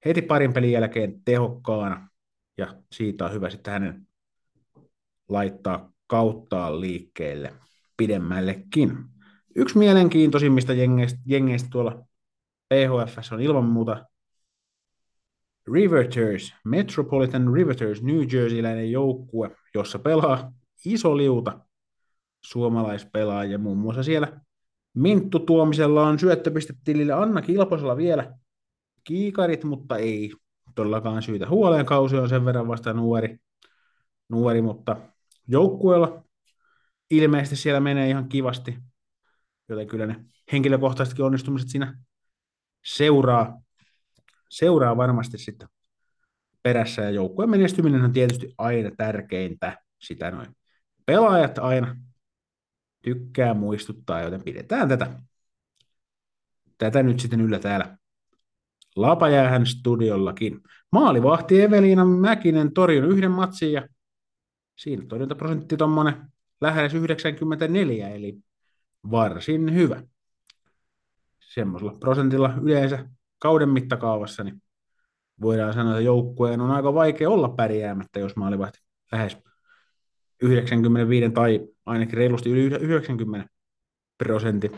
heti 0.05 0.21
parin 0.21 0.53
pelin 0.53 0.71
jälkeen 0.71 1.21
tehokkaana. 1.25 2.09
Ja 2.57 2.75
siitä 2.91 3.25
on 3.25 3.33
hyvä 3.33 3.49
sitten 3.49 3.73
hänen 3.73 4.07
laittaa 5.29 5.91
kauttaan 6.07 6.81
liikkeelle 6.81 7.53
pidemmällekin. 7.97 8.97
Yksi 9.55 9.77
mielenkiintoisimmista 9.77 10.73
jengeistä, 10.73 11.19
jengeistä 11.25 11.69
tuolla 11.71 12.05
PHF 12.69 13.17
on 13.31 13.41
ilman 13.41 13.65
muuta 13.65 14.05
Riveters, 15.73 16.53
Metropolitan 16.65 17.53
Riveters, 17.53 18.03
New 18.03 18.21
Jerseyläinen 18.33 18.91
joukkue, 18.91 19.55
jossa 19.73 19.99
pelaa 19.99 20.51
iso 20.85 21.17
liuta 21.17 21.59
suomalaispelaajia. 22.41 23.57
Muun 23.57 23.77
muassa 23.77 24.03
siellä 24.03 24.41
Minttu 24.93 25.39
Tuomisella 25.39 26.07
on 26.07 26.19
syöttöpistetilille 26.19 27.13
Anna 27.13 27.41
Kilposella 27.41 27.97
vielä 27.97 28.33
kiikarit, 29.03 29.63
mutta 29.63 29.97
ei 29.97 30.33
todellakaan 30.77 31.21
syytä 31.21 31.49
huoleen. 31.49 31.85
Kausi 31.85 32.17
on 32.17 32.29
sen 32.29 32.45
verran 32.45 32.67
vasta 32.67 32.93
nuori, 32.93 33.37
nuori 34.29 34.61
mutta 34.61 34.97
joukkueella 35.47 36.23
ilmeisesti 37.11 37.55
siellä 37.55 37.79
menee 37.79 38.09
ihan 38.09 38.29
kivasti, 38.29 38.77
joten 39.69 39.87
kyllä 39.87 40.05
ne 40.05 40.25
henkilökohtaisesti 40.51 41.21
onnistumiset 41.21 41.69
siinä 41.69 41.99
seuraa 42.85 43.61
seuraa 44.49 44.97
varmasti 44.97 45.37
sitten 45.37 45.69
perässä 46.63 47.01
ja 47.01 47.09
joukkueen 47.09 47.49
menestyminen 47.49 48.03
on 48.03 48.13
tietysti 48.13 48.53
aina 48.57 48.91
tärkeintä. 48.97 49.77
Sitä 49.99 50.31
noin 50.31 50.55
pelaajat 51.05 51.57
aina 51.57 51.95
tykkää 53.03 53.53
muistuttaa, 53.53 54.21
joten 54.21 54.43
pidetään 54.43 54.89
tätä, 54.89 55.21
tätä 56.77 57.03
nyt 57.03 57.19
sitten 57.19 57.41
yllä 57.41 57.59
täällä 57.59 57.97
Lapajäähän 58.97 59.65
studiollakin. 59.65 60.61
Maalivahti 60.91 61.61
Eveliina 61.61 62.05
Mäkinen 62.05 62.73
torjun 62.73 63.11
yhden 63.11 63.31
matsin 63.31 63.71
ja 63.73 63.87
siinä 64.75 65.05
torjuntaprosentti 65.07 65.77
tuommoinen 65.77 66.15
lähes 66.61 66.93
94, 66.93 68.09
eli 68.09 68.37
varsin 69.11 69.73
hyvä. 69.73 70.03
Semmoisella 71.39 71.97
prosentilla 71.99 72.53
yleensä 72.61 73.09
kauden 73.39 73.69
mittakaavassa, 73.69 74.43
niin 74.43 74.61
voidaan 75.41 75.73
sanoa, 75.73 75.91
että 75.91 76.01
joukkueen 76.01 76.61
on 76.61 76.71
aika 76.71 76.93
vaikea 76.93 77.29
olla 77.29 77.49
pärjäämättä, 77.49 78.19
jos 78.19 78.35
maalivahti 78.35 78.79
lähes 79.11 79.37
95 80.41 81.31
tai 81.31 81.67
ainakin 81.85 82.17
reilusti 82.17 82.49
yli 82.49 82.75
90 82.75 83.49
prosentin 84.17 84.71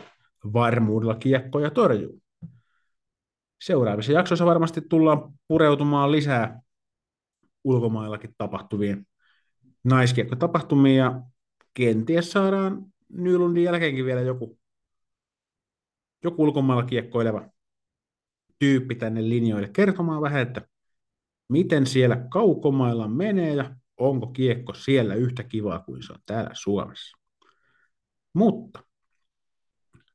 varmuudella 0.54 1.16
kiekkoja 1.16 1.72
torjuu. 1.72 2.22
Seuraavissa 3.62 4.12
jaksoissa 4.12 4.45
varmasti 4.45 4.82
tullaan 4.82 5.34
pureutumaan 5.47 6.12
lisää 6.12 6.62
ulkomaillakin 7.64 8.36
tapahtuvien 8.38 9.07
naiskiekkotapahtumiin 9.84 10.97
ja 10.97 11.22
kenties 11.74 12.32
saadaan 12.32 12.86
Nylundin 13.10 13.64
jälkeenkin 13.64 14.05
vielä 14.05 14.22
joku, 14.22 14.60
joku 16.24 16.43
ulkomailla 16.43 16.84
kiekkoileva 16.84 17.49
tyyppi 18.60 18.95
tänne 18.95 19.30
linjoille 19.30 19.70
kertomaan 19.74 20.22
vähän, 20.22 20.41
että 20.41 20.62
miten 21.49 21.86
siellä 21.86 22.26
kaukomailla 22.30 23.07
menee 23.07 23.55
ja 23.55 23.76
onko 23.97 24.28
kiekko 24.28 24.74
siellä 24.74 25.16
yhtä 25.16 25.43
kivaa 25.43 25.80
kuin 25.80 26.03
se 26.03 26.14
on 26.14 26.20
täällä 26.26 26.51
Suomessa. 26.53 27.18
Mutta 28.34 28.84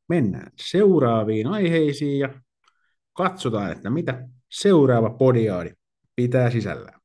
mennään 0.09 0.53
seuraaviin 0.57 1.47
aiheisiin 1.47 2.19
ja 2.19 2.43
katsotaan, 3.15 3.73
että 3.73 3.91
mitä 3.91 4.29
seuraava 4.51 5.11
podiaadi 5.11 5.71
pitää 6.17 6.51
sisällään. 6.51 7.01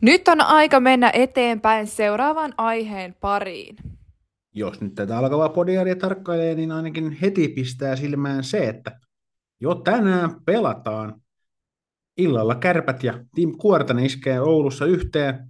Nyt 0.00 0.28
on 0.28 0.40
aika 0.40 0.80
mennä 0.80 1.10
eteenpäin 1.14 1.86
seuraavan 1.86 2.54
aiheen 2.56 3.14
pariin 3.20 3.76
jos 4.56 4.80
nyt 4.80 4.94
tätä 4.94 5.18
alkavaa 5.18 5.48
podiaaria 5.48 5.96
tarkkailee, 5.96 6.54
niin 6.54 6.72
ainakin 6.72 7.10
heti 7.22 7.48
pistää 7.48 7.96
silmään 7.96 8.44
se, 8.44 8.68
että 8.68 9.00
Jo 9.60 9.74
tänään 9.74 10.44
pelataan 10.44 11.22
illalla 12.16 12.54
kärpät 12.54 13.04
ja 13.04 13.24
Tim 13.34 13.56
Kuortan 13.58 13.98
iskee 13.98 14.40
Oulussa 14.40 14.86
yhteen 14.86 15.48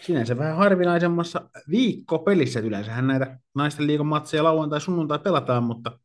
sinänsä 0.00 0.38
vähän 0.38 0.56
harvinaisemmassa 0.56 1.50
viikkopelissä. 1.70 2.60
Yleensähän 2.60 3.06
näitä 3.06 3.38
naisten 3.54 3.86
liigan 3.86 4.06
matseja 4.06 4.44
lauantai 4.44 4.80
sunnuntai 4.80 5.18
pelataan, 5.18 5.62
mutta 5.62 5.98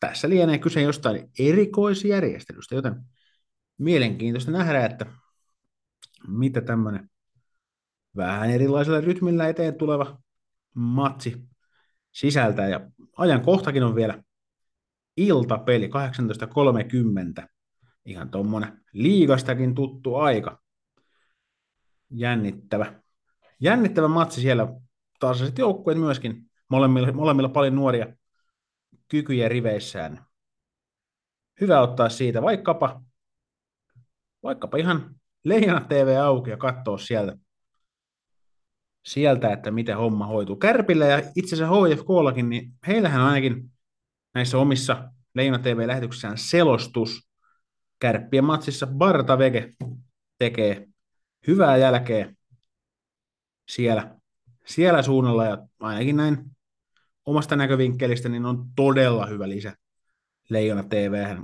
tässä 0.00 0.28
lienee 0.28 0.58
kyse 0.58 0.82
jostain 0.82 1.30
erikoisjärjestelystä, 1.38 2.74
joten 2.74 2.94
mielenkiintoista 3.78 4.50
nähdä, 4.50 4.86
että 4.86 5.06
mitä 6.28 6.60
tämmöinen 6.60 7.10
vähän 8.16 8.50
erilaisella 8.50 9.00
rytmillä 9.00 9.48
eteen 9.48 9.74
tuleva 9.74 10.18
matsi 10.74 11.48
sisältää. 12.12 12.68
Ja 12.68 12.90
ajankohtakin 13.16 13.82
on 13.82 13.94
vielä 13.94 14.22
iltapeli 15.16 15.90
18.30. 17.40 17.46
Ihan 18.04 18.30
tuommoinen 18.30 18.84
liigastakin 18.92 19.74
tuttu 19.74 20.14
aika. 20.14 20.62
Jännittävä. 22.10 23.02
Jännittävä 23.60 24.08
matsi 24.08 24.40
siellä. 24.40 24.74
Taas 25.20 25.52
joukkueet 25.58 25.98
myöskin. 25.98 26.50
Molemmilla, 26.68 27.12
molemmilla 27.12 27.48
paljon 27.48 27.74
nuoria 27.74 28.06
kykyjä 29.10 29.48
riveissään. 29.48 30.26
Hyvä 31.60 31.80
ottaa 31.80 32.08
siitä 32.08 32.42
vaikkapa, 32.42 33.02
vaikkapa 34.42 34.76
ihan 34.76 35.14
Leijana 35.44 35.80
TV 35.80 36.16
auki 36.22 36.50
ja 36.50 36.56
katsoa 36.56 36.98
sieltä, 36.98 37.36
sieltä, 39.04 39.52
että 39.52 39.70
miten 39.70 39.96
homma 39.96 40.26
hoituu. 40.26 40.56
Kärpillä 40.56 41.06
ja 41.06 41.18
itse 41.36 41.56
asiassa 41.56 41.74
HFKllakin, 41.74 42.50
niin 42.50 42.72
heillähän 42.86 43.20
ainakin 43.20 43.70
näissä 44.34 44.58
omissa 44.58 45.12
Leijana 45.34 45.58
TV-lähetyksissään 45.58 46.38
selostus. 46.38 47.30
Kärppien 47.98 48.44
matsissa 48.44 48.86
Barta 48.86 49.38
Vege 49.38 49.70
tekee 50.38 50.88
hyvää 51.46 51.76
jälkeä 51.76 52.34
siellä, 53.68 54.16
siellä 54.66 55.02
suunnalla 55.02 55.44
ja 55.44 55.58
ainakin 55.80 56.16
näin 56.16 56.50
omasta 57.26 57.56
näkövinkkelistä 57.56 58.28
niin 58.28 58.46
on 58.46 58.64
todella 58.76 59.26
hyvä 59.26 59.48
lisä 59.48 59.76
Leijona 60.48 60.82
TV. 60.82 61.36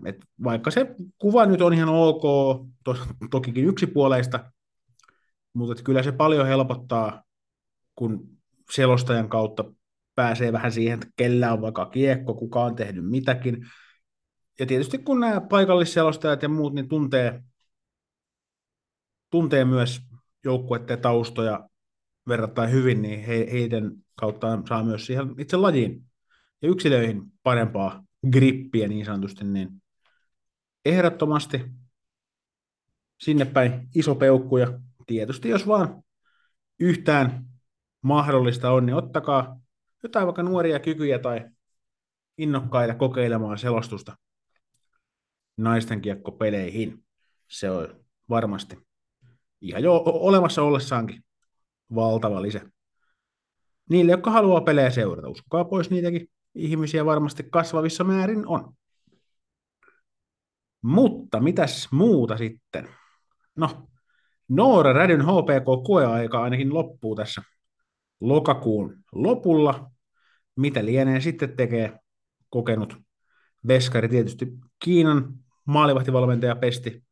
Vaikka 0.45 0.70
se 0.70 0.95
kuva 1.18 1.47
nyt 1.47 1.61
on 1.61 1.74
ihan 1.74 1.89
ok, 1.89 2.22
to, 2.85 2.97
tokikin 3.31 3.64
yksipuoleista, 3.64 4.53
mutta 5.53 5.83
kyllä 5.83 6.03
se 6.03 6.12
paljon 6.12 6.47
helpottaa, 6.47 7.22
kun 7.95 8.29
selostajan 8.70 9.29
kautta 9.29 9.64
pääsee 10.14 10.53
vähän 10.53 10.72
siihen, 10.72 10.95
että 10.95 11.12
kellä 11.16 11.53
on 11.53 11.61
vaikka 11.61 11.87
kiekko, 11.87 12.35
kuka 12.35 12.64
on 12.64 12.77
tehnyt 12.77 13.11
mitäkin. 13.11 13.66
Ja 14.59 14.66
tietysti 14.66 14.99
kun 14.99 15.20
nämä 15.20 15.41
paikallisselostajat 15.41 16.43
ja 16.43 16.49
muut 16.49 16.74
niin 16.74 16.89
tuntee, 16.89 17.43
tuntee 19.31 19.64
myös 19.64 20.01
joukkueiden 20.45 21.01
taustoja 21.01 21.68
verrattain 22.29 22.70
hyvin, 22.70 23.03
niin 23.03 23.20
he, 23.20 23.49
heidän 23.53 23.93
kauttaan 24.14 24.66
saa 24.66 24.85
myös 24.85 25.07
siihen 25.07 25.35
itse 25.39 25.57
lajiin 25.57 26.03
ja 26.62 26.68
yksilöihin 26.68 27.22
parempaa 27.43 28.05
grippiä 28.33 28.89
niin 28.89 29.05
sanotusti, 29.05 29.45
niin 29.45 29.83
ehdottomasti 30.85 31.64
sinne 33.20 33.45
päin 33.45 33.89
iso 33.95 34.14
peukku 34.14 34.57
ja 34.57 34.81
tietysti 35.07 35.49
jos 35.49 35.66
vaan 35.66 36.03
yhtään 36.81 37.45
mahdollista 38.03 38.70
on, 38.70 38.87
niin 38.87 38.97
ottakaa 38.97 39.61
jotain 40.03 40.27
vaikka 40.27 40.43
nuoria 40.43 40.79
kykyjä 40.79 41.18
tai 41.18 41.45
innokkaita 42.39 42.95
kokeilemaan 42.95 43.59
selostusta 43.59 44.16
naisten 45.57 46.01
kiekkopeleihin. 46.01 47.05
Se 47.49 47.70
on 47.70 48.05
varmasti 48.29 48.79
ihan 49.61 49.83
jo 49.83 50.03
olemassa 50.07 50.62
ollessaankin 50.62 51.24
valtava 51.95 52.43
lisä. 52.43 52.61
Niille, 53.91 54.12
jotka 54.12 54.30
haluaa 54.30 54.61
pelejä 54.61 54.91
seurata, 54.91 55.28
uskokaa 55.28 55.64
pois 55.64 55.91
niitäkin 55.91 56.28
ihmisiä 56.55 57.05
varmasti 57.05 57.43
kasvavissa 57.51 58.05
määrin 58.05 58.47
on. 58.47 58.74
Mutta 60.82 61.41
mitäs 61.41 61.89
muuta 61.93 62.37
sitten? 62.37 62.89
No, 63.57 63.89
Noora 64.49 64.93
Rädyn 64.93 65.22
HPK-koeaika 65.22 66.43
ainakin 66.43 66.74
loppuu 66.74 67.14
tässä 67.16 67.43
lokakuun 68.20 68.97
lopulla. 69.12 69.91
Mitä 70.57 70.84
lienee 70.84 71.20
sitten 71.20 71.57
tekee 71.57 71.99
kokenut 72.49 72.97
veskari 73.66 74.09
tietysti 74.09 74.47
Kiinan 74.84 75.34
maalivahtivalmentaja 75.64 76.57
Pesti 76.57 77.05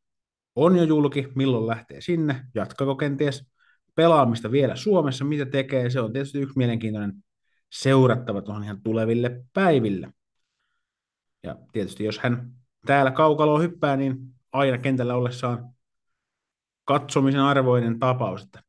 on 0.57 0.77
jo 0.77 0.83
julki, 0.83 1.29
milloin 1.35 1.67
lähtee 1.67 2.01
sinne, 2.01 2.45
jatkako 2.55 2.97
kenties 2.97 3.47
pelaamista 3.95 4.51
vielä 4.51 4.77
Suomessa, 4.77 5.25
mitä 5.25 5.47
tekee, 5.47 5.91
se 5.91 6.01
on 6.01 6.13
tietysti 6.13 6.39
yksi 6.39 6.59
mielenkiintoinen 6.59 7.13
seurattava 7.73 8.43
tuohon 8.43 8.65
ihan 8.65 8.83
tuleville 8.83 9.45
päiville. 9.53 10.13
Ja 11.43 11.57
tietysti 11.73 12.05
jos 12.05 12.19
hän 12.19 12.53
täällä 12.87 13.11
kaukaloa 13.11 13.59
hyppää, 13.59 13.97
niin 13.97 14.17
aina 14.53 14.79
kentällä 14.79 15.15
ollessaan 15.15 15.75
katsomisen 16.85 17.41
arvoinen 17.41 17.99
tapaus, 17.99 18.43
että 18.43 18.63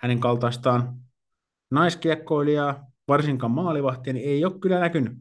hänen 0.00 0.20
kaltaistaan 0.20 1.00
naiskiekkoilijaa, 1.70 2.86
varsinkaan 3.08 3.50
maalivahtia, 3.50 4.12
niin 4.12 4.28
ei 4.28 4.44
ole 4.44 4.58
kyllä 4.60 4.80
näkynyt 4.80 5.12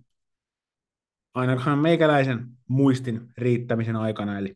ainakaan 1.33 1.79
meikäläisen 1.79 2.47
muistin 2.67 3.33
riittämisen 3.37 3.95
aikana, 3.95 4.37
eli 4.37 4.55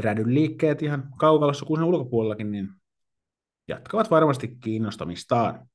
rädyn 0.00 0.34
liikkeet 0.34 0.82
ihan 0.82 1.08
kaukalossa 1.18 1.66
kuin 1.66 1.78
sen 1.78 1.88
ulkopuolellakin, 1.88 2.52
niin 2.52 2.68
jatkavat 3.68 4.10
varmasti 4.10 4.56
kiinnostamistaan. 4.60 5.68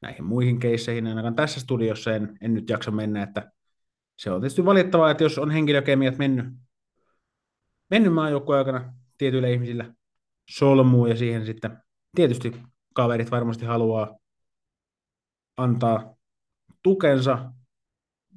Näihin 0.00 0.24
muihin 0.24 0.58
keisseihin 0.58 1.06
ainakaan 1.06 1.34
tässä 1.34 1.60
studiossa 1.60 2.14
en, 2.14 2.38
en 2.40 2.54
nyt 2.54 2.70
jaksa 2.70 2.90
mennä, 2.90 3.22
että 3.22 3.52
se 4.16 4.30
on 4.30 4.40
tietysti 4.40 4.64
valittavaa, 4.64 5.10
että 5.10 5.24
jos 5.24 5.38
on 5.38 5.50
henkilökemiat 5.50 6.18
mennyt, 6.18 6.46
mennyt 7.90 8.12
maajoukkueen 8.12 8.58
aikana 8.58 8.94
tietyillä 9.18 9.48
ihmisillä 9.48 9.94
solmuun 10.50 11.08
ja 11.08 11.16
siihen 11.16 11.46
sitten 11.46 11.78
tietysti 12.16 12.62
kaverit 12.94 13.30
varmasti 13.30 13.66
haluaa 13.66 14.18
antaa 15.56 16.16
tukensa. 16.82 17.52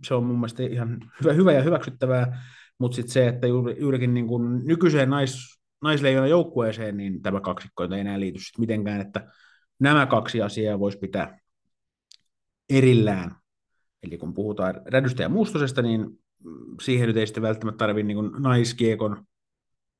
Se 0.03 0.13
on 0.13 0.25
mun 0.25 0.35
mielestä 0.35 0.63
ihan 0.63 1.11
hyvä, 1.21 1.33
hyvä 1.33 1.53
ja 1.53 1.61
hyväksyttävää, 1.61 2.41
mutta 2.77 2.95
sitten 2.95 3.13
se, 3.13 3.27
että 3.27 3.47
juuri, 3.47 3.75
juurikin 3.79 4.13
niin 4.13 4.27
kuin 4.27 4.65
nykyiseen 4.65 5.09
nais, 5.09 5.59
naisleijonan 5.81 6.29
joukkueeseen, 6.29 6.97
niin 6.97 7.21
tämä 7.21 7.41
kaksikko 7.41 7.83
ei 7.83 7.99
enää 7.99 8.19
liity 8.19 8.39
sit 8.39 8.57
mitenkään, 8.57 9.01
että 9.01 9.31
nämä 9.79 10.05
kaksi 10.05 10.41
asiaa 10.41 10.79
voisi 10.79 10.97
pitää 10.97 11.39
erillään. 12.69 13.35
Eli 14.03 14.17
kun 14.17 14.33
puhutaan 14.33 14.81
rädystä 14.85 15.23
ja 15.23 15.29
mustosesta, 15.29 15.81
niin 15.81 16.19
siihen 16.81 17.07
nyt 17.07 17.17
ei 17.17 17.27
sitten 17.27 17.43
välttämättä 17.43 17.77
tarvitse 17.77 18.07
niin 18.13 18.31
naiskiekon 18.39 19.25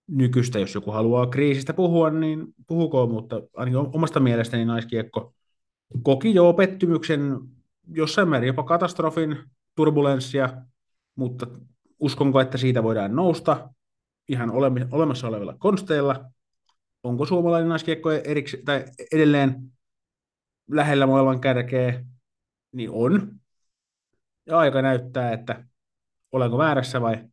nykyistä, 0.08 0.60
jos 0.60 0.76
joku 0.76 0.92
haluaa 0.92 1.28
kriisistä 1.28 1.74
puhua, 1.74 2.10
niin 2.10 2.48
puhukoon, 2.68 3.12
mutta 3.12 3.42
ainakin 3.56 3.78
omasta 3.78 4.20
mielestäni 4.20 4.66
naiskiekko 4.66 5.34
koki 6.04 6.34
jo 6.34 6.54
pettymyksen, 6.54 7.40
jossain 7.88 8.30
määrin 8.30 8.48
jopa 8.48 8.64
katastrofin, 8.64 9.38
turbulenssia, 9.76 10.50
mutta 11.16 11.48
uskonko, 12.00 12.40
että 12.40 12.58
siitä 12.58 12.84
voidaan 12.84 13.16
nousta 13.16 13.70
ihan 14.30 14.52
ole, 14.52 14.72
olemassa 14.92 15.28
olevilla 15.28 15.56
konsteilla. 15.60 16.32
Onko 17.04 17.26
suomalainen 17.26 17.70
naiskiekko 17.70 18.12
eriksi, 18.12 18.62
tai 18.66 18.86
edelleen 19.12 19.72
lähellä 20.72 21.08
maailman 21.08 21.42
kärkeä? 21.42 22.06
Niin 22.72 22.90
on. 22.94 23.40
Ja 24.46 24.58
aika 24.58 24.82
näyttää, 24.82 25.32
että 25.32 25.66
olenko 26.32 26.58
väärässä 26.58 27.02
vai 27.02 27.28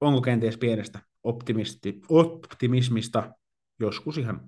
onko 0.00 0.20
kenties 0.20 0.58
pienestä 0.58 0.98
optimisti, 1.24 2.00
optimismista 2.08 3.32
joskus 3.80 4.18
ihan 4.18 4.40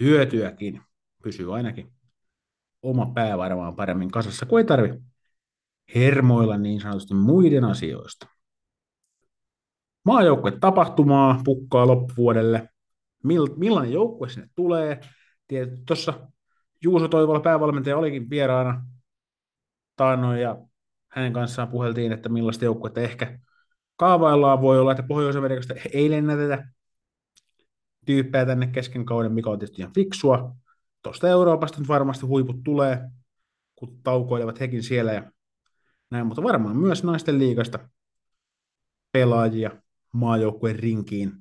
hyötyäkin. 0.00 0.82
Pysyy 1.22 1.54
ainakin 1.54 1.92
oma 2.82 3.06
pää 3.14 3.38
varmaan 3.38 3.76
paremmin 3.76 4.10
kasassa, 4.10 4.46
kun 4.46 4.58
ei 4.58 4.64
tarvi 4.64 5.00
hermoilla 5.94 6.58
niin 6.58 6.80
sanotusti 6.80 7.14
muiden 7.14 7.64
asioista. 7.64 8.26
Maajoukkue 10.04 10.50
tapahtumaa 10.50 11.40
pukkaa 11.44 11.86
loppuvuodelle. 11.86 12.68
Millainen 13.56 13.92
joukkue 13.92 14.28
sinne 14.28 14.48
tulee? 14.54 15.00
Tuossa 15.86 16.28
Juuso 16.82 17.08
Toivola 17.08 17.40
päävalmentaja 17.40 17.96
olikin 17.96 18.30
vieraana 18.30 18.86
taannoin 19.96 20.40
ja 20.40 20.56
hänen 21.08 21.32
kanssaan 21.32 21.68
puheltiin, 21.68 22.12
että 22.12 22.28
millaista 22.28 22.64
joukkuetta 22.64 23.00
ehkä 23.00 23.38
kaavaillaan. 23.96 24.60
Voi 24.60 24.78
olla, 24.78 24.92
että 24.92 25.02
Pohjois-Amerikasta 25.02 25.74
ei 25.92 26.10
lennätetä 26.10 26.68
tyyppejä 28.06 28.46
tänne 28.46 28.66
kesken 28.66 29.04
kauden, 29.04 29.32
mikä 29.32 29.50
on 29.50 29.58
tietysti 29.58 29.82
ihan 29.82 29.94
fiksua. 29.94 30.56
Tuosta 31.02 31.28
Euroopasta 31.28 31.78
nyt 31.78 31.88
varmasti 31.88 32.26
huiput 32.26 32.62
tulee, 32.64 32.98
kun 33.74 34.02
taukoilevat 34.02 34.60
hekin 34.60 34.82
siellä 34.82 35.12
ja 35.12 35.32
näin, 36.10 36.26
mutta 36.26 36.42
varmaan 36.42 36.76
myös 36.76 37.04
naisten 37.04 37.38
liigasta 37.38 37.78
pelaajia 39.12 39.70
maajoukkueen 40.12 40.78
rinkiin 40.78 41.32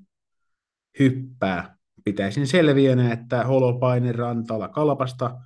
hyppää. 1.00 1.78
Pitäisin 2.04 2.48
selviönä, 2.48 3.14
että 3.14 3.44
Holopainen 3.44 4.16
Rantala 4.16 4.68
Kalpasta, 4.68 5.42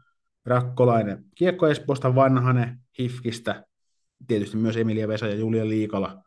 Rakkolainen 0.46 1.26
Kiekko 1.36 1.68
Espoosta, 1.68 2.16
Vanhanen 2.16 2.80
Hifkistä, 3.00 3.66
tietysti 4.28 4.58
myös 4.58 4.78
Emilia 4.78 5.08
Vesa 5.08 5.28
ja 5.28 5.36
Julia 5.36 5.68
Liikala 5.68 6.24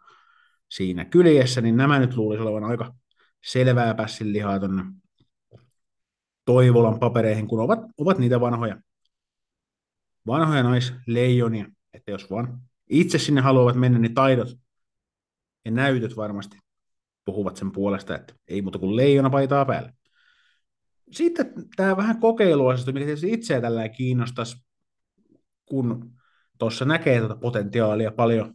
siinä 0.68 1.04
kyljessä, 1.04 1.60
niin 1.60 1.76
nämä 1.76 1.98
nyt 1.98 2.16
luulisi 2.16 2.42
olevan 2.42 2.64
aika 2.64 2.94
selvää 3.44 3.94
pässin 3.94 4.32
lihaa 4.32 4.58
tuonne 4.58 4.82
Toivolan 6.44 6.98
papereihin, 6.98 7.48
kun 7.48 7.60
ovat, 7.60 7.80
ovat 7.98 8.18
niitä 8.18 8.40
vanhoja, 8.40 8.80
vanhoja 10.26 10.62
naisleijonia, 10.62 11.66
että 11.94 12.10
jos 12.10 12.30
vaan 12.30 12.60
itse 12.90 13.18
sinne 13.18 13.40
haluavat 13.40 13.76
mennä, 13.76 13.98
niin 13.98 14.14
taidot 14.14 14.48
ja 15.64 15.70
näytöt 15.70 16.16
varmasti 16.16 16.58
puhuvat 17.26 17.56
sen 17.56 17.72
puolesta, 17.72 18.16
että 18.16 18.34
ei 18.48 18.62
muuta 18.62 18.78
kuin 18.78 18.96
leijona 18.96 19.30
paitaa 19.30 19.64
päälle. 19.64 19.92
Sitten 21.10 21.52
tämä 21.76 21.96
vähän 21.96 22.20
kokeiluasioista, 22.20 22.92
mikä 22.92 23.04
tietysti 23.06 23.32
itseä 23.32 23.60
tällä 23.60 23.88
kiinnostaisi, 23.88 24.56
kun 25.66 26.12
tuossa 26.58 26.84
näkee 26.84 27.18
tuota 27.18 27.36
potentiaalia 27.36 28.10
paljon, 28.10 28.54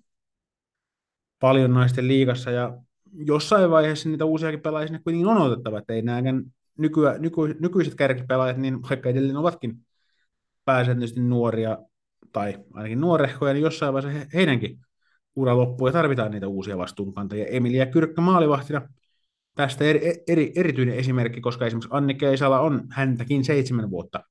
paljon 1.39 1.73
naisten 1.73 2.07
liigassa 2.07 2.51
ja 2.51 2.77
jossain 3.13 3.71
vaiheessa 3.71 4.09
niitä 4.09 4.25
uusiakin 4.25 4.61
pelaajia 4.61 4.87
sinne 4.87 4.99
kuitenkin 5.03 5.27
on 5.27 5.37
otettava, 5.37 5.77
että 5.77 5.93
ei 5.93 6.01
nämä 6.01 6.21
nykyä, 6.77 7.17
nyky, 7.17 7.41
nykyiset 7.59 7.95
kärkipelaajat, 7.95 8.57
niin 8.57 8.81
vaikka 8.89 9.09
edelleen 9.09 9.37
ovatkin 9.37 9.85
pääsääntöisesti 10.65 11.21
nuoria 11.21 11.77
tai 12.31 12.57
ainakin 12.73 13.01
nuorehkoja, 13.01 13.53
niin 13.53 13.63
jossain 13.63 13.93
vaiheessa 13.93 14.19
he, 14.19 14.27
heidänkin 14.33 14.79
ura 15.35 15.57
loppuu 15.57 15.87
ja 15.87 15.93
tarvitaan 15.93 16.31
niitä 16.31 16.47
uusia 16.47 16.77
vastuunkantajia. 16.77 17.45
Emilia 17.45 17.85
Kyrkkä 17.85 18.21
maalivahtina 18.21 18.81
tästä 19.55 19.83
eri, 19.83 20.23
eri, 20.27 20.51
erityinen 20.55 20.95
esimerkki, 20.95 21.41
koska 21.41 21.65
esimerkiksi 21.65 21.89
Anni 21.91 22.13
Keisala 22.13 22.59
on 22.59 22.83
häntäkin 22.89 23.43
seitsemän 23.43 23.89
vuotta 23.89 24.23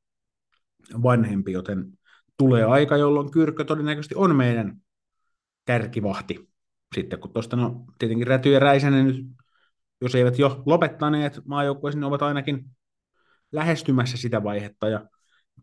vanhempi, 1.03 1.53
joten 1.53 1.99
tulee 2.37 2.65
aika, 2.65 2.97
jolloin 2.97 3.31
Kyrkkö 3.31 3.65
todennäköisesti 3.65 4.15
on 4.15 4.37
meidän 4.37 4.77
kärkivahti. 5.67 6.49
Sitten 6.95 7.19
kun 7.21 7.33
tuosta, 7.33 7.57
no 7.57 7.85
tietenkin 7.99 8.27
Räty 8.27 8.53
ja 8.53 8.59
Räisänen 8.59 9.07
nyt, 9.07 9.27
jos 10.01 10.15
eivät 10.15 10.39
jo 10.39 10.63
lopettaneet 10.67 11.41
maajoukkueeseen, 11.45 12.01
niin 12.01 12.09
ovat 12.09 12.23
ainakin 12.23 12.65
lähestymässä 13.53 14.17
sitä 14.17 14.43
vaihetta. 14.43 14.89
Ja 14.89 15.09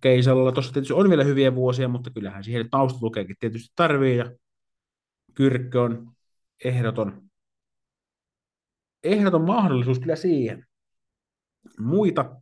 Keisalalla 0.01 0.51
tuossa 0.51 0.73
tietysti 0.73 0.93
on 0.93 1.09
vielä 1.09 1.23
hyviä 1.23 1.55
vuosia, 1.55 1.87
mutta 1.87 2.09
kyllähän 2.09 2.43
siihen 2.43 2.69
taustatukeekin 2.69 3.35
tietysti 3.39 3.73
tarvii. 3.75 4.17
Ja 4.17 4.31
Kyrkkö 5.37 5.81
on 5.81 6.11
ehdoton, 6.63 7.29
ehdoton 9.03 9.45
mahdollisuus 9.45 9.99
kyllä 9.99 10.15
siihen. 10.15 10.67
Muita 11.79 12.41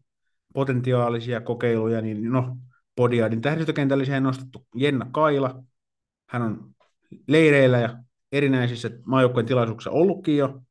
potentiaalisia 0.53 1.41
kokeiluja, 1.41 2.01
niin 2.01 2.31
no, 2.31 2.57
Podiadin 2.95 3.41
tähdistökentälliseen 3.41 4.23
nostettu 4.23 4.67
Jenna 4.75 5.07
Kaila. 5.11 5.63
Hän 6.29 6.41
on 6.41 6.75
leireillä 7.27 7.79
ja 7.79 8.03
erinäisissä 8.31 8.89
maajoukkueen 9.05 9.45
tilaisuuksissa 9.45 9.91
ollutkin 9.91 10.37
jo, 10.37 10.61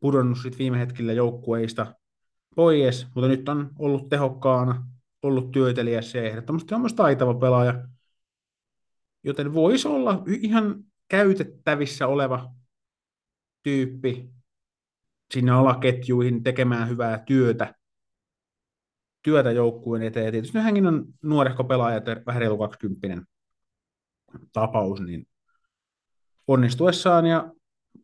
pudonnut 0.00 0.38
sitten 0.38 0.58
viime 0.58 0.78
hetkillä 0.78 1.12
joukkueista 1.12 1.94
pois, 2.56 3.06
mutta 3.14 3.28
nyt 3.28 3.48
on 3.48 3.70
ollut 3.78 4.08
tehokkaana, 4.08 4.86
ollut 5.22 5.50
työtelijässä 5.50 6.18
ja 6.18 6.24
ehdottomasti 6.24 6.74
on 6.74 6.80
myös 6.80 6.94
taitava 6.94 7.34
pelaaja, 7.34 7.88
joten 9.24 9.54
voisi 9.54 9.88
olla 9.88 10.22
ihan 10.26 10.84
käytettävissä 11.08 12.06
oleva 12.06 12.54
tyyppi 13.62 14.30
sinne 15.34 15.52
alaketjuihin 15.52 16.42
tekemään 16.42 16.88
hyvää 16.88 17.18
työtä, 17.18 17.74
työtä 19.22 19.50
joukkueen 19.50 20.02
eteen. 20.02 20.32
Tietysti 20.32 20.58
hänkin 20.58 20.86
on 20.86 21.06
nuorehko 21.22 21.64
pelaaja, 21.64 22.00
vähän 22.26 22.40
reilu 22.40 22.58
20 22.58 23.22
tapaus, 24.52 25.00
niin 25.00 25.26
onnistuessaan 26.46 27.26
ja 27.26 27.52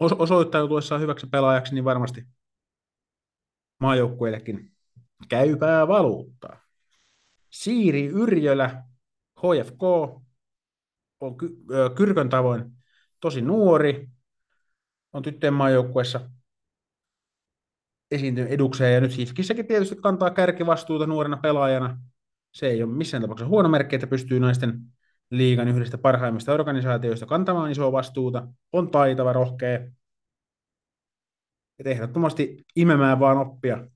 osoittautuessaan 0.01 1.01
hyväksi 1.01 1.27
pelaajaksi, 1.27 1.75
niin 1.75 1.85
varmasti 1.85 2.25
maajoukkueillekin 3.81 4.73
käypää 5.29 5.89
valuuttaa. 5.89 6.61
Siiri 7.51 8.07
Yrjölä, 8.07 8.85
HFK, 9.39 9.83
on 11.21 11.37
ky- 11.37 11.57
Kyrkön 11.97 12.29
tavoin 12.29 12.80
tosi 13.21 13.43
nuori, 13.43 14.09
on 15.13 15.23
tyttöjen 15.23 15.55
maajoukkueessa 15.55 16.31
esiintynyt 18.11 18.53
edukseen 18.53 18.95
ja 18.95 19.01
nyt 19.01 19.17
Hifkissäkin 19.17 19.67
tietysti 19.67 19.97
kantaa 19.97 20.31
kärkivastuuta 20.31 21.07
nuorena 21.07 21.37
pelaajana. 21.37 21.99
Se 22.53 22.67
ei 22.67 22.83
ole 22.83 22.93
missään 22.93 23.21
tapauksessa 23.21 23.49
huono 23.49 23.69
merkki, 23.69 23.97
että 23.97 24.07
pystyy 24.07 24.41
naisten 24.41 24.81
liigan 25.31 25.69
yhdestä 25.69 25.99
parhaimmista 25.99 26.53
organisaatioista 26.53 27.27
kantamaan 27.27 27.71
isoa 27.71 27.93
vastuuta, 27.93 28.49
on 28.73 28.91
taitava, 28.91 29.33
rohkea, 29.33 29.81
et 31.79 31.87
ehdottomasti 31.87 32.65
imemään 32.77 33.21
vaan 33.21 33.39
oppia, 33.39 33.87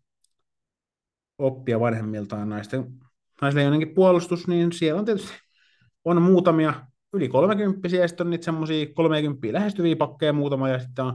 oppia 1.38 1.80
vanhemmiltaan 1.80 2.48
naisten, 2.48 2.92
naisten 3.40 3.64
jonnekin 3.64 3.94
puolustus, 3.94 4.48
niin 4.48 4.72
siellä 4.72 4.98
on 4.98 5.04
tietysti 5.04 5.32
on 6.04 6.22
muutamia 6.22 6.86
yli 7.14 7.28
30 7.28 7.88
ja 7.88 8.08
sitten 8.08 8.26
on 8.26 8.30
niitä 8.30 8.44
semmoisia 8.44 8.86
30 8.94 9.52
lähestyviä 9.52 9.96
pakkeja 9.96 10.32
muutama, 10.32 10.68
ja 10.68 10.78
sitten 10.78 11.04
on 11.04 11.14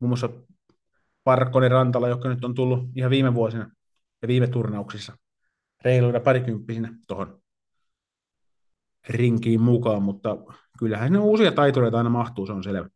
muun 0.00 0.08
muassa 0.08 0.28
Parkkonen 1.24 1.70
Rantala, 1.70 2.08
joka 2.08 2.28
nyt 2.28 2.44
on 2.44 2.54
tullut 2.54 2.88
ihan 2.96 3.10
viime 3.10 3.34
vuosina 3.34 3.70
ja 4.22 4.28
viime 4.28 4.46
turnauksissa 4.46 5.16
reiluina 5.84 6.20
parikymppisinä 6.20 6.94
tuohon 7.08 7.42
rinkiin 9.08 9.60
mukaan, 9.60 10.02
mutta 10.02 10.36
kyllähän 10.78 11.12
ne 11.12 11.18
uusia 11.18 11.52
taitureita 11.52 11.98
aina 11.98 12.10
mahtuu, 12.10 12.46
se 12.46 12.52
on 12.52 12.64
selvä. 12.64 12.88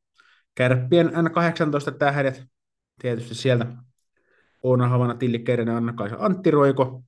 Kärppien 0.55 1.07
N18 1.07 1.95
tähdet, 1.99 2.45
tietysti 3.01 3.35
sieltä 3.35 3.67
Oona 4.63 4.89
Havana, 4.89 5.15
Tilli 5.15 5.39
Kerinen, 5.39 5.75
Anna-Kaisa, 5.75 6.17
Antti 6.19 6.51
Roiko. 6.51 7.03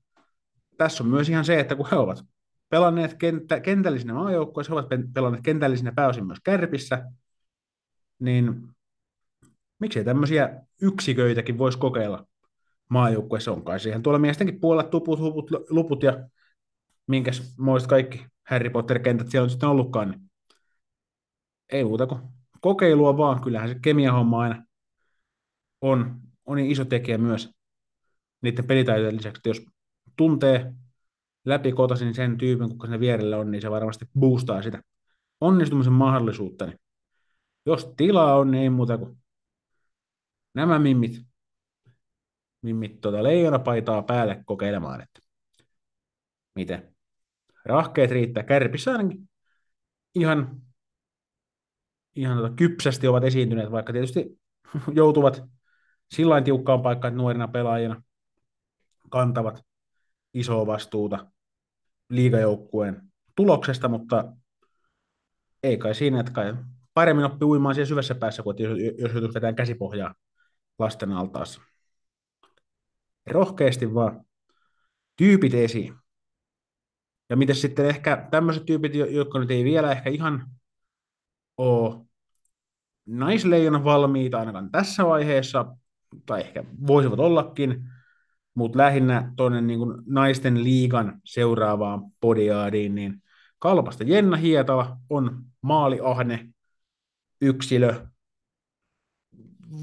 Tässä 0.76 1.04
on 1.04 1.10
myös 1.10 1.28
ihan 1.28 1.44
se, 1.44 1.60
että 1.60 1.76
kun 1.76 1.86
he 1.90 1.96
ovat 1.96 2.24
pelanneet 2.70 3.14
kenttä, 3.14 3.60
kentällisinä 3.60 4.14
maajoukkoissa, 4.14 4.72
he 4.72 4.78
ovat 4.78 5.12
pelanneet 5.14 5.44
kentällisinä 5.44 5.92
pääosin 5.92 6.26
myös 6.26 6.38
Kärpissä, 6.44 7.04
niin 8.18 8.68
miksei 9.78 10.04
tämmöisiä 10.04 10.62
yksiköitäkin 10.82 11.58
voisi 11.58 11.78
kokeilla 11.78 12.26
maajoukkueessa 12.88 13.52
on 13.52 13.64
kai 13.64 13.80
siihen 13.80 14.02
tuolla 14.02 14.18
miestenkin 14.18 14.60
puolella 14.60 14.90
tuput, 14.90 15.18
huput, 15.18 15.50
luput 15.70 16.02
ja 16.02 16.28
minkäs 17.06 17.54
muist 17.58 17.86
kaikki 17.86 18.26
Harry 18.46 18.70
Potter-kentät 18.70 19.28
siellä 19.28 19.44
on 19.44 19.50
sitten 19.50 19.68
ollutkaan, 19.68 20.10
niin 20.10 20.30
ei 21.72 21.84
muuta 21.84 22.06
kuin 22.06 22.20
kokeilua 22.60 23.16
vaan. 23.16 23.40
Kyllähän 23.40 23.68
se 23.68 23.76
kemiahomma 23.82 24.40
aina 24.40 24.64
on, 25.80 26.20
on 26.46 26.56
niin 26.56 26.70
iso 26.70 26.84
tekijä 26.84 27.18
myös 27.18 27.50
niiden 28.42 28.66
pelitaitojen 28.66 29.16
lisäksi, 29.16 29.38
että 29.38 29.48
jos 29.48 29.62
tuntee 30.16 30.72
läpikotaisin 31.44 32.14
sen 32.14 32.38
tyypin, 32.38 32.68
kuka 32.68 32.86
siinä 32.86 33.00
vierellä 33.00 33.38
on, 33.38 33.50
niin 33.50 33.62
se 33.62 33.70
varmasti 33.70 34.04
boostaa 34.18 34.62
sitä 34.62 34.82
onnistumisen 35.40 35.92
mahdollisuutta. 35.92 36.66
Niin 36.66 36.78
jos 37.66 37.92
tilaa 37.96 38.36
on, 38.36 38.50
niin 38.50 38.62
ei 38.62 38.70
muuta 38.70 38.98
kuin 38.98 39.18
nämä 40.54 40.78
mimmit, 40.78 41.22
mimmit 42.62 43.00
tuota 43.00 43.22
leijonapaitaa 43.22 44.02
päälle 44.02 44.42
kokeilemaan, 44.46 45.00
että 45.00 45.20
miten 46.54 46.96
rahkeet 47.64 48.10
riittää. 48.10 48.42
Kärpissä 48.42 48.92
ainakin 48.92 49.28
ihan, 50.14 50.62
ihan 52.16 52.36
tota 52.36 52.54
kypsästi 52.54 53.08
ovat 53.08 53.24
esiintyneet, 53.24 53.70
vaikka 53.70 53.92
tietysti 53.92 54.40
joutuvat 54.94 55.42
sillä 56.10 56.42
tiukkaan 56.42 56.82
paikkaan, 56.82 57.12
että 57.12 57.22
nuorina 57.22 57.48
pelaajina 57.48 58.02
kantavat 59.10 59.69
isoa 60.34 60.66
vastuuta 60.66 61.26
liigajoukkueen 62.08 63.02
tuloksesta, 63.36 63.88
mutta 63.88 64.32
ei 65.62 65.78
kai 65.78 65.94
siinä, 65.94 66.20
että 66.20 66.32
kai 66.32 66.54
paremmin 66.94 67.24
oppii 67.24 67.46
uimaan 67.46 67.74
siellä 67.74 67.88
syvässä 67.88 68.14
päässä, 68.14 68.42
kuin 68.42 68.56
jos, 68.58 68.78
jos 68.98 69.12
joutuu 69.12 69.34
vetämään 69.34 69.54
käsipohjaa 69.54 70.14
lasten 70.78 71.12
altaassa. 71.12 71.60
Rohkeasti 73.26 73.94
vaan 73.94 74.24
tyypit 75.16 75.54
esiin. 75.54 75.94
Ja 77.30 77.36
miten 77.36 77.56
sitten 77.56 77.86
ehkä 77.86 78.28
tämmöiset 78.30 78.66
tyypit, 78.66 78.94
jotka 78.94 79.38
nyt 79.38 79.50
ei 79.50 79.64
vielä 79.64 79.92
ehkä 79.92 80.10
ihan 80.10 80.46
ole 81.56 82.06
naisleijon 83.06 83.84
valmiita 83.84 84.38
ainakaan 84.38 84.70
tässä 84.70 85.06
vaiheessa, 85.06 85.76
tai 86.26 86.40
ehkä 86.40 86.64
voisivat 86.86 87.20
ollakin, 87.20 87.84
mutta 88.54 88.78
lähinnä 88.78 89.32
tuonne 89.36 89.60
niin 89.60 89.80
naisten 90.06 90.64
liigan 90.64 91.20
seuraavaan 91.24 92.02
podiaadiin, 92.20 92.94
niin 92.94 93.22
Kalpasta 93.58 94.04
Jenna 94.04 94.36
Hietala 94.36 94.96
on 95.10 95.44
maaliahne 95.62 96.48
yksilö, 97.40 98.06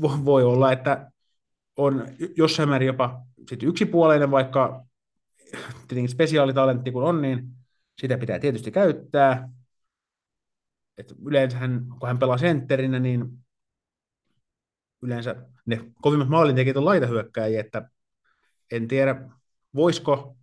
voi 0.02 0.44
olla, 0.44 0.72
että 0.72 1.12
on 1.76 2.06
jossain 2.38 2.70
määrin 2.70 2.88
jopa 2.88 3.22
sit 3.50 3.64
yksipuoleinen, 3.64 4.32
vaikka 4.32 4.86
tietenkin 5.88 6.10
spesiaalitalentti 6.10 6.92
kun 6.92 7.04
on, 7.04 7.22
niin 7.22 7.48
sitä 8.02 8.18
pitää 8.18 8.40
tietysti 8.40 8.72
käyttää. 8.72 9.50
Et 10.98 11.14
yleensä 11.26 11.58
hän, 11.58 11.86
kun 12.00 12.08
hän 12.08 12.20
pelaa 12.20 12.38
sentterinä, 12.38 13.00
niin 13.00 13.46
yleensä 15.02 15.36
ne 15.66 15.92
kovimmat 16.02 16.30
maalintekijät 16.30 16.78
on 16.78 16.86
laitahyökkäjiä, 16.86 17.60
että 17.60 17.90
en 18.72 18.88
tiedä, 18.88 19.30
voisiko 19.76 20.38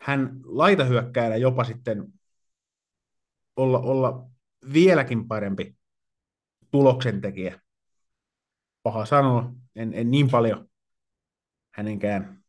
hän 0.00 0.40
laitahyökkäjänä 0.44 1.36
jopa 1.36 1.64
sitten 1.64 2.12
olla, 3.56 3.78
olla 3.78 4.30
vieläkin 4.72 5.28
parempi 5.28 5.76
tuloksentekijä. 6.70 7.60
Paha 8.82 9.06
sanoa, 9.06 9.52
en, 9.76 9.94
en 9.94 10.10
niin 10.10 10.30
paljon 10.30 10.68
hänenkään 11.74 12.44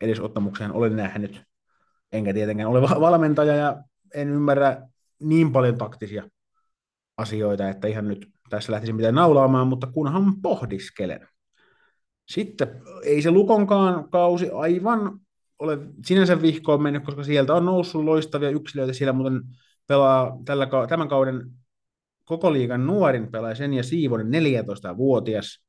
edesottamukseen 0.00 0.72
ole 0.72 0.90
nähnyt. 0.90 1.42
Enkä 2.12 2.34
tietenkään 2.34 2.68
ole 2.68 2.82
valmentaja 2.82 3.54
ja 3.54 3.84
en 4.14 4.28
ymmärrä 4.28 4.88
niin 5.20 5.52
paljon 5.52 5.78
taktisia 5.78 6.30
asioita, 7.16 7.68
että 7.68 7.88
ihan 7.88 8.08
nyt 8.08 8.30
tässä 8.50 8.72
lähtisin 8.72 8.96
mitään 8.96 9.14
naulaamaan, 9.14 9.66
mutta 9.66 9.86
kunhan 9.86 10.42
pohdiskelen. 10.42 11.28
Sitten 12.30 12.82
ei 13.04 13.22
se 13.22 13.30
Lukonkaan 13.30 14.10
kausi 14.10 14.50
aivan 14.50 15.20
ole 15.58 15.78
sinänsä 16.04 16.42
vihkoon 16.42 16.82
mennyt, 16.82 17.04
koska 17.04 17.24
sieltä 17.24 17.54
on 17.54 17.64
noussut 17.64 18.04
loistavia 18.04 18.50
yksilöitä. 18.50 18.92
Siellä 18.92 19.12
muuten 19.12 19.42
pelaa 19.86 20.38
tällä, 20.44 20.68
tämän 20.88 21.08
kauden 21.08 21.50
koko 22.24 22.52
liigan 22.52 22.86
nuorin 22.86 23.30
pelaaja 23.30 23.54
sen 23.54 23.74
ja 23.74 23.82
Siivonen 23.82 24.26
14-vuotias. 24.26 25.64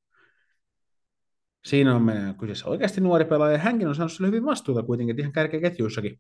Siinä 1.65 1.95
on 1.95 2.01
meidän 2.01 2.35
kyseessä 2.35 2.69
oikeasti 2.69 3.01
nuori 3.01 3.25
pelaaja. 3.25 3.57
Hänkin 3.57 3.87
on 3.87 3.95
saanut 3.95 4.19
hyvin 4.19 4.45
vastuuta 4.45 4.83
kuitenkin, 4.83 5.13
että 5.13 5.21
ihan 5.21 5.33
kärkeketjuissakin 5.33 6.19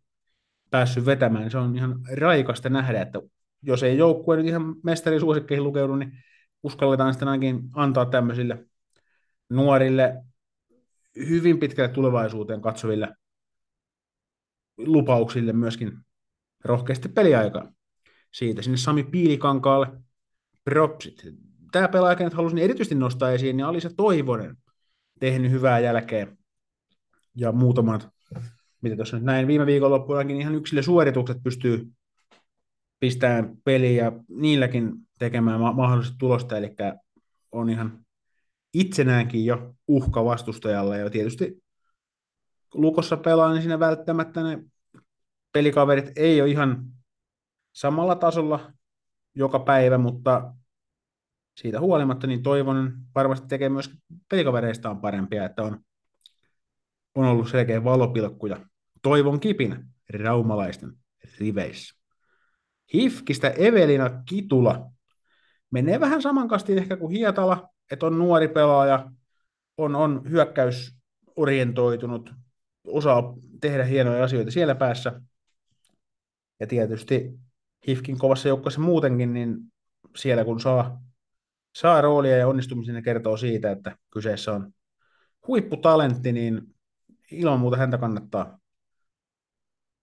päässyt 0.69 1.05
vetämään. 1.05 1.51
Se 1.51 1.57
on 1.57 1.75
ihan 1.75 1.99
raikasta 2.13 2.69
nähdä, 2.69 3.01
että 3.01 3.19
jos 3.63 3.83
ei 3.83 3.97
joukkue 3.97 4.37
nyt 4.37 4.47
ihan 4.47 4.75
mestarisuosikkeihin 4.83 5.63
lukeudu, 5.63 5.95
niin 5.95 6.11
uskalletaan 6.63 7.13
sitten 7.13 7.27
ainakin 7.27 7.61
antaa 7.73 8.05
tämmöisille 8.05 8.65
nuorille 9.49 10.23
hyvin 11.15 11.59
pitkälle 11.59 11.89
tulevaisuuteen 11.89 12.61
katsoville 12.61 13.15
lupauksille 14.77 15.53
myöskin 15.53 15.91
rohkeasti 16.63 17.09
peliaikaa. 17.09 17.71
Siitä 18.31 18.61
sinne 18.61 18.77
Sami 18.77 19.03
Piilikankaalle 19.03 19.87
propsit. 20.63 21.23
Tämä 21.71 21.87
pelaaja, 21.87 22.15
kenet 22.15 22.33
halusin 22.33 22.57
erityisesti 22.57 22.95
nostaa 22.95 23.31
esiin, 23.31 23.57
niin 23.57 23.65
Alisa 23.65 23.89
Toivonen 23.97 24.57
tehnyt 25.19 25.51
hyvää 25.51 25.79
jälkeä. 25.79 26.27
Ja 27.35 27.51
muutamat, 27.51 28.09
mitä 28.81 28.95
tuossa 28.95 29.17
nyt 29.17 29.25
näin 29.25 29.47
viime 29.47 29.65
viikonloppuunakin, 29.65 30.41
ihan 30.41 30.55
yksilö 30.55 30.81
suoritukset 30.81 31.37
pystyy 31.43 31.91
pistämään 32.99 33.57
peliä 33.65 34.03
ja 34.03 34.11
niilläkin 34.29 34.93
tekemään 35.19 35.59
ma- 35.59 35.73
mahdollisesti 35.73 36.17
tulosta, 36.17 36.57
eli 36.57 36.75
on 37.51 37.69
ihan 37.69 38.00
itsenäänkin 38.73 39.45
jo 39.45 39.75
uhka 39.87 40.25
vastustajalle, 40.25 40.97
ja 40.97 41.09
tietysti 41.09 41.63
Lukossa 42.73 43.17
pelaa, 43.17 43.51
niin 43.51 43.61
siinä 43.61 43.79
välttämättä 43.79 44.43
ne 44.43 44.63
pelikaverit 45.51 46.11
ei 46.15 46.41
ole 46.41 46.49
ihan 46.49 46.85
samalla 47.73 48.15
tasolla 48.15 48.73
joka 49.35 49.59
päivä, 49.59 49.97
mutta 49.97 50.53
siitä 51.57 51.79
huolimatta 51.79 52.27
niin 52.27 52.43
toivon 52.43 52.93
varmasti 53.15 53.47
tekee 53.47 53.69
myös 53.69 53.91
pelikavereistaan 54.29 55.01
parempia, 55.01 55.45
että 55.45 55.63
on, 55.63 55.79
on 57.15 57.25
ollut 57.25 57.49
selkeä 57.49 57.83
valopilkkuja. 57.83 58.65
Toivon 59.01 59.39
kipinä 59.39 59.85
raumalaisten 60.23 60.93
riveissä. 61.39 61.95
Hifkistä 62.93 63.49
Evelina 63.49 64.21
Kitula 64.25 64.91
menee 65.71 65.99
vähän 65.99 66.21
samankastiin 66.21 66.77
ehkä 66.77 66.97
kuin 66.97 67.11
Hietala, 67.11 67.69
että 67.91 68.05
on 68.05 68.19
nuori 68.19 68.47
pelaaja, 68.47 69.11
on, 69.77 69.95
on 69.95 70.21
hyökkäysorientoitunut, 70.29 72.33
osaa 72.87 73.33
tehdä 73.61 73.83
hienoja 73.83 74.23
asioita 74.23 74.51
siellä 74.51 74.75
päässä. 74.75 75.21
Ja 76.59 76.67
tietysti 76.67 77.31
Hifkin 77.87 78.19
kovassa 78.19 78.47
joukkueessa 78.47 78.81
muutenkin, 78.81 79.33
niin 79.33 79.57
siellä 80.15 80.45
kun 80.45 80.59
saa, 80.59 81.01
saa 81.75 82.01
roolia 82.01 82.37
ja 82.37 82.47
onnistumisen 82.47 82.95
ja 82.95 83.01
kertoo 83.01 83.37
siitä, 83.37 83.71
että 83.71 83.97
kyseessä 84.13 84.53
on 84.53 84.73
huipputalentti, 85.47 86.31
niin 86.31 86.61
ilman 87.31 87.59
muuta 87.59 87.77
häntä 87.77 87.97
kannattaa 87.97 88.59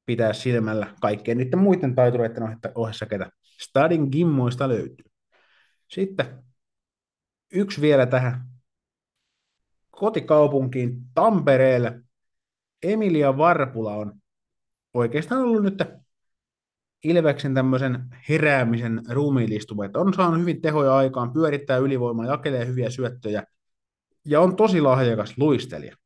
pitää 0.06 0.32
silmällä 0.32 0.94
kaikkien 1.00 1.38
niiden 1.38 1.58
muiden 1.58 1.94
taitureiden 1.94 2.58
ohessa, 2.74 3.06
ketä 3.06 3.30
Stadin 3.42 4.08
gimmoista 4.12 4.68
löytyy. 4.68 5.04
Sitten 5.88 6.47
yksi 7.52 7.80
vielä 7.80 8.06
tähän 8.06 8.48
kotikaupunkiin 9.90 10.96
Tampereelle. 11.14 12.00
Emilia 12.82 13.36
Varpula 13.36 13.94
on 13.94 14.12
oikeastaan 14.94 15.42
ollut 15.42 15.62
nyt 15.62 15.82
Ilveksen 17.04 17.54
tämmöisen 17.54 18.04
heräämisen 18.28 19.02
ruumiillistuma, 19.10 19.84
että 19.84 19.98
on 19.98 20.14
saanut 20.14 20.40
hyvin 20.40 20.60
tehoja 20.60 20.96
aikaan, 20.96 21.32
pyörittää 21.32 21.76
ylivoimaa, 21.76 22.26
jakelee 22.26 22.66
hyviä 22.66 22.90
syöttöjä 22.90 23.44
ja 24.24 24.40
on 24.40 24.56
tosi 24.56 24.80
lahjakas 24.80 25.34
luistelija. 25.38 25.96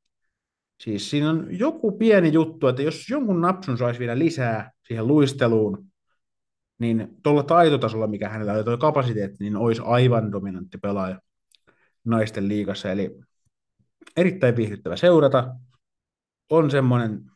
Siis 0.80 1.10
siinä 1.10 1.30
on 1.30 1.46
joku 1.50 1.92
pieni 1.92 2.32
juttu, 2.32 2.68
että 2.68 2.82
jos 2.82 3.10
jonkun 3.10 3.40
napsun 3.40 3.78
saisi 3.78 4.00
vielä 4.00 4.18
lisää 4.18 4.70
siihen 4.86 5.06
luisteluun, 5.06 5.86
niin 6.78 7.08
tuolla 7.22 7.42
taitotasolla, 7.42 8.06
mikä 8.06 8.28
hänellä 8.28 8.52
on, 8.52 8.64
tuo 8.64 8.78
kapasiteetti, 8.78 9.44
niin 9.44 9.56
olisi 9.56 9.82
aivan 9.84 10.32
dominantti 10.32 10.78
pelaaja 10.78 11.20
naisten 12.04 12.48
liigassa. 12.48 12.90
Eli 12.90 13.20
erittäin 14.16 14.56
viihdyttävä 14.56 14.96
seurata. 14.96 15.56
On 16.50 16.70
semmoinen 16.70 17.30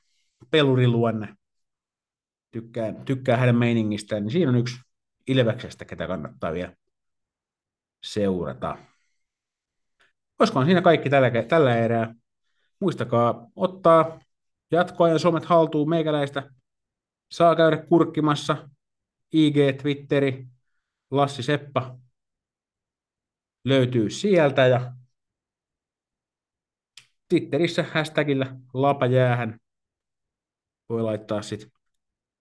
peluriluonne, 0.50 1.36
tykkää, 2.50 2.92
tykkää 2.92 3.36
hänen 3.36 3.56
meiningistään, 3.56 4.22
niin 4.22 4.32
siinä 4.32 4.50
on 4.50 4.56
yksi 4.56 4.76
Ilveksestä, 5.26 5.84
ketä 5.84 6.06
kannattaa 6.06 6.52
vielä 6.52 6.76
seurata. 8.04 8.78
Olisikohan 10.38 10.66
siinä 10.66 10.82
kaikki 10.82 11.10
tällä, 11.10 11.30
tällä 11.48 11.76
erää. 11.76 12.14
Muistakaa 12.80 13.50
ottaa 13.56 14.20
jatkoajan 14.70 15.18
somet 15.18 15.44
haltuun 15.44 15.88
meikäläistä. 15.88 16.50
Saa 17.30 17.56
käydä 17.56 17.76
kurkkimassa 17.76 18.68
IG, 19.32 19.56
Twitteri, 19.82 20.46
Lassi 21.10 21.42
Seppa 21.42 21.98
löytyy 23.66 24.10
sieltä 24.10 24.66
ja 24.66 24.92
Twitterissä 27.28 27.82
hashtagillä 27.82 28.56
lapajäähän 28.74 29.60
voi 30.88 31.02
laittaa 31.02 31.42
sitten 31.42 31.70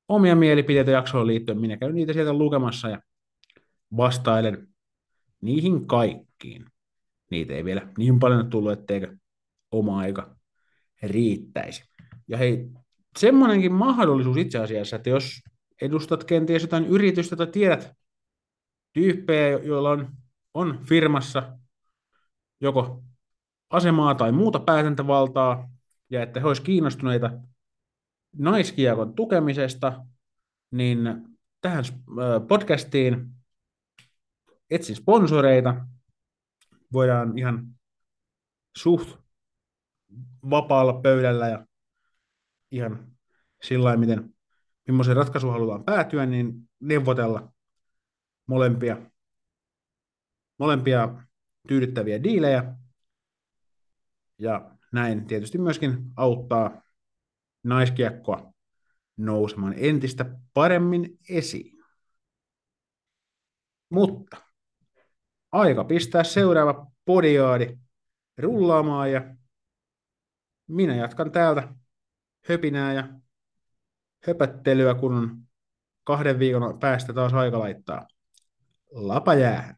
omia 0.08 0.36
mielipiteitä 0.36 0.92
jaksoon 0.92 1.28
liittyen. 1.28 1.62
Minä 1.62 1.78
käyn 1.78 1.96
niitä 1.96 2.14
sieltä 2.14 2.34
lukemassa 2.34 2.90
ja 2.90 3.02
vastailen 3.98 4.68
niihin 5.42 5.88
kaikkiin. 5.88 6.66
Niitä 7.32 7.54
ei 7.54 7.66
vielä 7.66 7.88
niin 7.98 8.20
paljon 8.20 8.50
tullut, 8.50 8.72
etteikö 8.72 9.18
oma 9.72 10.00
aika 10.00 10.36
riittäisi. 11.04 11.84
Ja 12.28 12.38
hei, 12.38 12.70
semmoinenkin 13.18 13.74
mahdollisuus 13.74 14.38
itse 14.38 14.58
asiassa, 14.58 14.96
että 14.96 15.10
jos 15.10 15.42
edustat 15.82 16.24
kenties 16.24 16.62
jotain 16.62 16.86
yritystä 16.86 17.36
tai 17.36 17.48
tiedät 17.48 17.94
tyyppejä, 18.94 19.60
joilla 19.60 19.90
on, 19.90 20.12
on 20.56 20.80
firmassa 20.86 21.58
joko 22.62 23.04
asemaa 23.70 24.16
tai 24.16 24.32
muuta 24.32 24.60
päätäntävaltaa, 24.60 25.70
ja 26.10 26.24
että 26.24 26.40
he 26.40 26.48
olisivat 26.48 26.66
kiinnostuneita 26.66 27.32
naiskiekon 28.38 29.14
tukemisesta, 29.14 30.06
niin 30.72 31.00
tähän 31.62 31.84
podcastiin 32.48 33.28
etsin 34.70 34.96
sponsoreita. 34.96 35.86
Voidaan 36.94 37.38
ihan 37.38 37.68
suht 38.78 39.18
vapaalla 40.50 40.94
pöydällä 40.94 41.48
ja 41.48 41.66
ihan 42.72 43.08
sillä 43.64 43.98
miten 43.98 44.34
millaisen 44.88 45.16
ratkaisu 45.16 45.50
halutaan 45.50 45.84
päätyä, 45.84 46.26
niin 46.26 46.70
neuvotella 46.80 47.54
molempia, 48.48 48.98
molempia 50.58 51.24
tyydyttäviä 51.68 52.24
diilejä 52.24 52.76
ja 54.40 54.72
näin 54.92 55.28
tietysti 55.28 55.58
myöskin 55.58 55.98
auttaa 56.18 56.82
naiskiekkoa 57.64 58.54
nousemaan 59.18 59.74
entistä 59.78 60.26
paremmin 60.54 61.20
esiin. 61.30 61.84
Mutta 63.90 64.38
aika 65.52 65.84
pistää 65.84 66.24
seuraava 66.24 66.92
podiaadi 67.06 67.78
rullaamaan 68.38 69.12
ja 69.12 69.36
minä 70.68 70.96
jatkan 70.96 71.32
täältä 71.32 71.74
höpinää 72.50 72.94
ja 72.94 73.08
höpöttelyä, 74.28 74.96
kun 74.96 75.14
on 75.14 75.42
kahden 76.04 76.40
viikon 76.40 76.80
päästä 76.80 77.14
taas 77.14 77.34
aika 77.34 77.60
laittaa 77.60 78.08
lapa 78.92 79.34
jäähän. 79.34 79.78